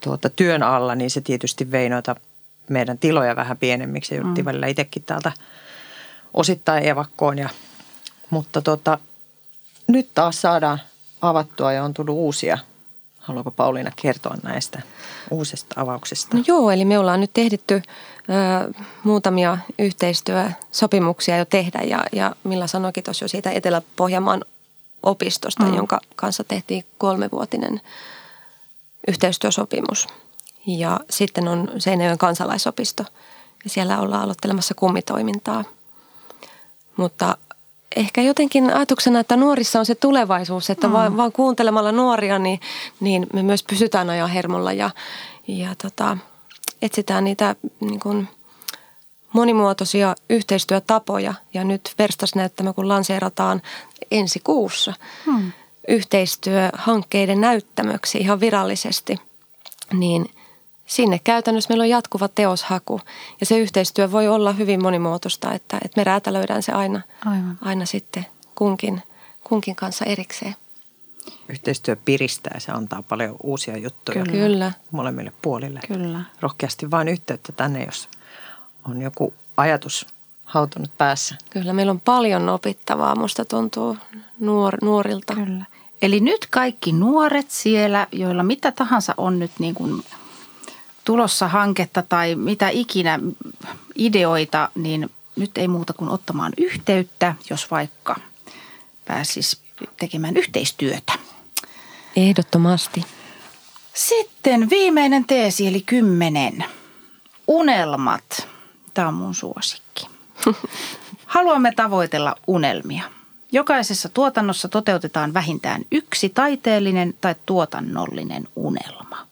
tuota, 0.00 0.28
työn 0.30 0.62
alla, 0.62 0.94
niin 0.94 1.10
se 1.10 1.20
tietysti 1.20 1.70
vei 1.70 1.88
noita 1.88 2.16
meidän 2.70 2.98
tiloja 2.98 3.36
vähän 3.36 3.58
pienemmiksi 3.58 4.14
jouduttiin 4.14 4.44
mm. 4.44 4.46
välillä 4.46 4.66
itsekin 4.66 5.02
täältä 5.02 5.32
osittain 6.34 6.84
evakkoon. 6.84 7.38
Ja, 7.38 7.48
mutta 8.30 8.62
tota, 8.62 8.98
nyt 9.86 10.08
taas 10.14 10.40
saadaan 10.40 10.80
avattua 11.22 11.72
ja 11.72 11.84
on 11.84 11.94
tullut 11.94 12.14
uusia. 12.14 12.58
Haluaako 13.22 13.50
Pauliina 13.50 13.90
kertoa 13.96 14.36
näistä 14.42 14.82
uusista 15.30 15.80
avauksista? 15.80 16.36
No 16.36 16.42
joo, 16.46 16.70
eli 16.70 16.84
me 16.84 16.98
ollaan 16.98 17.20
nyt 17.20 17.30
tehditty 17.34 17.74
ö, 17.74 18.74
muutamia 19.04 19.58
yhteistyösopimuksia 19.78 21.38
jo 21.38 21.44
tehdä 21.44 21.80
ja, 21.82 22.04
ja 22.12 22.36
Milla 22.44 22.66
sanoikin 22.66 23.04
tuossa 23.04 23.24
jo 23.24 23.28
siitä 23.28 23.50
Etelä-Pohjanmaan 23.50 24.44
opistosta, 25.02 25.64
mm. 25.64 25.74
jonka 25.74 26.00
kanssa 26.16 26.44
tehtiin 26.44 26.84
kolmevuotinen 26.98 27.80
yhteistyösopimus– 29.08 30.08
ja 30.66 31.00
sitten 31.10 31.48
on 31.48 31.70
Seinäjoen 31.78 32.18
kansalaisopisto 32.18 33.04
ja 33.64 33.70
siellä 33.70 34.00
ollaan 34.00 34.22
aloittelemassa 34.22 34.74
kummitoimintaa. 34.74 35.64
Mutta 36.96 37.36
ehkä 37.96 38.22
jotenkin 38.22 38.74
ajatuksena, 38.74 39.20
että 39.20 39.36
nuorissa 39.36 39.78
on 39.78 39.86
se 39.86 39.94
tulevaisuus, 39.94 40.70
että 40.70 40.86
mm. 40.86 40.92
vaan, 40.92 41.16
vaan 41.16 41.32
kuuntelemalla 41.32 41.92
nuoria, 41.92 42.38
niin, 42.38 42.60
niin 43.00 43.26
me 43.32 43.42
myös 43.42 43.62
pysytään 43.62 44.10
ajan 44.10 44.30
hermolla 44.30 44.72
ja, 44.72 44.90
ja 45.48 45.74
tota, 45.82 46.18
etsitään 46.82 47.24
niitä 47.24 47.56
niin 47.80 48.00
kuin 48.00 48.28
monimuotoisia 49.32 50.14
yhteistyötapoja. 50.30 51.34
Ja 51.54 51.64
nyt 51.64 51.94
Verstasnäyttämö, 51.98 52.72
kun 52.72 52.88
lanseerataan 52.88 53.62
ensi 54.10 54.40
kuussa 54.44 54.94
mm. 55.26 55.52
yhteistyöhankkeiden 55.88 57.40
näyttämöksi 57.40 58.18
ihan 58.18 58.40
virallisesti, 58.40 59.20
niin– 59.92 60.26
sinne 60.86 61.18
käytännössä 61.24 61.68
meillä 61.68 61.82
on 61.82 61.88
jatkuva 61.88 62.28
teoshaku 62.28 63.00
ja 63.40 63.46
se 63.46 63.58
yhteistyö 63.58 64.12
voi 64.12 64.28
olla 64.28 64.52
hyvin 64.52 64.82
monimuotoista, 64.82 65.52
että, 65.52 65.78
että 65.84 66.00
me 66.00 66.04
räätälöidään 66.04 66.62
se 66.62 66.72
aina, 66.72 67.00
Aivan. 67.24 67.58
aina 67.60 67.86
sitten 67.86 68.26
kunkin, 68.54 69.02
kunkin 69.44 69.76
kanssa 69.76 70.04
erikseen. 70.04 70.56
Yhteistyö 71.48 71.96
piristää, 72.04 72.60
se 72.60 72.72
antaa 72.72 73.02
paljon 73.02 73.36
uusia 73.42 73.76
juttuja 73.76 74.24
Kyllä. 74.24 74.72
molemmille 74.90 75.32
puolille. 75.42 75.80
Kyllä. 75.88 76.20
Rohkeasti 76.40 76.90
vain 76.90 77.08
yhteyttä 77.08 77.52
tänne, 77.52 77.84
jos 77.84 78.08
on 78.88 79.02
joku 79.02 79.34
ajatus 79.56 80.06
hautunut 80.44 80.98
päässä. 80.98 81.34
Kyllä, 81.50 81.72
meillä 81.72 81.90
on 81.90 82.00
paljon 82.00 82.48
opittavaa, 82.48 83.16
musta 83.16 83.44
tuntuu 83.44 83.96
nuor, 84.40 84.76
nuorilta. 84.82 85.34
Kyllä. 85.34 85.64
Eli 86.02 86.20
nyt 86.20 86.46
kaikki 86.50 86.92
nuoret 86.92 87.50
siellä, 87.50 88.06
joilla 88.12 88.42
mitä 88.42 88.72
tahansa 88.72 89.14
on 89.16 89.38
nyt 89.38 89.50
niin 89.58 89.74
kuin– 89.74 90.02
tulossa 91.04 91.48
hanketta 91.48 92.02
tai 92.02 92.34
mitä 92.34 92.68
ikinä 92.68 93.18
ideoita, 93.94 94.68
niin 94.74 95.10
nyt 95.36 95.58
ei 95.58 95.68
muuta 95.68 95.92
kuin 95.92 96.10
ottamaan 96.10 96.52
yhteyttä, 96.58 97.34
jos 97.50 97.70
vaikka 97.70 98.16
pääsis 99.04 99.60
tekemään 100.00 100.36
yhteistyötä. 100.36 101.12
Ehdottomasti. 102.16 103.04
Sitten 103.94 104.70
viimeinen 104.70 105.24
teesi, 105.24 105.66
eli 105.66 105.80
kymmenen. 105.80 106.64
Unelmat. 107.46 108.48
Tämä 108.94 109.08
on 109.08 109.14
mun 109.14 109.34
suosikki. 109.34 110.08
Haluamme 111.26 111.72
tavoitella 111.76 112.34
unelmia. 112.46 113.04
Jokaisessa 113.52 114.08
tuotannossa 114.08 114.68
toteutetaan 114.68 115.34
vähintään 115.34 115.82
yksi 115.92 116.28
taiteellinen 116.28 117.14
tai 117.20 117.34
tuotannollinen 117.46 118.48
unelma. 118.56 119.26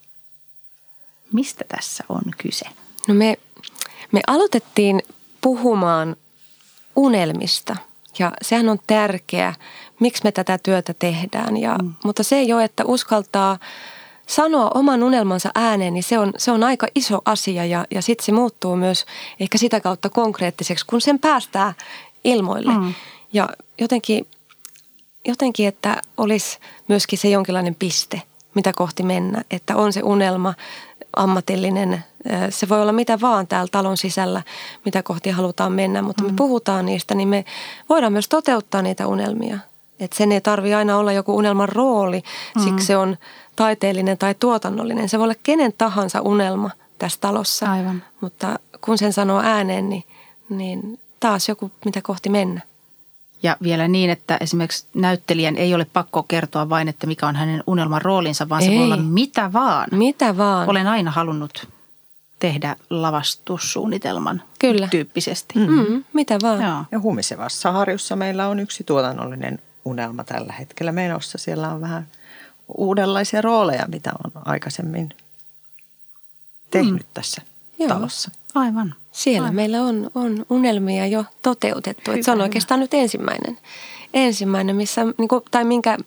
Mistä 1.32 1.64
tässä 1.68 2.04
on 2.08 2.22
kyse? 2.38 2.66
No 3.08 3.14
me, 3.14 3.38
me 4.12 4.20
aloitettiin 4.26 5.02
puhumaan 5.40 6.16
unelmista 6.96 7.76
ja 8.18 8.32
sehän 8.42 8.68
on 8.68 8.78
tärkeä, 8.86 9.54
miksi 10.00 10.24
me 10.24 10.32
tätä 10.32 10.58
työtä 10.58 10.94
tehdään. 10.94 11.56
Ja, 11.56 11.78
mm. 11.82 11.94
Mutta 12.04 12.22
se 12.22 12.36
ole, 12.54 12.64
että 12.64 12.84
uskaltaa 12.84 13.58
sanoa 14.26 14.70
oman 14.74 15.02
unelmansa 15.02 15.50
ääneen, 15.54 15.94
niin 15.94 16.02
se 16.02 16.18
on, 16.18 16.32
se 16.36 16.50
on 16.50 16.64
aika 16.64 16.86
iso 16.94 17.20
asia 17.24 17.64
ja, 17.64 17.86
ja 17.90 18.02
sitten 18.02 18.24
se 18.24 18.32
muuttuu 18.32 18.76
myös 18.76 19.06
ehkä 19.40 19.58
sitä 19.58 19.80
kautta 19.80 20.10
konkreettiseksi, 20.10 20.86
kun 20.86 21.00
sen 21.00 21.18
päästää 21.18 21.74
ilmoille. 22.24 22.72
Mm. 22.72 22.94
Ja 23.32 23.48
jotenkin, 23.80 24.26
jotenkin, 25.28 25.68
että 25.68 26.02
olisi 26.16 26.58
myöskin 26.88 27.18
se 27.18 27.28
jonkinlainen 27.28 27.74
piste, 27.74 28.22
mitä 28.54 28.72
kohti 28.72 29.02
mennä, 29.02 29.42
että 29.50 29.76
on 29.76 29.92
se 29.92 30.02
unelma, 30.02 30.54
ammatillinen, 31.16 32.04
se 32.50 32.68
voi 32.68 32.82
olla 32.82 32.92
mitä 32.92 33.20
vaan 33.20 33.46
täällä 33.46 33.68
talon 33.72 33.96
sisällä, 33.96 34.42
mitä 34.84 35.02
kohti 35.02 35.30
halutaan 35.30 35.72
mennä, 35.72 36.02
mutta 36.02 36.22
me 36.22 36.28
mm. 36.28 36.36
puhutaan 36.36 36.86
niistä, 36.86 37.14
niin 37.14 37.28
me 37.28 37.44
voidaan 37.88 38.12
myös 38.12 38.28
toteuttaa 38.28 38.82
niitä 38.82 39.06
unelmia. 39.06 39.58
Että 40.00 40.16
sen 40.16 40.32
ei 40.32 40.40
tarvi 40.40 40.74
aina 40.74 40.98
olla 40.98 41.12
joku 41.12 41.36
unelman 41.36 41.68
rooli, 41.68 42.22
mm. 42.56 42.62
siksi 42.62 42.86
se 42.86 42.96
on 42.96 43.16
taiteellinen 43.56 44.18
tai 44.18 44.34
tuotannollinen. 44.34 45.08
Se 45.08 45.18
voi 45.18 45.24
olla 45.24 45.34
kenen 45.42 45.72
tahansa 45.78 46.20
unelma 46.20 46.70
tässä 46.98 47.18
talossa. 47.20 47.72
Aivan. 47.72 48.02
Mutta 48.20 48.58
kun 48.80 48.98
sen 48.98 49.12
sanoo 49.12 49.40
ääneen, 49.40 49.88
niin, 49.88 50.04
niin 50.48 50.98
taas 51.20 51.48
joku, 51.48 51.70
mitä 51.84 52.02
kohti 52.02 52.28
mennä. 52.28 52.60
Ja 53.42 53.56
vielä 53.62 53.88
niin, 53.88 54.10
että 54.10 54.36
esimerkiksi 54.40 54.86
näyttelijän 54.94 55.56
ei 55.56 55.74
ole 55.74 55.86
pakko 55.92 56.22
kertoa 56.22 56.68
vain, 56.68 56.88
että 56.88 57.06
mikä 57.06 57.26
on 57.26 57.36
hänen 57.36 57.64
unelman 57.66 58.02
roolinsa, 58.02 58.48
vaan 58.48 58.62
ei. 58.62 58.68
se 58.68 58.74
voi 58.74 58.84
olla 58.84 58.96
mitä 58.96 59.52
vaan. 59.52 59.88
Mitä 59.92 60.36
vaan. 60.36 60.68
Olen 60.68 60.86
aina 60.86 61.10
halunnut 61.10 61.68
tehdä 62.38 62.76
lavastussuunnitelman 62.90 64.42
Kyllä. 64.58 64.88
tyyppisesti. 64.88 65.58
Mm. 65.58 65.66
Mm, 65.66 66.04
mitä 66.12 66.38
vaan. 66.42 66.62
Joo. 66.62 66.84
Ja 66.92 67.00
Humisevassa 67.00 67.72
harjussa 67.72 68.16
meillä 68.16 68.48
on 68.48 68.60
yksi 68.60 68.84
tuotannollinen 68.84 69.58
unelma 69.84 70.24
tällä 70.24 70.52
hetkellä 70.52 70.92
menossa. 70.92 71.38
Siellä 71.38 71.68
on 71.68 71.80
vähän 71.80 72.08
uudenlaisia 72.76 73.42
rooleja, 73.42 73.86
mitä 73.88 74.12
on 74.24 74.42
aikaisemmin 74.44 75.08
tehnyt 76.70 77.02
mm. 77.02 77.14
tässä 77.14 77.42
Joo. 77.78 77.88
talossa. 77.88 78.30
Aivan. 78.54 78.94
Siellä 79.12 79.46
Aivan. 79.46 79.54
meillä 79.54 79.82
on, 79.82 80.10
on 80.14 80.46
unelmia 80.50 81.06
jo 81.06 81.24
toteutettu. 81.42 82.10
Hyvä, 82.10 82.22
se 82.22 82.30
on 82.30 82.40
oikeastaan 82.40 82.80
nyt 82.80 82.94
ensimmäinen, 82.94 83.58
ensimmäinen 84.14 84.76
missä, 84.76 85.04
niin 85.18 85.28
kuin, 85.28 85.42
tai 85.50 85.64
minkä, 85.64 85.98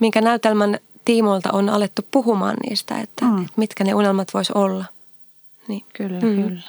minkä 0.00 0.20
näytelmän 0.20 0.78
tiimoilta 1.04 1.52
on 1.52 1.68
alettu 1.68 2.02
puhumaan 2.10 2.56
niistä, 2.68 3.00
että, 3.00 3.24
mm. 3.24 3.38
että 3.38 3.52
mitkä 3.56 3.84
ne 3.84 3.94
unelmat 3.94 4.34
vois 4.34 4.50
olla. 4.50 4.84
Niin. 5.68 5.84
Kyllä, 5.92 6.20
mm. 6.20 6.42
kyllä. 6.42 6.62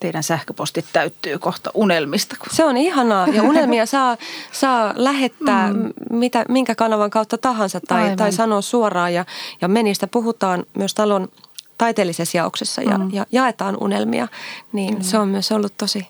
Teidän 0.00 0.22
sähköpostit 0.22 0.84
täyttyy 0.92 1.38
kohta 1.38 1.70
unelmista. 1.74 2.36
Kun... 2.38 2.48
Se 2.52 2.64
on 2.64 2.76
ihanaa 2.76 3.28
ja 3.28 3.42
unelmia 3.42 3.86
saa, 3.96 4.16
saa 4.52 4.92
lähettää 4.96 5.72
mm. 5.72 5.92
mitä, 6.10 6.44
minkä 6.48 6.74
kanavan 6.74 7.10
kautta 7.10 7.38
tahansa 7.38 7.80
tai, 7.88 8.16
tai 8.16 8.32
sanoa 8.32 8.60
suoraan 8.60 9.14
ja, 9.14 9.24
ja 9.60 9.68
me 9.68 9.82
niistä 9.82 10.06
puhutaan 10.06 10.64
myös 10.74 10.94
talon– 10.94 11.28
taiteellisessa 11.78 12.36
jaoksessa 12.36 12.82
ja, 12.82 12.98
mm. 12.98 13.10
ja 13.12 13.26
jaetaan 13.32 13.76
unelmia, 13.80 14.28
niin 14.72 14.94
Kyllä. 14.94 15.10
se 15.10 15.18
on 15.18 15.28
myös 15.28 15.52
ollut 15.52 15.76
tosi, 15.76 16.06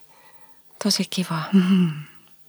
tosi 0.84 1.06
kivaa. 1.10 1.44
Mm-hmm. 1.52 1.90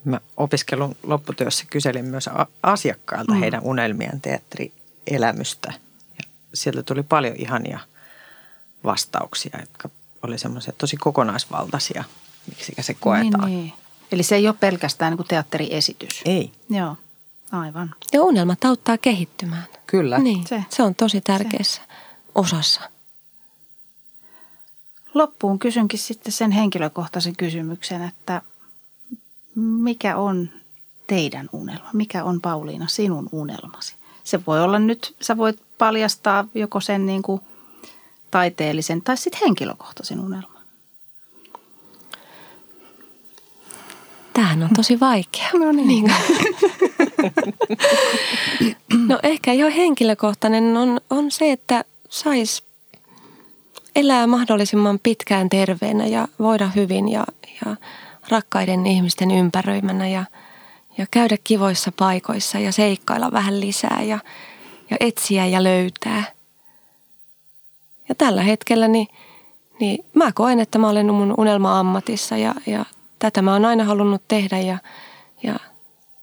Mä 0.03 0.19
opiskelun 0.37 0.95
lopputyössä 1.03 1.65
kyselin 1.69 2.05
myös 2.05 2.29
asiakkailta 2.63 3.33
mm. 3.33 3.39
heidän 3.39 3.61
unelmien 3.63 4.21
teatterielämystä. 4.21 5.73
Ja 6.17 6.23
sieltä 6.53 6.83
tuli 6.83 7.03
paljon 7.03 7.35
ihania 7.37 7.79
vastauksia, 8.83 9.59
jotka 9.59 9.89
oli 10.23 10.37
semmoisia 10.37 10.73
tosi 10.77 10.97
kokonaisvaltaisia, 10.97 12.03
miksi 12.47 12.73
se 12.81 12.93
koetaan. 12.93 13.45
Niin, 13.45 13.59
niin. 13.59 13.73
Eli 14.11 14.23
se 14.23 14.35
ei 14.35 14.47
ole 14.47 14.55
pelkästään 14.59 15.15
niin 15.15 15.27
teatteriesitys. 15.27 16.21
Ei. 16.25 16.51
Joo, 16.69 16.95
aivan. 17.51 17.95
Ja 18.13 18.23
unelmat 18.23 18.65
auttaa 18.65 18.97
kehittymään. 18.97 19.65
Kyllä. 19.87 20.19
Niin, 20.19 20.47
se, 20.47 20.63
se 20.69 20.83
on 20.83 20.95
tosi 20.95 21.21
tärkeässä 21.21 21.81
se. 21.81 21.87
osassa. 22.35 22.81
Loppuun 25.19 25.59
kysynkin 25.59 25.99
sitten 25.99 26.31
sen 26.31 26.51
henkilökohtaisen 26.51 27.35
kysymyksen, 27.35 28.01
että 28.01 28.41
mikä 29.55 30.17
on 30.17 30.49
teidän 31.07 31.49
unelma? 31.53 31.89
Mikä 31.93 32.23
on 32.23 32.41
Pauliina 32.41 32.87
sinun 32.87 33.29
unelmasi? 33.31 33.95
Se 34.23 34.39
voi 34.47 34.63
olla 34.63 34.79
nyt, 34.79 35.15
sä 35.21 35.37
voit 35.37 35.59
paljastaa 35.77 36.47
joko 36.55 36.79
sen 36.79 37.05
niin 37.05 37.21
kuin 37.21 37.41
taiteellisen 38.31 39.01
tai 39.01 39.17
sitten 39.17 39.41
henkilökohtaisen 39.45 40.19
unelman. 40.19 40.63
Tämähän 44.33 44.63
on 44.63 44.69
tosi 44.75 44.99
vaikea. 44.99 45.49
No 45.53 45.71
niin. 45.71 45.87
niin. 45.87 46.13
no 49.09 49.19
ehkä 49.23 49.53
jo 49.53 49.69
henkilökohtainen 49.69 50.77
on, 50.77 51.01
on 51.09 51.31
se, 51.31 51.51
että 51.51 51.85
sais 52.09 52.68
elää 53.99 54.27
mahdollisimman 54.27 54.99
pitkään 55.03 55.49
terveenä 55.49 56.05
ja 56.05 56.27
voida 56.39 56.67
hyvin 56.75 57.09
ja, 57.09 57.25
ja 57.65 57.75
rakkaiden 58.29 58.87
ihmisten 58.87 59.31
ympäröimänä 59.31 60.07
ja, 60.07 60.25
ja 60.97 61.05
käydä 61.11 61.37
kivoissa 61.43 61.91
paikoissa 61.91 62.59
ja 62.59 62.71
seikkailla 62.71 63.31
vähän 63.31 63.61
lisää 63.61 64.01
ja, 64.01 64.19
ja 64.89 64.97
etsiä 64.99 65.45
ja 65.45 65.63
löytää. 65.63 66.23
Ja 68.09 68.15
tällä 68.15 68.43
hetkellä 68.43 68.87
niin, 68.87 69.07
niin 69.79 70.05
mä 70.13 70.31
koen, 70.31 70.59
että 70.59 70.77
mä 70.77 70.89
olen 70.89 71.13
mun 71.13 71.33
unelma-ammatissa 71.37 72.37
ja, 72.37 72.55
ja 72.65 72.85
tätä 73.19 73.41
mä 73.41 73.53
oon 73.53 73.65
aina 73.65 73.83
halunnut 73.83 74.21
tehdä 74.27 74.59
ja, 74.59 74.77
ja 75.43 75.55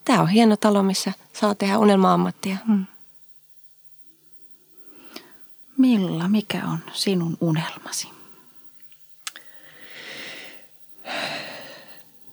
tämä 0.05 0.21
on 0.21 0.29
hieno 0.29 0.57
talo, 0.57 0.83
missä 0.83 1.13
saa 1.33 1.55
tehdä 1.55 1.79
unelma-ammattia. 1.79 2.57
Hmm. 2.67 2.87
Milla, 5.79 6.29
mikä 6.29 6.63
on 6.67 6.79
sinun 6.93 7.37
unelmasi? 7.41 8.09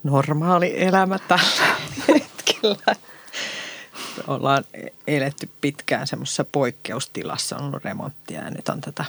Normaali 0.04 0.84
elämä 0.84 1.20
tällä 1.20 1.76
hetkellä. 2.08 2.96
Ollaan 4.28 4.64
eletty 5.08 5.50
pitkään 5.62 6.08
semmoisessa 6.08 6.46
poikkeustilassa, 6.52 7.58
on 7.58 7.66
ollut 7.66 7.84
remonttia 7.84 8.42
ja 8.42 8.52
nyt 8.52 8.70
on 8.70 8.82
tätä 8.82 9.06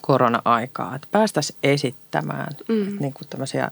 korona-aikaa. 0.00 0.94
Että 0.94 1.08
päästäisiin 1.10 1.58
esittämään 1.62 2.56
mm. 2.68 2.96
niin 3.00 3.12
kuin 3.12 3.28
tämmöisiä 3.30 3.70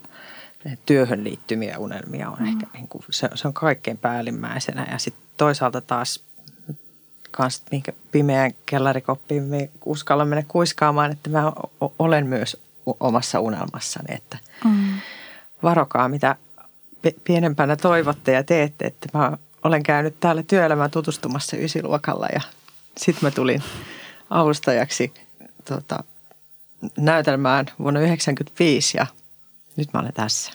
työhön 0.87 1.24
liittymiä 1.24 1.78
unelmia 1.78 2.30
on 2.30 2.39
mm. 2.41 2.47
ehkä 2.47 2.66
niin 2.72 2.89
kuin, 2.89 3.05
se, 3.11 3.28
se 3.35 3.49
on 3.49 3.55
kaikkein 3.55 3.99
päällimmäisenä 3.99 4.87
ja 4.91 4.99
sitten 4.99 5.24
toisaalta 5.37 5.80
taas 5.80 6.20
kanssa 7.37 7.62
minkä 7.70 7.93
pimeään 8.12 8.53
kellarikoppiin 8.66 9.43
me 9.43 9.70
uskalla 9.85 10.24
mennä 10.24 10.45
kuiskaamaan, 10.49 11.12
että 11.12 11.30
mä 11.30 11.53
olen 11.99 12.26
myös 12.26 12.57
omassa 13.01 13.41
unelmassani, 13.41 14.14
että 14.14 14.39
mm. 14.64 15.01
varokaa 15.62 16.09
mitä 16.09 16.37
pienempänä 17.24 17.76
toivotte 17.76 18.32
ja 18.32 18.45
teette, 18.45 18.87
että 18.87 19.09
mä 19.14 19.39
olen 19.64 19.82
käynyt 19.82 20.20
täällä 20.20 20.43
työelämään 20.43 20.91
tutustumassa 20.91 21.57
ysiluokalla 21.57 22.26
ja 22.32 22.41
sitten 22.97 23.24
mä 23.26 23.30
tulin 23.30 23.62
avustajaksi 24.30 25.14
tota, 25.64 26.05
näytelmään 26.97 27.66
vuonna 27.78 28.01
1995 28.01 28.97
ja 28.97 29.07
nyt 29.76 29.93
mä 29.93 30.01
olen 30.01 30.12
tässä. 30.12 30.53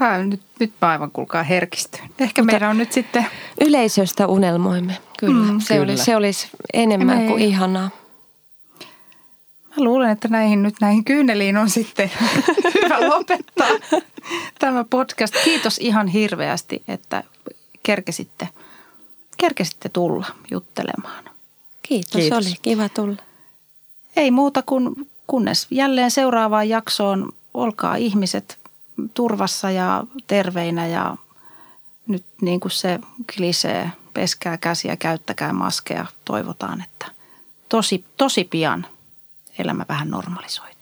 Mä 0.00 0.18
nyt, 0.18 0.40
nyt 0.58 0.72
mä 0.80 0.88
aivan 0.88 1.10
kuulkaa 1.10 1.42
herkistyn. 1.42 2.10
Ehkä 2.18 2.42
Mutta 2.42 2.52
meidän 2.52 2.70
on 2.70 2.78
nyt 2.78 2.92
sitten... 2.92 3.26
Yleisöstä 3.60 4.26
unelmoimme. 4.26 4.96
Kyllä. 5.18 5.52
Mm, 5.52 5.60
se, 5.60 5.74
kyllä. 5.74 5.90
Olisi, 5.90 6.04
se 6.04 6.16
olisi 6.16 6.48
enemmän 6.72 7.26
kuin 7.26 7.42
ihanaa. 7.42 7.90
Mä 9.68 9.84
luulen, 9.84 10.10
että 10.10 10.28
näihin 10.28 10.62
nyt 10.62 10.74
näihin 10.80 11.04
kyyneliin 11.04 11.56
on 11.56 11.70
sitten 11.70 12.10
hyvä 12.82 13.08
lopettaa 13.08 13.68
tämä 14.58 14.84
podcast. 14.84 15.34
Kiitos 15.44 15.78
ihan 15.78 16.08
hirveästi, 16.08 16.82
että 16.88 17.24
kerkesitte, 17.82 18.48
kerkesitte 19.36 19.88
tulla 19.88 20.26
juttelemaan. 20.50 21.24
Kiitos, 21.82 22.12
Kiitos. 22.12 22.46
oli 22.46 22.54
kiva 22.62 22.88
tulla. 22.88 23.22
Ei 24.16 24.30
muuta 24.30 24.62
kuin 24.62 25.08
kunnes 25.26 25.66
jälleen 25.70 26.10
seuraavaan 26.10 26.68
jaksoon. 26.68 27.32
Olkaa 27.54 27.96
ihmiset 27.96 28.57
turvassa 29.14 29.70
ja 29.70 30.04
terveinä 30.26 30.86
ja 30.86 31.16
nyt 32.06 32.24
niin 32.40 32.60
kuin 32.60 32.72
se 32.72 33.00
klisee, 33.36 33.92
peskää 34.14 34.56
käsiä, 34.56 34.96
käyttäkää 34.96 35.52
maskeja. 35.52 36.06
Toivotaan, 36.24 36.80
että 36.80 37.06
tosi, 37.68 38.04
tosi 38.16 38.44
pian 38.44 38.86
elämä 39.58 39.84
vähän 39.88 40.10
normalisoituu. 40.10 40.77